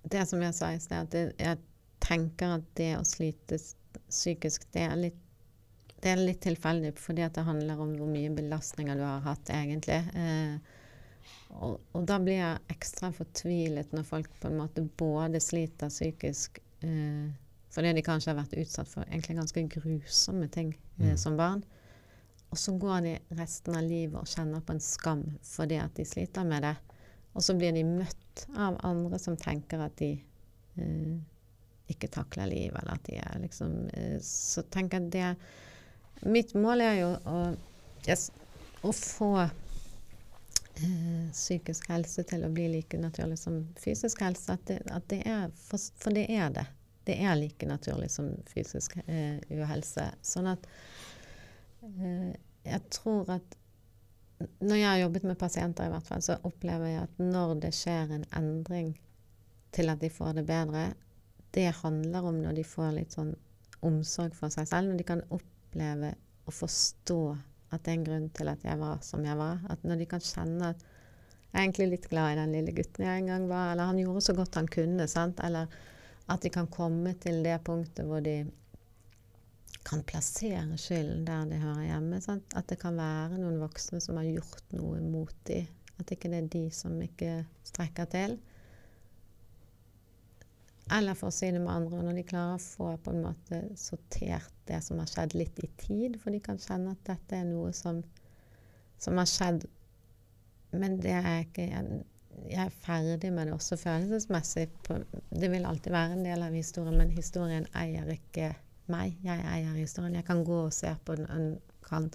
[0.05, 1.59] Det som jeg sa i sted, at jeg
[2.05, 3.57] tenker at det å slite
[4.11, 5.21] psykisk, det er litt
[6.05, 9.49] det er litt tilfeldig, fordi at det handler om hvor mye belastninger du har hatt,
[9.49, 10.03] egentlig.
[10.13, 10.59] Eh,
[11.55, 16.59] og, og da blir jeg ekstra fortvilet når folk på en måte både sliter psykisk
[16.85, 17.31] eh,
[17.75, 21.17] fordi de kanskje har vært utsatt for egentlig ganske grusomme ting eh, Mm.
[21.19, 21.65] som barn.
[22.55, 26.05] Og så går de resten av livet og kjenner på en skam fordi at de
[26.07, 26.77] sliter med det.
[27.35, 30.13] Og så blir de møtt av andre som tenker at de
[30.79, 31.17] eh,
[31.91, 36.81] ikke takler livet, eller at de er liksom eh, Så tenker jeg det Mitt mål
[36.81, 37.41] er jo å,
[38.07, 38.31] yes,
[38.87, 39.49] å få
[40.83, 44.57] eh, psykisk helse til å bli like naturlig som fysisk helse.
[44.57, 46.67] At det, at det er, for, for det er det.
[47.05, 50.09] Det er like naturlig som fysisk eh, uhelse.
[50.25, 50.67] Sånn at
[51.85, 52.33] eh,
[52.65, 53.59] jeg tror at
[54.65, 57.73] når jeg har jobbet med pasienter, i hvert fall, så opplever jeg at når det
[57.77, 58.95] skjer en endring
[59.75, 60.89] til at de får det bedre,
[61.55, 63.35] det handler om når de får litt sånn
[63.85, 66.15] omsorg for seg selv, når de kan oppleve
[66.45, 67.21] og forstå
[67.75, 69.63] at det er en grunn til at jeg var som jeg var.
[69.71, 73.07] At når de kan kjenne at jeg er egentlig litt glad i den lille gutten
[73.07, 75.43] jeg en gang var, eller han gjorde så godt han kunne, sant?
[75.45, 75.71] eller
[76.33, 78.39] at de kan komme til det punktet hvor de
[79.85, 82.21] kan plassere skylden der de hører hjemme.
[82.25, 82.57] Sant?
[82.57, 85.69] At det kan være noen voksne som har gjort noe mot dem.
[86.01, 88.39] At ikke det er de som ikke strekker til.
[90.93, 93.63] Eller for å si det med andre, når de klarer å få på en måte
[93.81, 96.19] sortert det som har skjedd, litt i tid.
[96.21, 98.03] For de kan kjenne at dette er noe som,
[99.01, 99.65] som har skjedd
[100.79, 102.03] men det er ikke jeg,
[102.51, 104.67] jeg er ferdig med det også følelsesmessig.
[104.87, 104.99] På,
[105.31, 108.51] det vil alltid være en del av historien, men historien eier ikke
[108.93, 109.17] meg.
[109.25, 110.17] Jeg eier historien.
[110.19, 111.57] Jeg kan gå og se på den.
[111.87, 112.11] Kan,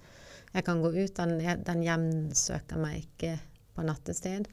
[0.53, 1.15] jeg kan gå ut.
[1.21, 3.37] Den, den hjemsøker meg ikke
[3.75, 4.49] på nattestid.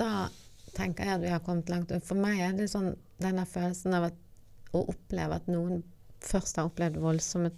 [0.00, 0.28] Da
[0.76, 1.92] tenker jeg at vi har kommet langt.
[1.94, 4.18] Og For meg er det sånn denne følelsen av at,
[4.76, 5.82] å oppleve at noen
[6.22, 7.50] først har opplevd voldsomme,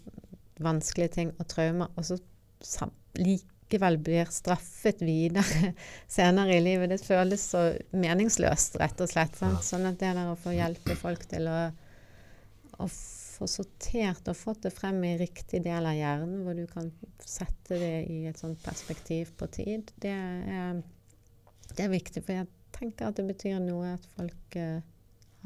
[0.62, 2.18] vanskelige ting og traumer, og så
[3.18, 5.72] likevel blir straffet videre
[6.16, 6.92] senere i livet.
[6.94, 7.64] Det føles så
[7.96, 9.38] meningsløst, rett og slett.
[9.38, 9.64] Sant?
[9.66, 11.58] Sånn at det der å få hjelpe folk til å,
[12.78, 16.90] å få sortert og fått det frem i riktig del av hjernen, hvor du kan
[17.18, 20.82] sette det i et sånt perspektiv på tid, det er,
[21.74, 22.22] det er viktig.
[22.22, 24.80] For jeg tenker at det betyr noe at folk eh,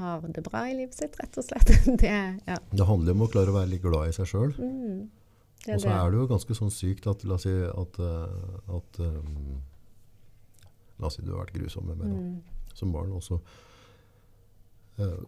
[0.01, 1.73] har det bra i livet sitt, rett og slett.
[2.03, 2.17] Det,
[2.47, 2.57] ja.
[2.71, 4.53] Det handler om å klare å være litt glad i seg sjøl.
[4.61, 5.07] Mm.
[5.67, 9.01] Og så er det jo ganske sånn sykt at La oss si at, eh, at
[9.03, 9.57] um,
[11.01, 12.37] La oss si du har vært grusom med meg Mm.
[12.77, 13.41] som barn, og så
[15.01, 15.25] uh,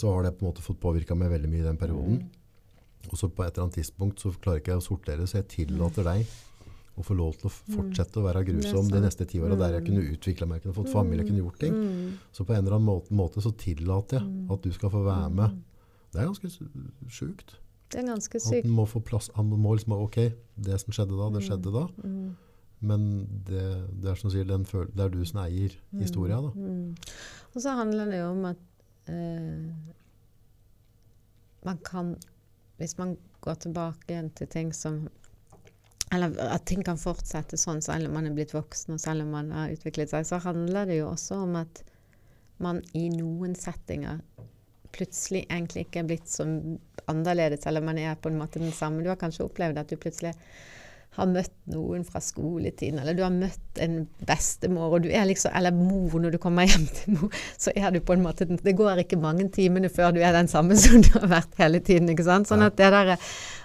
[0.00, 2.22] så har det på en måte fått påvirka meg veldig mye i den perioden.
[2.24, 3.10] Mm.
[3.10, 5.50] Og så på et eller annet tidspunkt så klarer ikke jeg å sortere, så jeg
[5.52, 6.26] tillater deg
[6.98, 8.48] å få lov til å fortsette å være Mm.
[8.60, 9.86] Grusom de neste ti åra, der jeg Mm.
[9.86, 11.72] kunne utvikla meg, kunne fått familie, kunne gjort ting.
[11.72, 12.18] Mm.
[12.32, 14.50] Så på en eller annen måte, måte så tillater jeg Mm.
[14.52, 15.62] at du skal få være med.
[16.12, 16.50] Det er ganske
[17.08, 17.54] sjukt.
[17.90, 19.30] Det er ganske At en må få plass.
[19.34, 21.86] Han må liksom Ok, det som skjedde da, det skjedde da.
[22.04, 22.36] Mm.
[22.80, 26.50] Men det, det er som sier, den føl det er du som eier historia, da.
[26.50, 26.96] Mm.
[27.54, 28.56] Og så handler det jo om at
[29.08, 29.72] eh,
[31.64, 32.16] man kan
[32.78, 35.08] Hvis man går tilbake igjen til ting som
[36.12, 39.32] Eller at ting kan fortsette sånn selv om man er blitt voksen og selv om
[39.32, 41.82] man har utviklet seg, så handler det jo også om at
[42.62, 44.20] man i noen settinger
[44.92, 46.44] plutselig egentlig ikke er blitt så
[47.10, 49.02] annerledes, eller man er på en måte den samme.
[49.02, 50.34] Du har kanskje opplevd at du plutselig
[51.16, 53.98] har møtt noen fra skoletiden, eller du har møtt en
[54.28, 58.24] bestemor, liksom, eller mor når du kommer hjem til mor, så er du på en
[58.24, 61.58] måte Det går ikke mange timene før du er den samme som du har vært
[61.60, 62.08] hele tiden.
[62.12, 62.48] ikke sant?
[62.48, 63.16] Sånn at det der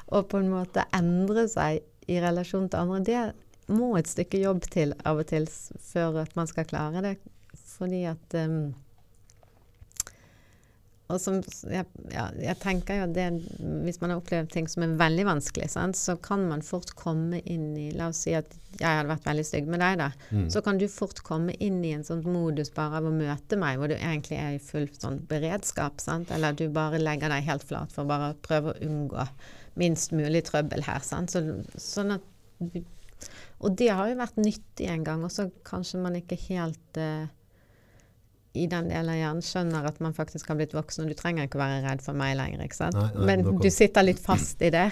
[0.08, 4.68] å på en måte endre seg i relasjon til andre, det må et stykke jobb
[4.72, 5.48] til av og til
[5.92, 7.16] før at man skal klare det.
[7.78, 8.72] Fordi at um,
[11.08, 11.38] og som,
[11.72, 13.28] jeg, ja, jeg tenker jo at det,
[13.86, 17.40] Hvis man har opplevd ting som er veldig vanskelig, sant, så kan man fort komme
[17.48, 20.10] inn i La oss si at jeg hadde vært veldig stygg med deg, da.
[20.36, 20.50] Mm.
[20.54, 23.80] Så kan du fort komme inn i en sånn modus bare av å møte meg,
[23.80, 26.04] hvor du egentlig er i full sånn beredskap.
[26.04, 26.34] Sant?
[26.36, 29.26] Eller du bare legger deg helt flat for å bare prøve å unngå
[29.78, 31.04] minst mulig trøbbel her.
[31.06, 31.34] Sant?
[31.34, 31.44] Så,
[31.82, 32.26] sånn at
[33.58, 37.26] og det har jo vært nyttig en gang, og så kanskje man ikke helt uh,
[38.58, 41.48] i den delen av hjernen skjønner at man faktisk har blitt voksen, og du trenger
[41.48, 42.64] ikke være redd for meg lenger.
[42.66, 42.98] ikke sant?
[42.98, 44.90] Nei, nei, Men du sitter litt fast i det.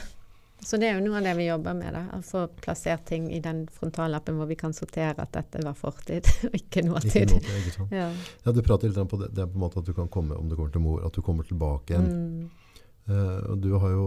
[0.65, 1.93] Så det er jo noe av det vi jobber med.
[1.93, 5.75] da, Å få plassert ting i den frontallappen hvor vi kan sortere at dette var
[5.77, 7.33] fortid, og ikke Ikke nåtid.
[7.37, 7.93] ikke sant?
[7.93, 8.09] Ja.
[8.45, 10.37] Ja, du prater litt på det, det er på en måte at du kan komme,
[10.39, 12.07] om du kommer til mor, at du kommer tilbake igjen.
[12.09, 12.64] Mm.
[13.07, 14.05] Eh, og du har jo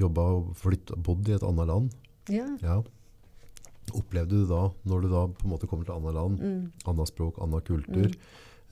[0.00, 1.90] jobba og flytt, bodd i et annet land.
[2.28, 2.48] ja.
[2.62, 2.82] Ja.
[3.94, 6.72] Opplevde du da, når du da på en måte kommer til et annet land, Mm.
[6.88, 8.06] annet språk, annen kultur,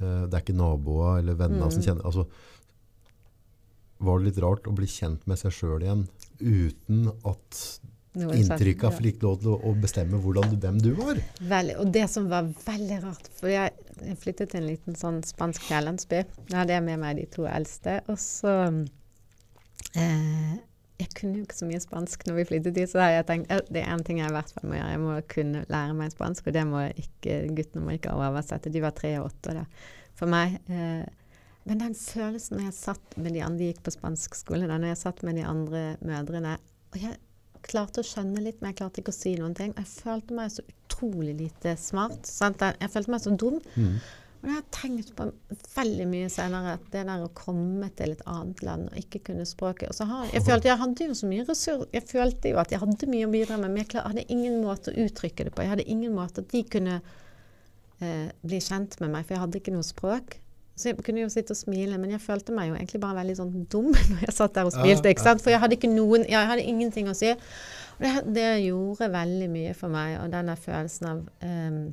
[0.01, 1.87] eh, det er ikke naboer eller venner som Mm.
[1.87, 2.27] kjenner altså,
[4.01, 6.09] Var det litt rart å bli kjent med seg sjøl igjen
[6.41, 7.79] uten at
[8.17, 8.91] inntrykket ja.
[8.91, 11.21] fikk lov til å, bestemme hvordan du, hvem du var?
[11.41, 13.71] Veldig, og det som var veldig rart For jeg,
[14.03, 16.25] jeg flyttet til en liten sånn spansk fjellandsby.
[16.49, 18.01] Da hadde jeg med meg de to eldste.
[18.09, 18.57] Og så
[19.99, 20.59] eh,
[21.03, 23.55] Jeg kunne jo ikke så mye spansk når vi flyttet dit, så har jeg tenkt
[23.55, 24.93] eh, det er én ting jeg i hvert fall må gjøre.
[24.95, 28.73] Jeg må kunne lære meg spansk, og det må ikke guttene må ikke oversette.
[28.73, 29.67] De var tre og åtte da,
[30.19, 30.61] for meg.
[30.69, 31.03] Eh,
[31.63, 34.79] men den følelsen når jeg satt med de andre, de gikk på spansk skole, da
[34.79, 36.57] når jeg satt med de andre mødrene
[36.93, 37.17] og jeg
[37.63, 39.73] klarte å skjønne litt, men jeg klarte ikke å si noen ting.
[39.79, 42.27] Jeg følte meg så utrolig lite smart.
[42.29, 42.63] Sant?
[42.63, 43.61] Jeg følte meg så dum.
[43.77, 43.97] Mm.
[44.43, 45.25] Og det har jeg tenkt på
[45.77, 49.45] veldig mye senere, at det der å komme til et annet land og ikke kunne
[49.47, 52.83] språket har, Jeg følte jeg hadde jo så mye ressurs, jeg følte jo at jeg
[52.83, 55.63] hadde mye å bidra med, men jeg klar, hadde ingen måte å uttrykke det på.
[55.63, 56.99] Jeg hadde ingen måte at de kunne
[58.03, 60.41] eh, bli kjent med meg, for jeg hadde ikke noe språk.
[60.75, 63.39] Så jeg kunne jo sitte og smile, men jeg følte meg jo egentlig bare veldig
[63.39, 65.15] sånn dum når jeg satt der og smilte.
[65.15, 65.45] ikke sant?
[65.45, 67.31] For jeg hadde ikke noen Jeg hadde ingenting å si.
[67.31, 71.85] Og det, det gjorde veldig mye for meg, og den der følelsen av em,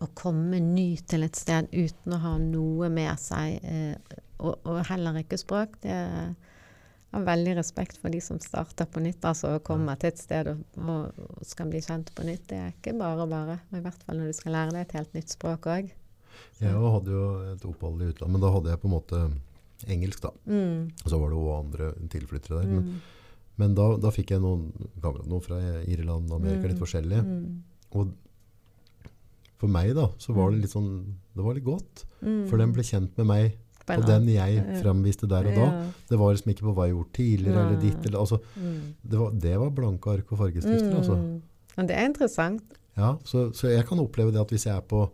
[0.00, 4.80] å komme ny til et sted uten å ha noe med seg, eh, og, og
[4.88, 5.96] heller ikke språk, det
[7.10, 10.46] jeg har veldig respekt for de som starter på nytt, altså komme til et sted
[10.52, 12.44] og, og, skal bli kjent på nytt.
[12.52, 15.16] Det er ikke bare bare, i hvert fall når du skal lære deg et helt
[15.18, 15.88] nytt språk òg.
[16.60, 19.22] Jeg hadde jo et opphold i utlandet, men da hadde jeg på en måte
[19.90, 20.30] engelsk, da.
[20.46, 20.86] Mm.
[21.02, 22.70] Og så var det òg andre tilflyttere der.
[22.76, 23.00] Men,
[23.58, 24.70] Men da, da fikk jeg noen,
[25.02, 27.26] kamerater noen fra Irland, og Amerika, litt forskjellige.
[27.26, 27.90] Mm.
[27.98, 28.14] Og
[29.60, 30.90] for meg da, så var det litt sånn,
[31.36, 32.04] det var litt godt.
[32.24, 32.46] Mm.
[32.48, 33.58] For den ble kjent med meg,
[33.90, 35.68] og den jeg fremviste der og da.
[36.08, 38.94] Det var liksom ikke på hva jeg gjorde tidligere, eller ditt, eller, altså, Mm.
[39.04, 41.16] det var, det var blanke ark og fargestifter, altså.
[41.76, 42.62] Men det er interessant.
[42.96, 45.10] Ja, så, så jeg kan oppleve det at hvis jeg er på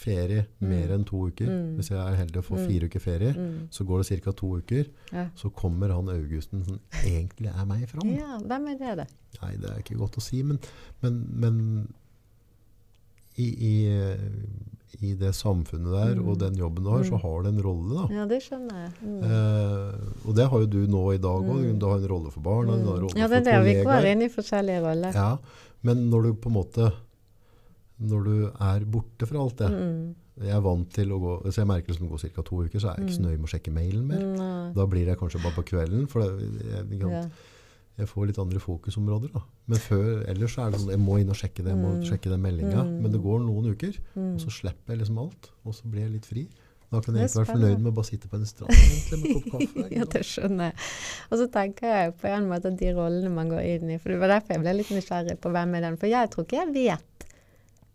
[0.00, 0.94] ferie mer Mm.
[0.94, 1.76] enn to uker, Mm.
[1.76, 2.66] hvis jeg er heldig å få Mm.
[2.66, 3.68] fire uker ferie, Mm.
[3.70, 4.32] så går det ca.
[4.32, 4.84] to uker,
[5.36, 8.08] så kommer han Augusten som egentlig er meg fram.
[8.16, 9.08] ja, hvem er det, det?
[9.42, 10.58] Nei, det er ikke godt å si, men,
[11.02, 11.92] men, men
[13.40, 13.74] i, i,
[15.00, 16.28] i det samfunnet der Mm.
[16.28, 17.20] og den jobben du har, så Mm.
[17.22, 17.94] har du en rolle.
[18.08, 18.14] da.
[18.14, 18.92] Ja, det skjønner jeg.
[19.02, 19.22] Mm.
[19.24, 21.62] Eh, og det har jo du nå i dag òg.
[21.64, 21.78] Mm.
[21.78, 22.86] Du har en rolle for barna, Mm.
[23.06, 23.64] rolle Ja, det er det.
[23.64, 25.12] Vi går inn i forskjellige roller.
[25.14, 25.36] Ja,
[25.82, 26.92] men når du på en måte
[28.02, 30.14] Når du er borte fra alt det Mm.
[30.40, 32.42] Jeg er vant til å gå Så jeg merker liksom går gå ca.
[32.42, 34.72] to uker, så er jeg ikke så nøye med å sjekke mailen mer.
[34.74, 37.28] Da blir det kanskje bare på kvelden, for det, jeg, jeg, Ja.
[38.00, 39.32] Jeg får litt andre fokusområder.
[39.34, 39.40] da.
[39.68, 41.92] Men før, ellers så er det sånn jeg må inn og sjekke det, jeg må
[41.98, 42.02] Mm.
[42.08, 42.82] sjekke den meldinga.
[42.84, 42.96] Mm.
[43.02, 44.34] Men det går noen uker, Mm.
[44.34, 45.50] og så slipper jeg liksom alt.
[45.64, 46.48] Og så blir jeg litt fri.
[46.90, 49.30] Da kan jeg ikke være fornøyd med å bare sitte på en strand egentlig, med
[49.30, 49.84] en kopp kaffe.
[50.00, 50.74] Ja, det skjønner jeg.
[51.30, 54.08] Og så tenker jeg på en måte at de rollene man går inn i For
[54.10, 55.96] det var derfor jeg ble litt nysgjerrig på hvem er den.
[55.96, 57.26] For jeg tror ikke jeg vet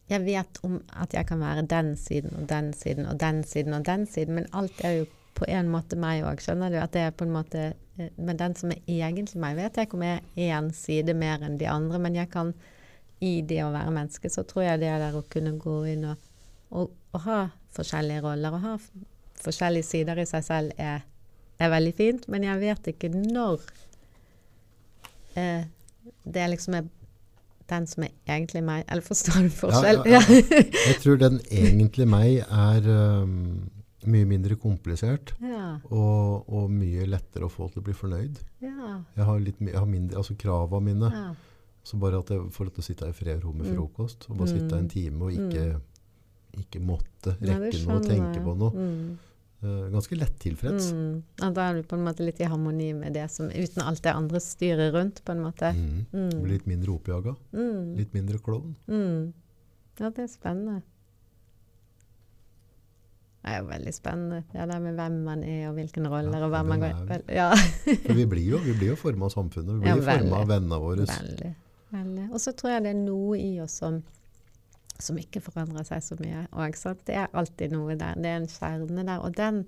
[0.07, 3.73] Jeg vet om at jeg kan være den siden og den siden og den siden
[3.73, 5.05] og den siden, men alt er jo
[5.35, 6.41] på en måte meg òg.
[6.43, 6.77] Skjønner du?
[6.81, 7.65] At det er på en måte
[7.97, 11.15] eh, Men den som er egentlig meg, vet jeg ikke om jeg er én side
[11.17, 12.53] mer enn de andre, men jeg kan
[13.23, 16.03] i det å være menneske, så tror jeg det er der å kunne gå inn
[16.11, 16.31] og,
[16.75, 17.41] og, og ha
[17.75, 18.73] forskjellige roller og ha
[19.39, 21.05] forskjellige sider i seg selv er,
[21.59, 23.63] er veldig fint, men jeg vet ikke når
[25.39, 25.63] eh,
[26.23, 26.91] det liksom er
[27.69, 28.83] den som er egentlig meg.
[28.91, 30.03] Eller forstår du forskjell?
[30.05, 30.61] ja, ja.
[30.89, 32.89] Jeg tror den egentlig meg er
[33.23, 33.65] um,
[34.11, 35.33] mye mindre komplisert.
[35.41, 35.79] ja.
[35.91, 38.39] Og, og mye lettere å få til å bli fornøyd.
[38.61, 39.01] ja.
[39.15, 41.33] Jeg har litt jeg har mindre, altså Krava mine ja.
[41.85, 43.67] Så bare at jeg får lov til å sitte her i fred og ro med
[43.67, 43.75] Mm.
[43.75, 44.25] frokost.
[44.31, 45.65] Og bare sitte her en time og ikke,
[46.57, 48.71] ikke måtte rekke noe og tenke på noe.
[48.73, 49.17] Mm.
[49.93, 50.87] Ganske lett tilfreds.
[50.93, 51.21] Mm.
[51.41, 54.01] Ja, da er du på en måte litt i harmoni med det som Uten alt
[54.01, 55.71] det andre styrer rundt, på en måte.
[55.77, 56.05] Mm.
[56.11, 56.41] Mm.
[56.41, 57.35] Blir litt mindre oppjaga.
[57.53, 57.95] Mm.
[57.97, 58.75] Litt mindre klovn.
[58.89, 59.33] Mm.
[59.99, 60.81] Ja, det er spennende.
[63.45, 66.45] Det er jo veldig spennende, det der med hvem man er, og hvilken roller, Ja,
[66.47, 67.51] og hva man går vel, Ja,
[68.07, 69.81] For vi blir jo, vi blir jo forma av samfunnet.
[69.83, 71.05] Vi Ja, blir forma av vennene våre.
[71.05, 71.51] veldig.
[71.93, 72.23] veldig.
[72.33, 73.99] Og så tror jeg det er noe i oss som,
[74.97, 76.47] som ikke forandrer seg så mye.
[76.75, 77.05] Sant?
[77.05, 78.15] Det er alltid noe der.
[78.17, 79.19] Det er en kjerne der.
[79.21, 79.61] Og den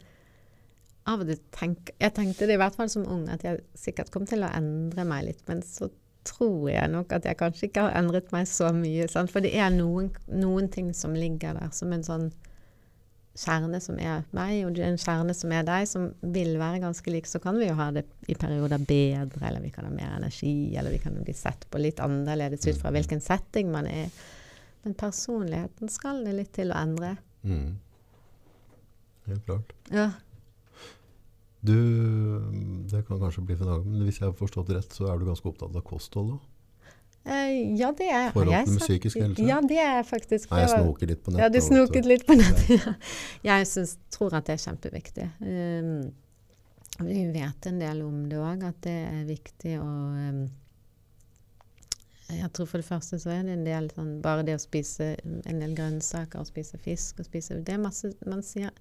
[1.06, 4.10] av og til tenk, Jeg tenkte det i hvert fall som ung, at jeg sikkert
[4.12, 5.46] kom til å endre meg litt.
[5.48, 5.92] Men så
[6.28, 9.06] tror jeg nok at jeg kanskje ikke har endret meg så mye.
[9.08, 9.30] Sant?
[9.32, 12.32] For det er noen, noen ting som ligger der som en sånn
[13.38, 17.30] kjerne som er meg, og en kjerne som er deg, som vil være ganske lik.
[17.30, 20.74] Så kan vi jo ha det i perioder bedre, eller vi kan ha mer energi,
[20.78, 24.10] eller vi kan bli sett på litt annerledes ut fra hvilken setting man er.
[24.86, 27.16] Men personligheten skal det litt til å endre.
[27.44, 27.78] Mm.
[29.28, 29.74] Helt klart.
[29.94, 30.12] Ja.
[31.68, 31.78] Du,
[32.88, 35.28] det kan kanskje bli for annen, men hvis jeg har forstått rett, så er du
[35.28, 36.54] ganske opptatt av kosthold òg?
[37.28, 39.48] Eh, ja, det er har Forhold jeg til psykisk helse?
[39.48, 40.52] Ja, det er faktisk.
[40.52, 41.44] Nei, jeg snoker litt på nettet.
[41.44, 42.70] Ja, du snoket litt på nettet.
[42.78, 42.94] Ja.
[43.58, 45.28] Jeg synes, tror at det er kjempeviktig.
[45.42, 46.14] Um,
[47.00, 50.40] vi vet en del om det òg, at det er viktig å um,
[52.32, 55.12] Jeg tror for det første så er det en del sånn Bare det å spise
[55.22, 58.74] en del grønnsaker og spise fisk og spise Det er masse Man sier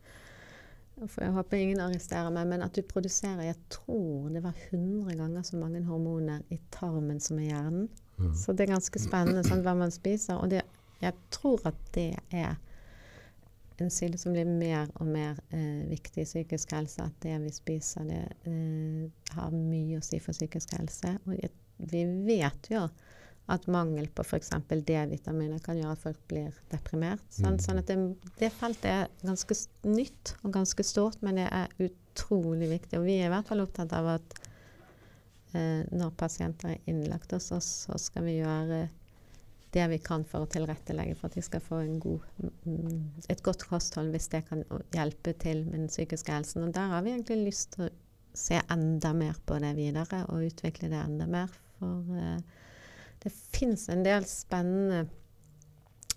[1.05, 5.19] for Jeg håper ingen arresterer meg, men at du produserer Jeg tror det var 100
[5.19, 7.91] ganger så mange hormoner i tarmen som i hjernen.
[8.19, 8.35] Mm.
[8.35, 10.39] Så det er ganske spennende sånn, hva man spiser.
[10.41, 10.63] Og det,
[11.03, 12.57] jeg tror at det er
[13.79, 17.05] en side som blir mer og mer eh, viktig i psykisk helse.
[17.05, 21.19] At det vi spiser, det eh, har mye å si for psykisk helse.
[21.27, 21.53] Og jeg,
[21.93, 22.87] vi vet jo
[23.53, 24.49] at mangel på f.eks.
[24.89, 27.23] D-vitaminer kan gjøre at folk blir deprimert.
[27.31, 27.63] Sånn, Mm.
[27.63, 27.99] sånn at det,
[28.41, 32.99] det feltet er ganske nytt og ganske stort, men det er utrolig viktig.
[32.99, 34.41] Og vi er i hvert fall opptatt av at
[35.55, 38.87] når pasienter er innlagt hos oss, så skal vi gjøre
[39.77, 42.25] det vi kan for å tilrettelegge for at de skal få god,
[42.65, 44.65] mm, et godt kosthold, hvis det kan
[44.95, 46.65] hjelpe til med den psykiske helsen.
[46.67, 47.93] Og der har vi egentlig lyst til å
[48.37, 51.53] se enda mer på det videre, og utvikle det enda mer.
[51.77, 52.41] For eh,
[53.25, 55.07] det fins en del spennende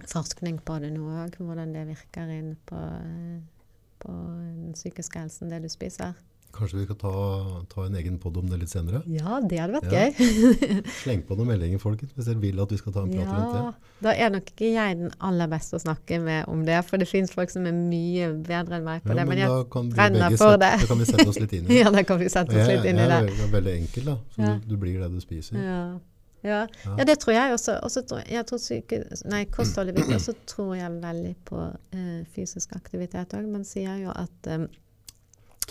[0.08, 3.40] forskning på det nå òg, hvordan det virker inn på, eh,
[4.00, 6.16] på den psykiske helsen, det du spiser.
[6.52, 7.12] Kanskje vi skal ta,
[7.70, 9.00] ta en egen podd om det litt senere?
[9.08, 10.08] Ja, det hadde vært Ja.
[10.10, 10.84] gøy.
[11.04, 13.54] Sleng på noen meldinger, folkens, hvis dere vil at vi skal ta en prat rundt
[13.54, 13.62] det.
[13.62, 16.98] Ja, da er nok ikke jeg den aller beste å snakke med om det, for
[17.02, 19.28] det finnes folk som er mye bedre enn meg på Ja, det.
[19.30, 20.74] men Men jeg brenner for sette, det.
[20.82, 21.80] da kan vi sette oss litt inn i det.
[21.84, 23.40] Ja, da kan vi sette oss litt inn i jeg det.
[23.48, 24.18] er veldig, enkelt, enkel, da.
[24.36, 24.54] Så Ja.
[24.58, 25.56] du, du blir det du spiser.
[25.62, 25.82] Ja.
[26.42, 26.68] Ja.
[26.86, 26.94] Ja.
[26.98, 27.74] ja, det tror jeg også.
[27.84, 30.16] også tror jeg tror syke, nei, kosthold er viktig.
[30.16, 31.58] Og så tror jeg veldig på
[31.96, 33.48] uh, fysisk aktivitet òg.
[33.52, 34.64] Man sier jo at eh,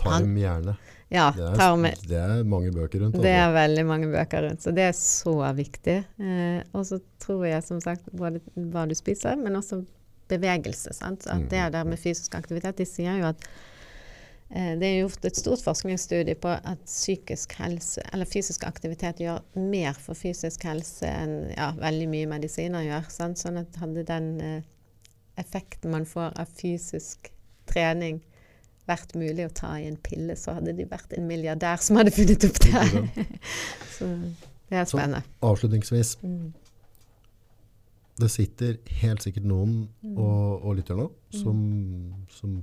[0.03, 0.77] Tarm gjerne.
[1.09, 3.15] Ja, Det er, tarm det er mange bøker rundt.
[3.16, 3.47] Det altså.
[3.49, 5.95] er veldig mange bøker rundt, så det er så viktig.
[6.20, 9.81] Eh, og så tror jeg som sagt både hva du spiser, men også
[10.29, 10.93] bevegelse.
[10.93, 11.27] Sant?
[11.27, 11.49] At Mm.
[11.49, 13.47] det der med fysisk aktivitet De sier jo at
[14.51, 19.41] eh, det er gjort et stort forskningsstudie på at psykisk helse, eller fysisk aktivitet gjør
[19.57, 23.09] mer for fysisk helse enn ja, veldig mye medisiner gjør.
[23.09, 23.39] Sant?
[23.41, 24.62] Sånn at hadde den eh,
[25.41, 27.33] effekten man får av fysisk
[27.66, 28.20] trening
[28.89, 32.10] vært mulig å ta i en pille, så hadde de vært en milliardær som hadde
[32.16, 33.28] funnet opp det.
[33.98, 34.09] så
[34.69, 35.23] det er Så- spennende.
[35.44, 36.16] Avslutningsvis.
[36.24, 36.52] Mm.
[38.19, 40.16] Det sitter helt sikkert noen Mm.
[40.19, 41.59] og, og lytter nå som,
[42.35, 42.56] som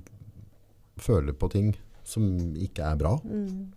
[1.00, 1.70] føler på ting
[2.04, 2.26] som
[2.60, 3.14] ikke er bra.
[3.24, 3.72] Mm.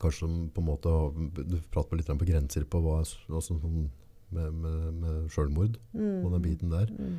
[0.00, 0.92] Kanskje som på en måte
[1.48, 3.90] Du prater litt på grenser på hva, altså, som
[4.32, 6.24] med, med, med selvmord Mm.
[6.24, 6.86] og den biten der.
[6.92, 7.16] Mm.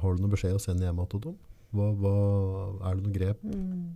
[0.00, 1.36] Har du noen beskjed å sende hjem til dem?
[1.74, 2.16] Hva, hva,
[2.86, 3.40] er det noen grep?
[3.42, 3.86] Mm.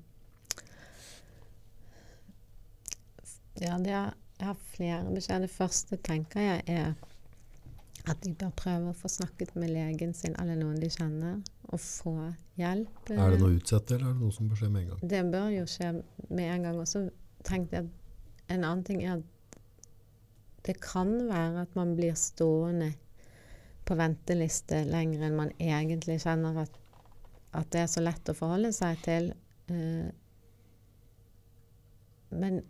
[3.59, 5.47] Ja, det er, jeg har flere beskjeder.
[5.47, 6.91] Det første tenker jeg er
[8.09, 11.81] at de bør prøve å få snakket med legen sin eller noen de kjenner, og
[11.83, 12.15] få
[12.57, 13.11] hjelp.
[13.13, 15.03] Er det noe utsatt, eller er det noe som bør skje med en gang?
[15.13, 15.91] Det bør jo skje
[16.29, 16.79] med en gang.
[16.81, 17.05] Og så
[17.47, 19.59] tenkte jeg at en annen ting er at
[20.69, 22.93] det kan være at man blir stående
[23.89, 26.75] på venteliste lenger enn man egentlig kjenner at,
[27.57, 29.31] at det er så lett å forholde seg til.
[29.73, 30.09] Eh,
[32.39, 32.61] men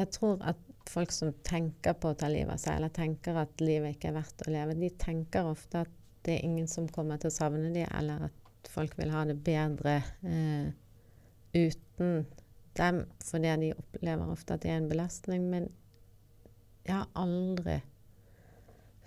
[0.00, 3.62] jeg tror at folk som tenker på å ta livet av seg, eller tenker at
[3.62, 7.20] livet ikke er verdt å leve, de tenker ofte at det er ingen som kommer
[7.20, 10.70] til å savne dem, eller at folk vil ha det bedre eh,
[11.56, 12.24] uten
[12.78, 15.46] dem, fordi de opplever ofte at det er en belastning.
[15.52, 15.68] Men
[16.86, 17.80] jeg har aldri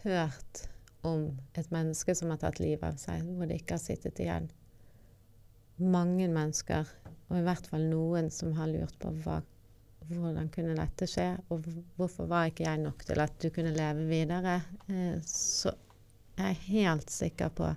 [0.04, 0.68] hørt
[1.08, 4.50] om et menneske som har tatt livet av seg, hvor det ikke har sittet igjen
[5.82, 6.88] mange mennesker,
[7.30, 9.40] og i hvert fall noen som har lurt på hva,
[10.12, 11.66] hvordan kunne dette skje, og
[11.98, 14.60] hvorfor var ikke jeg nok til at du kunne leve videre.
[14.88, 15.74] Eh, så
[16.38, 17.70] jeg er helt sikker på,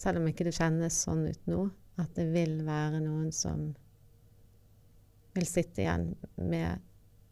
[0.00, 1.64] selv om ikke det kjennes sånn ut nå,
[2.02, 3.72] at det vil være noen som
[5.34, 6.82] vil sitte igjen med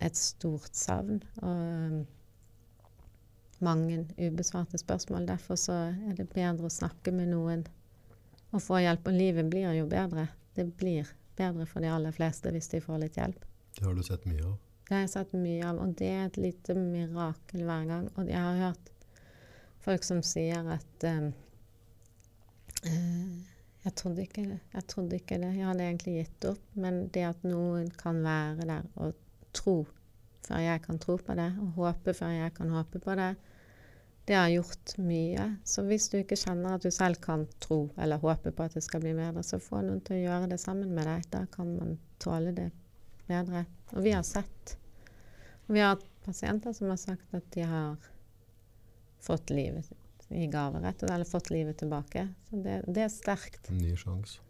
[0.02, 2.02] et stort savn og
[3.64, 5.26] mange ubesvarte spørsmål.
[5.28, 7.64] Derfor så er det bedre å snakke med noen
[8.52, 9.08] og få hjelp.
[9.08, 10.28] Og livet blir jo bedre.
[10.56, 11.08] Det blir
[11.38, 13.46] bedre for de aller fleste hvis de får litt hjelp.
[13.78, 14.58] Det har du sett mye av.
[14.88, 18.10] Det har jeg sett mye av, og det er et lite mirakel hver gang.
[18.18, 18.90] Og jeg har hørt
[19.82, 21.30] folk som sier at um,
[22.84, 23.38] uh,
[23.86, 24.58] jeg, trodde ikke det.
[24.74, 25.54] jeg trodde ikke det.
[25.56, 26.68] Jeg hadde egentlig gitt opp.
[26.74, 29.16] Men det at noen kan være der og
[29.56, 29.80] tro
[30.42, 33.30] før jeg kan tro på det, og håpe før jeg kan håpe på det,
[34.28, 35.48] det har gjort mye.
[35.66, 38.84] Så hvis du ikke kjenner at du selv kan tro eller håpe på at det
[38.86, 41.24] skal bli bedre, så få noen til å gjøre det sammen med deg.
[41.32, 42.68] Da kan man tåle det
[43.26, 43.64] bedre.
[43.96, 44.76] Og vi har sett
[45.66, 47.96] og Vi har hatt pasienter som har sagt at de har
[49.22, 49.88] fått livet
[50.32, 52.24] i gave, rett og slett, eller fått livet tilbake.
[52.48, 53.70] Så det, det er sterkt.
[53.70, 54.40] En ny sjanse.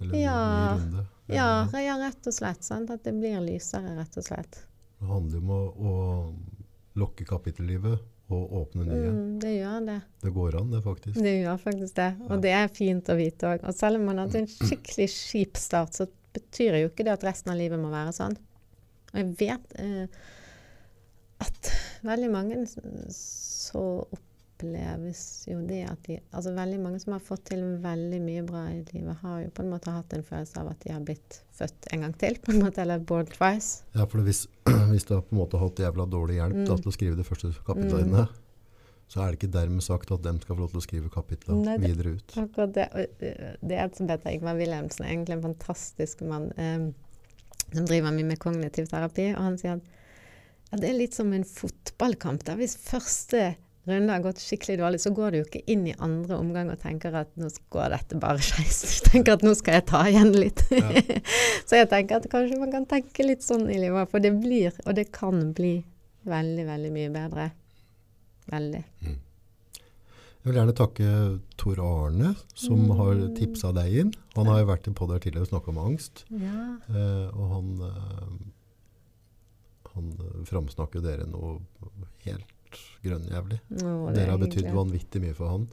[0.00, 0.40] Eller en Ja.
[0.76, 1.04] ny runde.
[1.26, 1.48] Ja,
[1.80, 2.62] ja, rett og slett.
[2.66, 2.90] Sant?
[2.90, 4.58] At det blir lysere, rett og slett.
[4.98, 9.10] Det handler om å, å lokke kapittellivet og åpne nye.
[9.12, 10.00] Mm, det gjør det.
[10.22, 11.18] Det går an, det faktisk.
[11.22, 12.08] Det gjør faktisk det.
[12.26, 13.66] Og det er fint å vite òg.
[13.68, 17.14] Og selv om man har hatt en skikkelig kjip start, så betyr jo ikke det
[17.14, 18.36] at resten av livet må være sånn.
[19.12, 20.22] Og jeg vet eh,
[21.44, 21.70] at
[22.06, 23.84] veldig mange så
[24.56, 28.66] oppleves jo det at de Altså veldig mange som har fått til veldig mye bra
[28.72, 31.40] i livet, har jo på en måte hatt en følelse av at de har blitt
[31.56, 33.84] født en gang til, på en måte, eller born twice.
[33.96, 34.46] Ja, for hvis,
[34.90, 36.82] hvis du har på en måte hatt jævla dårlig hjelp da, Mm.
[36.82, 38.28] til å skrive de første kapitlene dine,
[39.08, 41.76] så er det ikke dermed sagt at dem skal få lov til å skrive kapitlene
[41.80, 42.32] videre ut.
[42.36, 42.88] Akkurat det.
[42.94, 46.90] eh, Det er som Peter Ingvar Wilhelmsen, egentlig en fantastisk mann eh,
[47.72, 49.32] som driver mye med kognitiv terapi.
[49.36, 49.82] Og han sier at
[50.72, 52.42] ja, det er litt som en fotballkamp.
[52.44, 53.56] der Hvis første
[53.86, 56.80] runde har gått skikkelig dårlig, så går du jo ikke inn i andre omgang og
[56.82, 58.80] tenker at nå går dette bare skeis.
[59.04, 60.64] Du tenker at nå skal jeg ta igjen litt.
[60.74, 60.88] Ja.
[61.68, 64.74] så jeg tenker at kanskje man kan tenke litt sånn i livet, for det blir,
[64.86, 65.76] og det kan bli,
[66.26, 67.46] veldig, veldig mye bedre.
[68.50, 68.82] Veldig.
[69.06, 71.06] Jeg vil gjerne takke
[71.58, 72.90] Tor Arne, som Mm.
[73.00, 74.12] har tipsa deg inn.
[74.36, 76.24] Han har jo vært på der tidligere og snakka om angst.
[76.30, 76.76] Ja.
[76.86, 78.36] Eh, og han, eh,
[79.94, 80.12] han
[80.46, 81.56] framsnakker dere noe
[82.26, 82.46] helt
[83.04, 83.58] grønnjævlig.
[83.70, 85.66] Dere er har betydd vanvittig mye for han.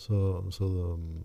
[0.00, 0.16] Så,
[0.54, 1.22] så um,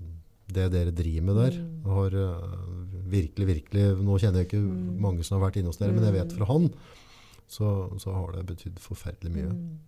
[0.51, 1.85] det dere driver med der, Mm.
[1.89, 4.99] har uh, virkelig, virkelig Nå kjenner jeg ikke Mm.
[5.01, 6.37] mange som har vært inne hos dere, men jeg vet Mm.
[6.37, 6.69] fra han,
[7.47, 9.51] så, så har det betydd forferdelig mye.
[9.53, 9.79] Mm.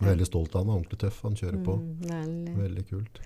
[0.00, 1.76] Jeg er veldig stolt av han, ordentlig tøff, han kjører på.
[1.78, 2.56] Mm, veldig.
[2.58, 3.20] Veldig kult.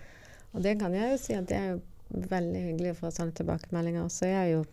[0.54, 1.80] Og det kan jeg jo si at det er jo
[2.28, 4.08] veldig hyggelig å få sånne tilbakemeldinger.
[4.10, 4.64] Så jeg er jo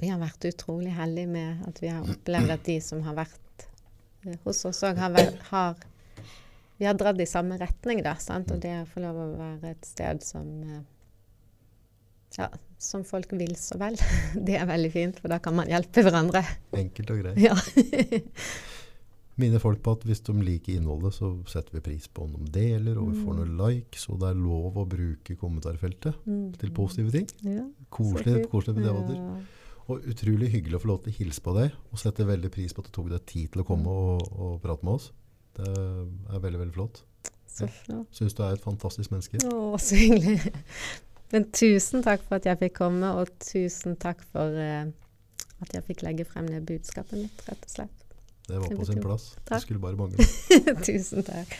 [0.00, 3.38] Vi har vært utrolig heldige med at vi har opplevd at de som har vært
[3.51, 3.51] eh,
[4.44, 5.16] hos oss òg, har,
[5.50, 5.76] har
[6.78, 8.16] Vi har dratt i samme retning, da.
[8.18, 8.50] Sant?
[8.50, 10.80] Og det å få lov å være et sted som eh,
[12.38, 13.94] ja, som folk vil så vel.
[14.46, 16.40] Det er veldig fint, for da kan man hjelpe hverandre.
[16.74, 17.38] Enkelt og greit.
[17.38, 17.54] Ja.
[19.40, 22.50] Minner folk på at hvis de liker innholdet, så setter vi pris på om de
[22.52, 23.38] deler, og vi får Mm.
[23.38, 26.52] noen likes, og det er lov å bruke kommentarfeltet Mm.
[26.60, 27.26] til positive ting.
[27.42, 29.16] Ja, Koselig, koselig med debatter.
[29.16, 29.61] Ja.
[29.92, 32.72] Og utrolig hyggelig å få lov til å hilse på deg, og setter veldig pris
[32.72, 35.10] på at du tok deg tid til å komme og, og prate med oss.
[35.56, 37.02] Det er veldig, veldig flott.
[37.52, 38.08] Så flott.
[38.16, 39.42] Syns du er et fantastisk menneske.
[39.52, 40.54] Å, så hyggelig.
[41.32, 44.88] Men tusen takk for at jeg fikk komme, og tusen takk for uh,
[45.64, 47.98] at jeg fikk legge frem det budskapet mitt, rett og slett.
[48.48, 49.30] Det var på sin plass.
[49.46, 49.62] plass.
[49.62, 50.26] Det skulle bare mangle.
[50.88, 51.56] tusen takk.